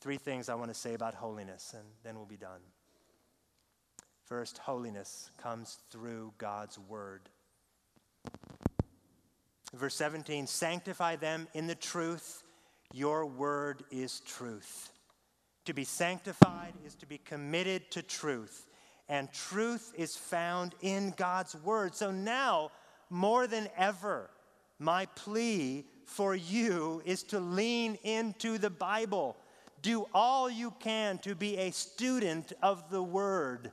three 0.00 0.16
things 0.16 0.48
I 0.48 0.54
want 0.56 0.72
to 0.72 0.78
say 0.78 0.94
about 0.94 1.14
holiness, 1.14 1.74
and 1.76 1.84
then 2.02 2.16
we'll 2.16 2.26
be 2.26 2.36
done. 2.36 2.60
First, 4.24 4.58
holiness 4.58 5.30
comes 5.40 5.78
through 5.90 6.32
God's 6.38 6.78
word. 6.78 7.28
Verse 9.74 9.94
17 9.96 10.46
Sanctify 10.46 11.16
them 11.16 11.48
in 11.54 11.66
the 11.66 11.74
truth, 11.74 12.42
your 12.92 13.26
word 13.26 13.84
is 13.90 14.20
truth. 14.20 14.90
To 15.66 15.74
be 15.74 15.84
sanctified 15.84 16.74
is 16.84 16.94
to 16.96 17.06
be 17.06 17.18
committed 17.18 17.90
to 17.92 18.02
truth, 18.02 18.66
and 19.08 19.32
truth 19.32 19.92
is 19.96 20.16
found 20.16 20.74
in 20.80 21.14
God's 21.16 21.54
word. 21.56 21.94
So 21.94 22.10
now, 22.10 22.70
more 23.10 23.46
than 23.46 23.68
ever, 23.76 24.30
my 24.78 25.06
plea 25.14 25.86
for 26.04 26.34
you 26.34 27.02
is 27.04 27.22
to 27.24 27.40
lean 27.40 27.96
into 28.02 28.58
the 28.58 28.70
Bible. 28.70 29.36
Do 29.82 30.06
all 30.14 30.50
you 30.50 30.72
can 30.80 31.18
to 31.18 31.34
be 31.34 31.56
a 31.58 31.70
student 31.70 32.52
of 32.62 32.90
the 32.90 33.02
Word. 33.02 33.70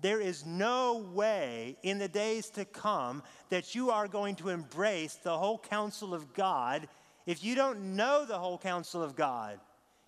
There 0.00 0.20
is 0.20 0.44
no 0.44 0.98
way 1.12 1.76
in 1.82 1.98
the 1.98 2.08
days 2.08 2.50
to 2.50 2.64
come 2.64 3.22
that 3.48 3.74
you 3.74 3.90
are 3.90 4.08
going 4.08 4.36
to 4.36 4.50
embrace 4.50 5.14
the 5.14 5.36
whole 5.36 5.58
counsel 5.58 6.14
of 6.14 6.34
God 6.34 6.86
if 7.24 7.42
you 7.42 7.54
don't 7.54 7.96
know 7.96 8.24
the 8.24 8.38
whole 8.38 8.58
counsel 8.58 9.02
of 9.02 9.16
God. 9.16 9.58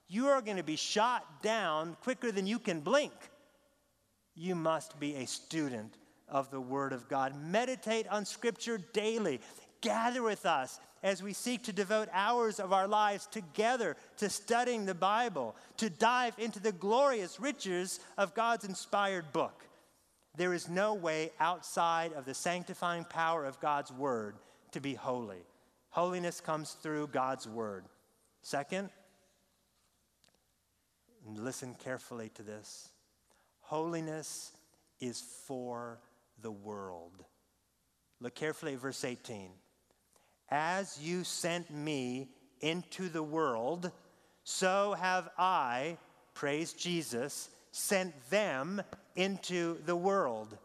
You 0.08 0.28
are 0.28 0.42
going 0.42 0.56
to 0.56 0.62
be 0.62 0.76
shot 0.76 1.42
down 1.42 1.96
quicker 2.02 2.30
than 2.30 2.46
you 2.46 2.58
can 2.58 2.80
blink. 2.80 3.12
You 4.34 4.54
must 4.54 5.00
be 5.00 5.16
a 5.16 5.26
student 5.26 5.96
of 6.28 6.50
the 6.50 6.60
Word 6.60 6.92
of 6.92 7.08
God. 7.08 7.34
Meditate 7.42 8.06
on 8.08 8.24
Scripture 8.24 8.78
daily. 8.92 9.40
Gather 9.80 10.22
with 10.22 10.46
us 10.46 10.80
as 11.02 11.22
we 11.22 11.32
seek 11.32 11.62
to 11.64 11.72
devote 11.72 12.08
hours 12.12 12.58
of 12.60 12.72
our 12.72 12.88
lives 12.88 13.26
together 13.26 13.96
to 14.16 14.28
studying 14.28 14.84
the 14.84 14.94
Bible, 14.94 15.56
to 15.76 15.88
dive 15.88 16.34
into 16.38 16.60
the 16.60 16.72
glorious 16.72 17.38
riches 17.38 18.00
of 18.16 18.34
God's 18.34 18.64
inspired 18.64 19.32
book. 19.32 19.67
There 20.38 20.54
is 20.54 20.68
no 20.68 20.94
way 20.94 21.32
outside 21.40 22.12
of 22.12 22.24
the 22.24 22.32
sanctifying 22.32 23.04
power 23.04 23.44
of 23.44 23.58
God's 23.58 23.90
Word 23.92 24.36
to 24.70 24.80
be 24.80 24.94
holy. 24.94 25.42
Holiness 25.90 26.40
comes 26.40 26.74
through 26.80 27.08
God's 27.08 27.48
Word. 27.48 27.86
Second, 28.42 28.90
listen 31.26 31.74
carefully 31.74 32.30
to 32.36 32.44
this 32.44 32.90
holiness 33.60 34.52
is 35.00 35.20
for 35.44 35.98
the 36.40 36.52
world. 36.52 37.24
Look 38.20 38.36
carefully 38.36 38.74
at 38.74 38.80
verse 38.80 39.04
18. 39.04 39.50
As 40.50 41.00
you 41.02 41.24
sent 41.24 41.68
me 41.68 42.28
into 42.60 43.08
the 43.08 43.22
world, 43.22 43.90
so 44.44 44.94
have 44.98 45.28
I, 45.36 45.98
praise 46.32 46.72
Jesus, 46.72 47.50
sent 47.72 48.14
them 48.30 48.82
into 49.16 49.78
the 49.84 49.96
world. 49.96 50.56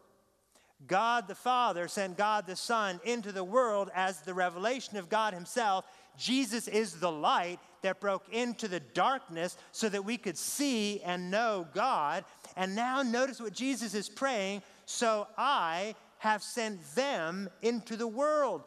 God 0.86 1.28
the 1.28 1.34
Father 1.34 1.88
sent 1.88 2.16
God 2.16 2.46
the 2.46 2.56
Son 2.56 3.00
into 3.04 3.32
the 3.32 3.44
world 3.44 3.90
as 3.94 4.20
the 4.20 4.34
revelation 4.34 4.96
of 4.96 5.08
God 5.08 5.32
Himself. 5.32 5.86
Jesus 6.16 6.68
is 6.68 6.94
the 6.94 7.10
light 7.10 7.58
that 7.82 8.00
broke 8.00 8.28
into 8.30 8.68
the 8.68 8.80
darkness 8.80 9.56
so 9.72 9.88
that 9.88 10.04
we 10.04 10.16
could 10.16 10.36
see 10.36 11.00
and 11.02 11.30
know 11.30 11.66
God. 11.74 12.24
And 12.56 12.74
now 12.74 13.02
notice 13.02 13.40
what 13.40 13.52
Jesus 13.52 13.94
is 13.94 14.08
praying. 14.08 14.62
So 14.86 15.26
I 15.36 15.94
have 16.18 16.42
sent 16.42 16.82
them 16.94 17.48
into 17.62 17.96
the 17.96 18.06
world. 18.06 18.62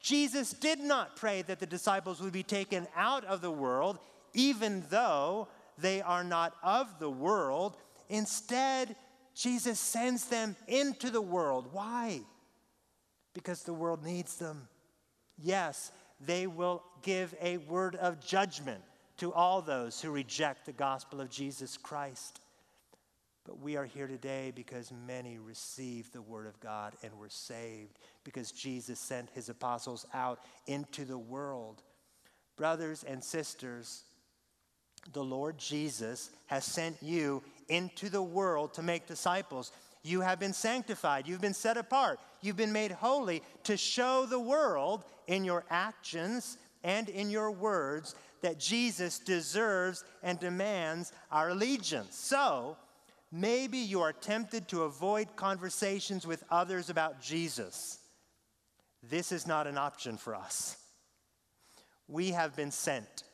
Jesus 0.00 0.52
did 0.52 0.80
not 0.80 1.16
pray 1.16 1.42
that 1.42 1.60
the 1.60 1.66
disciples 1.66 2.20
would 2.20 2.32
be 2.32 2.42
taken 2.42 2.88
out 2.96 3.24
of 3.24 3.40
the 3.40 3.50
world, 3.50 3.98
even 4.34 4.84
though 4.90 5.48
they 5.82 6.00
are 6.00 6.24
not 6.24 6.54
of 6.62 6.98
the 6.98 7.10
world. 7.10 7.76
Instead, 8.08 8.96
Jesus 9.34 9.78
sends 9.78 10.26
them 10.26 10.56
into 10.66 11.10
the 11.10 11.20
world. 11.20 11.68
Why? 11.72 12.20
Because 13.34 13.62
the 13.62 13.74
world 13.74 14.04
needs 14.04 14.36
them. 14.36 14.68
Yes, 15.38 15.92
they 16.20 16.46
will 16.46 16.82
give 17.02 17.34
a 17.40 17.56
word 17.58 17.96
of 17.96 18.24
judgment 18.24 18.82
to 19.18 19.32
all 19.32 19.60
those 19.62 20.00
who 20.00 20.10
reject 20.10 20.66
the 20.66 20.72
gospel 20.72 21.20
of 21.20 21.30
Jesus 21.30 21.76
Christ. 21.76 22.40
But 23.44 23.60
we 23.60 23.76
are 23.76 23.84
here 23.84 24.06
today 24.06 24.52
because 24.54 24.92
many 25.06 25.38
received 25.38 26.12
the 26.12 26.22
word 26.22 26.46
of 26.46 26.60
God 26.60 26.94
and 27.02 27.12
were 27.18 27.28
saved 27.28 27.98
because 28.22 28.52
Jesus 28.52 29.00
sent 29.00 29.30
his 29.30 29.48
apostles 29.48 30.06
out 30.14 30.40
into 30.66 31.04
the 31.04 31.18
world. 31.18 31.82
Brothers 32.56 33.02
and 33.02 33.22
sisters, 33.22 34.04
the 35.12 35.24
Lord 35.24 35.58
Jesus 35.58 36.30
has 36.46 36.64
sent 36.64 36.96
you 37.02 37.42
into 37.68 38.08
the 38.08 38.22
world 38.22 38.74
to 38.74 38.82
make 38.82 39.06
disciples. 39.06 39.72
You 40.02 40.20
have 40.20 40.38
been 40.38 40.52
sanctified, 40.52 41.28
you've 41.28 41.40
been 41.40 41.54
set 41.54 41.76
apart, 41.76 42.18
you've 42.40 42.56
been 42.56 42.72
made 42.72 42.90
holy 42.92 43.42
to 43.64 43.76
show 43.76 44.26
the 44.26 44.40
world 44.40 45.04
in 45.26 45.44
your 45.44 45.64
actions 45.70 46.58
and 46.82 47.08
in 47.08 47.30
your 47.30 47.50
words 47.50 48.14
that 48.42 48.58
Jesus 48.58 49.18
deserves 49.18 50.04
and 50.22 50.38
demands 50.38 51.12
our 51.30 51.50
allegiance. 51.50 52.16
So, 52.16 52.76
maybe 53.30 53.78
you 53.78 54.00
are 54.00 54.12
tempted 54.12 54.68
to 54.68 54.82
avoid 54.82 55.36
conversations 55.36 56.26
with 56.26 56.42
others 56.50 56.90
about 56.90 57.22
Jesus. 57.22 57.98
This 59.02 59.32
is 59.32 59.46
not 59.46 59.66
an 59.66 59.78
option 59.78 60.16
for 60.16 60.34
us. 60.34 60.76
We 62.08 62.30
have 62.30 62.54
been 62.56 62.70
sent. 62.70 63.24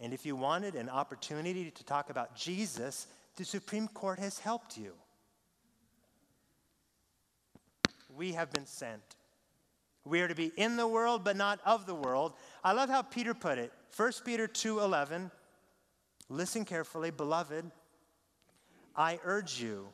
And 0.00 0.12
if 0.12 0.26
you 0.26 0.36
wanted 0.36 0.74
an 0.74 0.88
opportunity 0.88 1.70
to 1.70 1.84
talk 1.84 2.10
about 2.10 2.34
Jesus, 2.34 3.06
the 3.36 3.44
Supreme 3.44 3.88
Court 3.88 4.18
has 4.18 4.38
helped 4.38 4.76
you. 4.76 4.92
We 8.08 8.32
have 8.32 8.52
been 8.52 8.66
sent. 8.66 9.02
We 10.04 10.20
are 10.20 10.28
to 10.28 10.34
be 10.34 10.52
in 10.56 10.76
the 10.76 10.86
world 10.86 11.24
but 11.24 11.36
not 11.36 11.60
of 11.64 11.86
the 11.86 11.94
world. 11.94 12.34
I 12.62 12.72
love 12.72 12.90
how 12.90 13.02
Peter 13.02 13.34
put 13.34 13.58
it. 13.58 13.72
1 13.96 14.24
Peter 14.24 14.46
2:11. 14.46 15.30
Listen 16.28 16.64
carefully, 16.64 17.10
beloved. 17.10 17.70
I 18.96 19.18
urge 19.24 19.60
you 19.60 19.88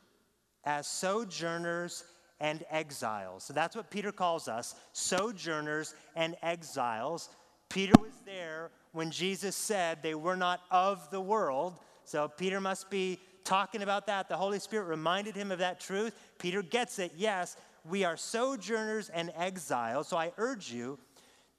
as 0.65 0.87
sojourners 0.87 2.05
and 2.41 2.65
exiles. 2.71 3.45
So 3.45 3.53
that's 3.53 3.77
what 3.77 3.91
Peter 3.91 4.13
calls 4.13 4.49
us, 4.49 4.75
sojourners 4.93 5.95
and 6.17 6.37
exiles. 6.43 7.31
Peter 7.69 7.95
was 8.01 8.13
there 8.25 8.71
when 8.93 9.11
Jesus 9.11 9.57
said 9.57 10.03
they 10.03 10.14
were 10.14 10.36
not 10.36 10.61
of 10.70 11.11
the 11.11 11.20
world. 11.20 11.76
So 12.05 12.28
Peter 12.28 12.61
must 12.61 12.91
be 12.91 13.18
talking 13.45 13.82
about 13.82 14.07
that. 14.07 14.28
The 14.28 14.36
Holy 14.36 14.59
Spirit 14.59 14.84
reminded 14.84 15.34
him 15.34 15.53
of 15.53 15.59
that 15.59 15.80
truth. 15.80 16.14
Peter 16.38 16.62
gets 16.62 16.99
it. 16.99 17.12
Yes, 17.16 17.57
we 17.88 18.05
are 18.05 18.16
sojourners 18.16 19.09
and 19.09 19.32
exiles. 19.36 20.09
So 20.09 20.16
I 20.16 20.32
urge 20.36 20.72
you 20.72 20.99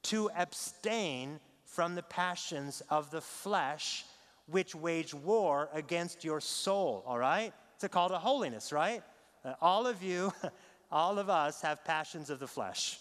to 0.04 0.30
abstain 0.36 1.40
from 1.64 1.94
the 1.94 2.02
passions 2.02 2.82
of 2.90 3.10
the 3.10 3.20
flesh 3.20 4.04
which 4.46 4.74
wage 4.74 5.14
war 5.14 5.68
against 5.72 6.24
your 6.24 6.40
soul, 6.40 7.02
all 7.06 7.18
right? 7.18 7.52
It's 7.76 7.84
a 7.84 7.88
call 7.88 8.08
to 8.10 8.18
holiness, 8.18 8.72
right? 8.72 9.02
Uh, 9.44 9.54
all 9.60 9.86
of 9.86 10.02
you, 10.02 10.32
all 10.90 11.18
of 11.18 11.30
us 11.30 11.62
have 11.62 11.84
passions 11.84 12.28
of 12.28 12.40
the 12.40 12.46
flesh. 12.46 12.98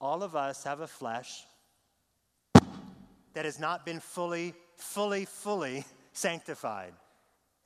All 0.00 0.22
of 0.22 0.36
us 0.36 0.64
have 0.64 0.80
a 0.80 0.86
flesh 0.86 1.44
that 3.34 3.44
has 3.44 3.58
not 3.58 3.84
been 3.86 4.00
fully, 4.00 4.54
fully, 4.76 5.24
fully 5.24 5.84
sanctified. 6.12 6.92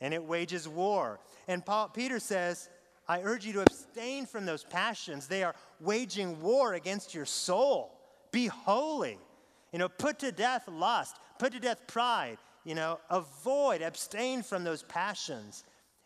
And 0.00 0.12
it 0.12 0.22
wages 0.22 0.68
war. 0.68 1.20
And 1.48 1.64
Paul, 1.64 1.88
Peter 1.88 2.18
says, 2.20 2.68
I 3.08 3.22
urge 3.22 3.46
you 3.46 3.52
to 3.54 3.62
abstain 3.62 4.26
from 4.26 4.46
those 4.46 4.64
passions. 4.64 5.26
They 5.26 5.42
are 5.42 5.54
waging 5.80 6.40
war 6.40 6.74
against 6.74 7.14
your 7.14 7.24
soul. 7.24 7.92
Be 8.32 8.46
holy. 8.46 9.18
You 9.72 9.78
know, 9.78 9.88
put 9.88 10.18
to 10.20 10.32
death 10.32 10.68
lust, 10.68 11.16
put 11.38 11.52
to 11.52 11.60
death 11.60 11.86
pride. 11.86 12.38
You 12.64 12.74
know, 12.74 12.98
avoid, 13.10 13.80
abstain 13.80 14.42
from 14.42 14.64
those 14.64 14.82
passions. 14.82 15.64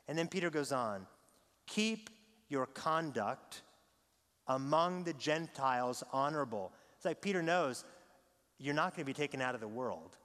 And 0.09 0.19
then 0.19 0.29
Peter 0.29 0.51
goes 0.51 0.73
on 0.73 1.07
keep 1.67 2.11
your 2.49 2.67
conduct 2.67 3.63
among 4.49 5.05
the 5.05 5.13
Gentiles 5.13 6.03
honorable. 6.13 6.73
It's 6.97 7.05
like 7.05 7.23
Peter 7.23 7.43
knows 7.43 7.85
you're 8.61 8.75
not 8.75 8.95
going 8.95 9.05
to 9.05 9.07
be 9.07 9.15
taken 9.15 9.41
out 9.41 9.55
of 9.55 9.61
the 9.61 9.69
world. 9.69 10.17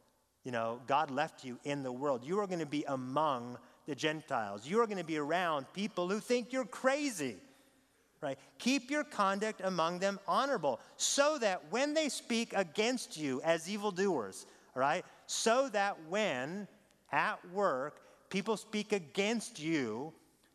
You 0.44 0.52
know, 0.52 0.80
God 0.86 1.10
left 1.10 1.44
you 1.44 1.58
in 1.64 1.82
the 1.82 1.92
world. 1.92 2.24
You 2.24 2.40
are 2.40 2.48
going 2.48 2.60
to 2.60 2.66
be 2.66 2.84
among 2.88 3.58
the 3.88 3.96
Gentiles. 3.96 4.68
You 4.68 4.80
are 4.82 4.86
going 4.86 5.00
to 5.00 5.04
be 5.04 5.18
around 5.18 5.66
people 5.74 6.08
who 6.10 6.20
think 6.20 6.54
you're 6.54 6.66
crazy. 6.66 7.38
Right? 8.22 8.40
Keep 8.58 8.90
your 8.90 9.04
conduct 9.04 9.62
among 9.64 10.00
them 10.00 10.20
honorable, 10.28 10.80
so 10.98 11.38
that 11.40 11.62
when 11.70 11.94
they 11.94 12.10
speak 12.10 12.54
against 12.56 13.18
you 13.18 13.42
as 13.44 13.70
evildoers, 13.70 14.48
right? 14.74 15.06
So 15.28 15.70
that 15.70 15.98
when 16.10 16.68
at 17.12 17.38
work, 17.52 18.02
people 18.30 18.58
speak 18.58 18.94
against 18.94 19.60
you 19.60 20.12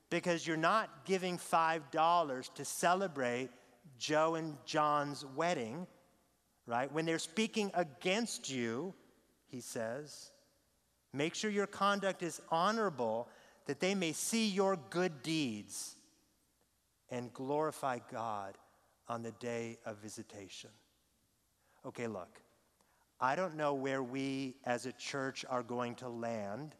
because 0.09 0.47
you're 0.47 0.57
not 0.57 1.05
giving 1.05 1.39
$5 1.39 2.55
to 2.55 2.65
celebrate 2.65 3.51
Joe 3.99 4.35
and 4.35 4.57
John's 4.65 5.25
wedding, 5.37 5.87
right? 6.67 6.91
When 6.93 7.05
they're 7.05 7.19
speaking 7.19 7.71
against 7.75 8.51
you, 8.51 8.95
he 9.47 9.61
says, 9.61 10.31
make 11.13 11.35
sure 11.35 11.51
your 11.51 11.67
conduct 11.67 12.23
is 12.23 12.41
honorable 12.51 13.29
that 13.67 13.81
they 13.81 13.95
may 13.95 14.13
see 14.13 14.49
your 14.49 14.79
good 14.91 15.23
deeds 15.23 15.97
and 17.11 17.33
glorify 17.35 17.99
God 18.11 18.57
on 19.09 19.23
the 19.23 19.33
day 19.33 19.79
of 19.85 19.99
visitation. 19.99 20.71
Okay, 21.85 22.07
look, 22.07 22.41
I 23.21 23.35
don't 23.35 23.57
know 23.57 23.75
where 23.75 24.03
we 24.03 24.55
as 24.65 24.87
a 24.87 24.93
church 24.93 25.45
are 25.49 25.63
going 25.63 25.95
to 25.97 26.09
land 26.09 26.75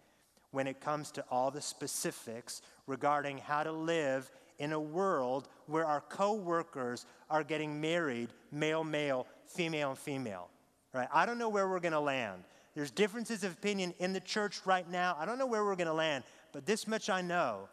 when 0.53 0.67
it 0.67 0.81
comes 0.81 1.11
to 1.13 1.25
all 1.31 1.51
the 1.51 1.61
specifics 1.61 2.63
regarding 2.87 3.39
how 3.39 3.63
to 3.63 3.73
live 3.73 4.31
in 4.59 4.73
a 4.73 4.81
world 4.81 5.49
where 5.67 5.87
our 5.87 6.03
co-workers 6.03 7.07
are 7.31 7.43
getting 7.43 7.81
married 7.81 8.29
male 8.53 8.85
male 8.85 9.27
female 9.51 9.91
and 9.91 9.99
female 9.99 10.49
right? 10.93 11.09
I 11.13 11.25
don't 11.27 11.39
know 11.39 11.49
where 11.49 11.69
we're 11.69 11.81
going 11.81 11.93
to 11.93 12.01
land. 12.01 12.43
There's 12.75 12.91
differences 12.91 13.45
of 13.45 13.53
opinion 13.53 13.95
in 13.99 14.13
the 14.13 14.21
church 14.21 14.61
right 14.65 14.89
now. 14.91 15.17
I 15.19 15.25
don't 15.25 15.39
know 15.39 15.47
where 15.47 15.65
we're 15.65 15.77
going 15.77 15.87
to 15.87 15.93
land 15.93 16.25
but 16.53 16.67
this 16.67 16.87
much 16.87 17.09
i 17.09 17.21
know. 17.21 17.69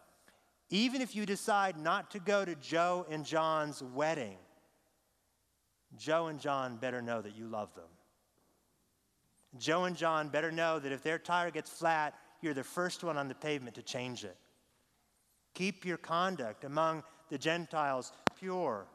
Even 0.70 1.00
if 1.00 1.16
you 1.16 1.24
decide 1.26 1.78
not 1.78 2.10
to 2.12 2.18
go 2.18 2.44
to 2.44 2.54
joe 2.56 3.06
and 3.10 3.24
john's 3.24 3.82
wedding 3.82 4.36
joe 5.96 6.26
and 6.26 6.38
john 6.38 6.76
better 6.76 7.00
know 7.00 7.20
that 7.20 7.36
you 7.36 7.46
love 7.46 7.74
them. 7.74 7.84
Joe 9.58 9.84
and 9.84 9.96
john 9.96 10.28
better 10.28 10.52
know 10.52 10.78
that 10.78 10.92
if 10.92 11.02
their 11.02 11.18
tire 11.18 11.50
gets 11.50 11.70
flat 11.70 12.14
you're 12.40 12.54
the 12.54 12.64
first 12.64 13.02
one 13.02 13.16
on 13.16 13.28
the 13.28 13.34
pavement 13.34 13.74
to 13.76 13.82
change 13.82 14.24
it. 14.24 14.36
Keep 15.54 15.84
your 15.84 15.96
conduct 15.96 16.64
among 16.64 17.02
the 17.30 17.38
Gentiles 17.38 18.12
pure, 18.38 18.86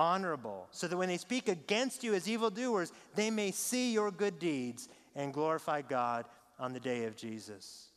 honorable, 0.00 0.66
so 0.70 0.88
that 0.88 0.96
when 0.96 1.08
they 1.08 1.18
speak 1.18 1.46
against 1.46 2.02
you 2.02 2.14
as 2.14 2.26
evildoers, 2.26 2.90
they 3.14 3.30
may 3.30 3.50
see 3.50 3.92
your 3.92 4.10
good 4.10 4.38
deeds 4.38 4.88
and 5.14 5.34
glorify 5.34 5.82
God 5.82 6.24
on 6.58 6.72
the 6.72 6.80
day 6.80 7.04
of 7.04 7.16
Jesus. 7.16 7.88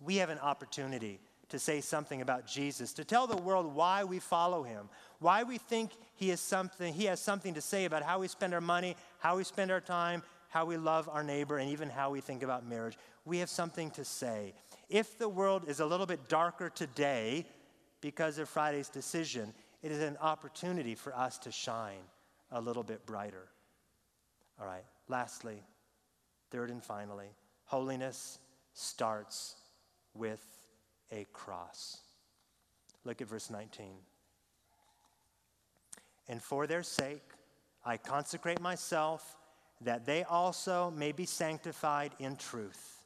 We 0.00 0.16
have 0.16 0.30
an 0.30 0.38
opportunity 0.38 1.20
to 1.50 1.58
say 1.58 1.82
something 1.82 2.22
about 2.22 2.46
Jesus, 2.46 2.94
to 2.94 3.04
tell 3.04 3.26
the 3.26 3.36
world 3.36 3.74
why 3.74 4.04
we 4.04 4.18
follow 4.18 4.62
him, 4.62 4.88
why 5.18 5.42
we 5.42 5.58
think 5.58 5.90
he 6.14 6.30
is 6.30 6.40
something 6.40 6.94
he 6.94 7.04
has 7.04 7.20
something 7.20 7.52
to 7.52 7.60
say 7.60 7.84
about 7.84 8.02
how 8.02 8.20
we 8.20 8.28
spend 8.28 8.54
our 8.54 8.62
money, 8.62 8.96
how 9.18 9.36
we 9.36 9.44
spend 9.44 9.70
our 9.70 9.82
time, 9.82 10.22
how 10.48 10.64
we 10.64 10.78
love 10.78 11.10
our 11.12 11.22
neighbor, 11.22 11.58
and 11.58 11.70
even 11.70 11.90
how 11.90 12.08
we 12.08 12.22
think 12.22 12.42
about 12.42 12.66
marriage. 12.66 12.96
We 13.26 13.38
have 13.38 13.50
something 13.50 13.90
to 13.92 14.04
say. 14.04 14.54
If 14.88 15.18
the 15.18 15.28
world 15.28 15.68
is 15.68 15.80
a 15.80 15.86
little 15.86 16.06
bit 16.06 16.26
darker 16.28 16.70
today 16.70 17.44
because 18.00 18.38
of 18.38 18.48
Friday's 18.48 18.88
decision, 18.88 19.52
it 19.84 19.92
is 19.92 20.00
an 20.00 20.16
opportunity 20.22 20.94
for 20.94 21.14
us 21.14 21.36
to 21.36 21.52
shine 21.52 22.00
a 22.50 22.58
little 22.58 22.82
bit 22.82 23.04
brighter. 23.04 23.48
All 24.58 24.66
right, 24.66 24.84
lastly, 25.08 25.62
third 26.50 26.70
and 26.70 26.82
finally, 26.82 27.26
holiness 27.66 28.38
starts 28.72 29.56
with 30.14 30.42
a 31.12 31.26
cross. 31.34 31.98
Look 33.04 33.20
at 33.20 33.28
verse 33.28 33.50
19. 33.50 33.88
And 36.28 36.42
for 36.42 36.66
their 36.66 36.82
sake, 36.82 37.32
I 37.84 37.98
consecrate 37.98 38.62
myself 38.62 39.36
that 39.82 40.06
they 40.06 40.24
also 40.24 40.94
may 40.96 41.12
be 41.12 41.26
sanctified 41.26 42.12
in 42.18 42.36
truth. 42.36 43.02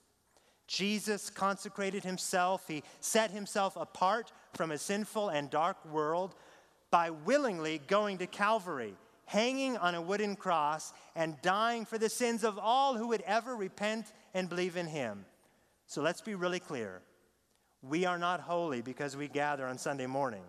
Jesus 0.68 1.29
consecrated 1.29 2.05
himself, 2.05 2.68
he 2.68 2.85
set 3.01 3.33
himself 3.33 3.74
apart 3.74 4.31
from 4.55 4.70
a 4.70 4.79
sinful 4.79 5.31
and 5.31 5.51
dark 5.51 5.85
world 5.91 6.37
by 6.91 7.11
willingly 7.11 7.80
going 7.86 8.18
to 8.18 8.26
Calvary, 8.26 8.95
hanging 9.26 9.76
on 9.76 9.95
a 9.95 10.03
wooden 10.03 10.36
cross, 10.36 10.93
and 11.14 11.41
dying 11.43 11.84
for 11.84 11.99
the 11.99 12.09
sins 12.09 12.45
of 12.45 12.59
all 12.59 12.97
who 12.97 13.09
would 13.09 13.22
ever 13.22 13.55
repent 13.55 14.12
and 14.34 14.49
believe 14.49 14.76
in 14.76 14.86
him. 14.86 15.24
So 15.86 16.03
let's 16.03 16.20
be 16.20 16.34
really 16.34 16.61
clear. 16.61 17.03
We 17.82 18.05
are 18.05 18.18
not 18.18 18.41
holy 18.41 18.82
because 18.82 19.16
we 19.16 19.28
gather 19.28 19.66
on 19.66 19.78
Sunday 19.78 20.07
morning. 20.07 20.43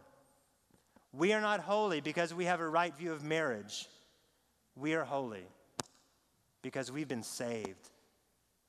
We 1.14 1.34
are 1.34 1.42
not 1.42 1.60
holy 1.60 2.02
because 2.02 2.34
we 2.34 2.46
have 2.46 2.60
a 2.60 2.68
right 2.68 2.96
view 2.96 3.12
of 3.12 3.24
marriage. 3.24 3.88
We 4.76 4.94
are 4.96 5.04
holy 5.04 5.46
because 6.62 6.92
we've 6.92 7.08
been 7.08 7.24
saved 7.24 7.90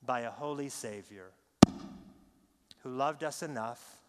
by 0.04 0.20
a 0.20 0.30
holy 0.30 0.68
Savior 0.68 1.30
who 2.82 2.90
loved 2.90 3.24
us 3.24 3.42
enough 3.42 4.00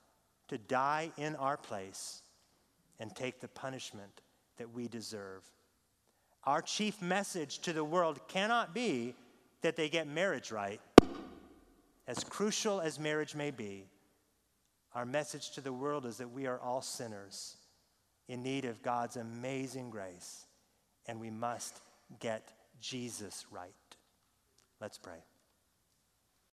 to 0.48 0.58
die 0.58 1.12
in 1.18 1.36
our 1.36 1.58
place 1.58 2.21
and 3.02 3.14
take 3.16 3.42
the 3.42 3.48
punishment 3.48 4.22
that 4.58 4.72
we 4.72 4.88
deserve. 4.88 5.44
Our 6.44 6.62
chief 6.62 7.02
message 7.02 7.60
to 7.60 7.74
the 7.74 7.84
world 7.84 8.20
cannot 8.28 8.76
be 8.76 9.16
that 9.64 9.76
they 9.76 9.90
get 9.90 10.08
marriage 10.08 10.52
right. 10.52 10.80
As 12.08 12.24
crucial 12.24 12.80
as 12.80 13.00
marriage 13.00 13.36
may 13.36 13.50
be, 13.50 13.88
our 14.94 15.06
message 15.06 15.52
to 15.52 15.62
the 15.62 15.74
world 15.74 16.06
is 16.06 16.18
that 16.18 16.30
we 16.30 16.46
are 16.46 16.60
all 16.60 16.84
sinners 16.84 17.58
in 18.28 18.44
need 18.44 18.66
of 18.66 18.84
God's 18.84 19.18
amazing 19.18 19.90
grace, 19.90 20.46
and 21.08 21.20
we 21.20 21.32
must 21.32 21.80
get 22.20 22.54
Jesus 22.80 23.46
right. 23.52 23.74
Let's 24.80 25.00
pray. 25.00 25.24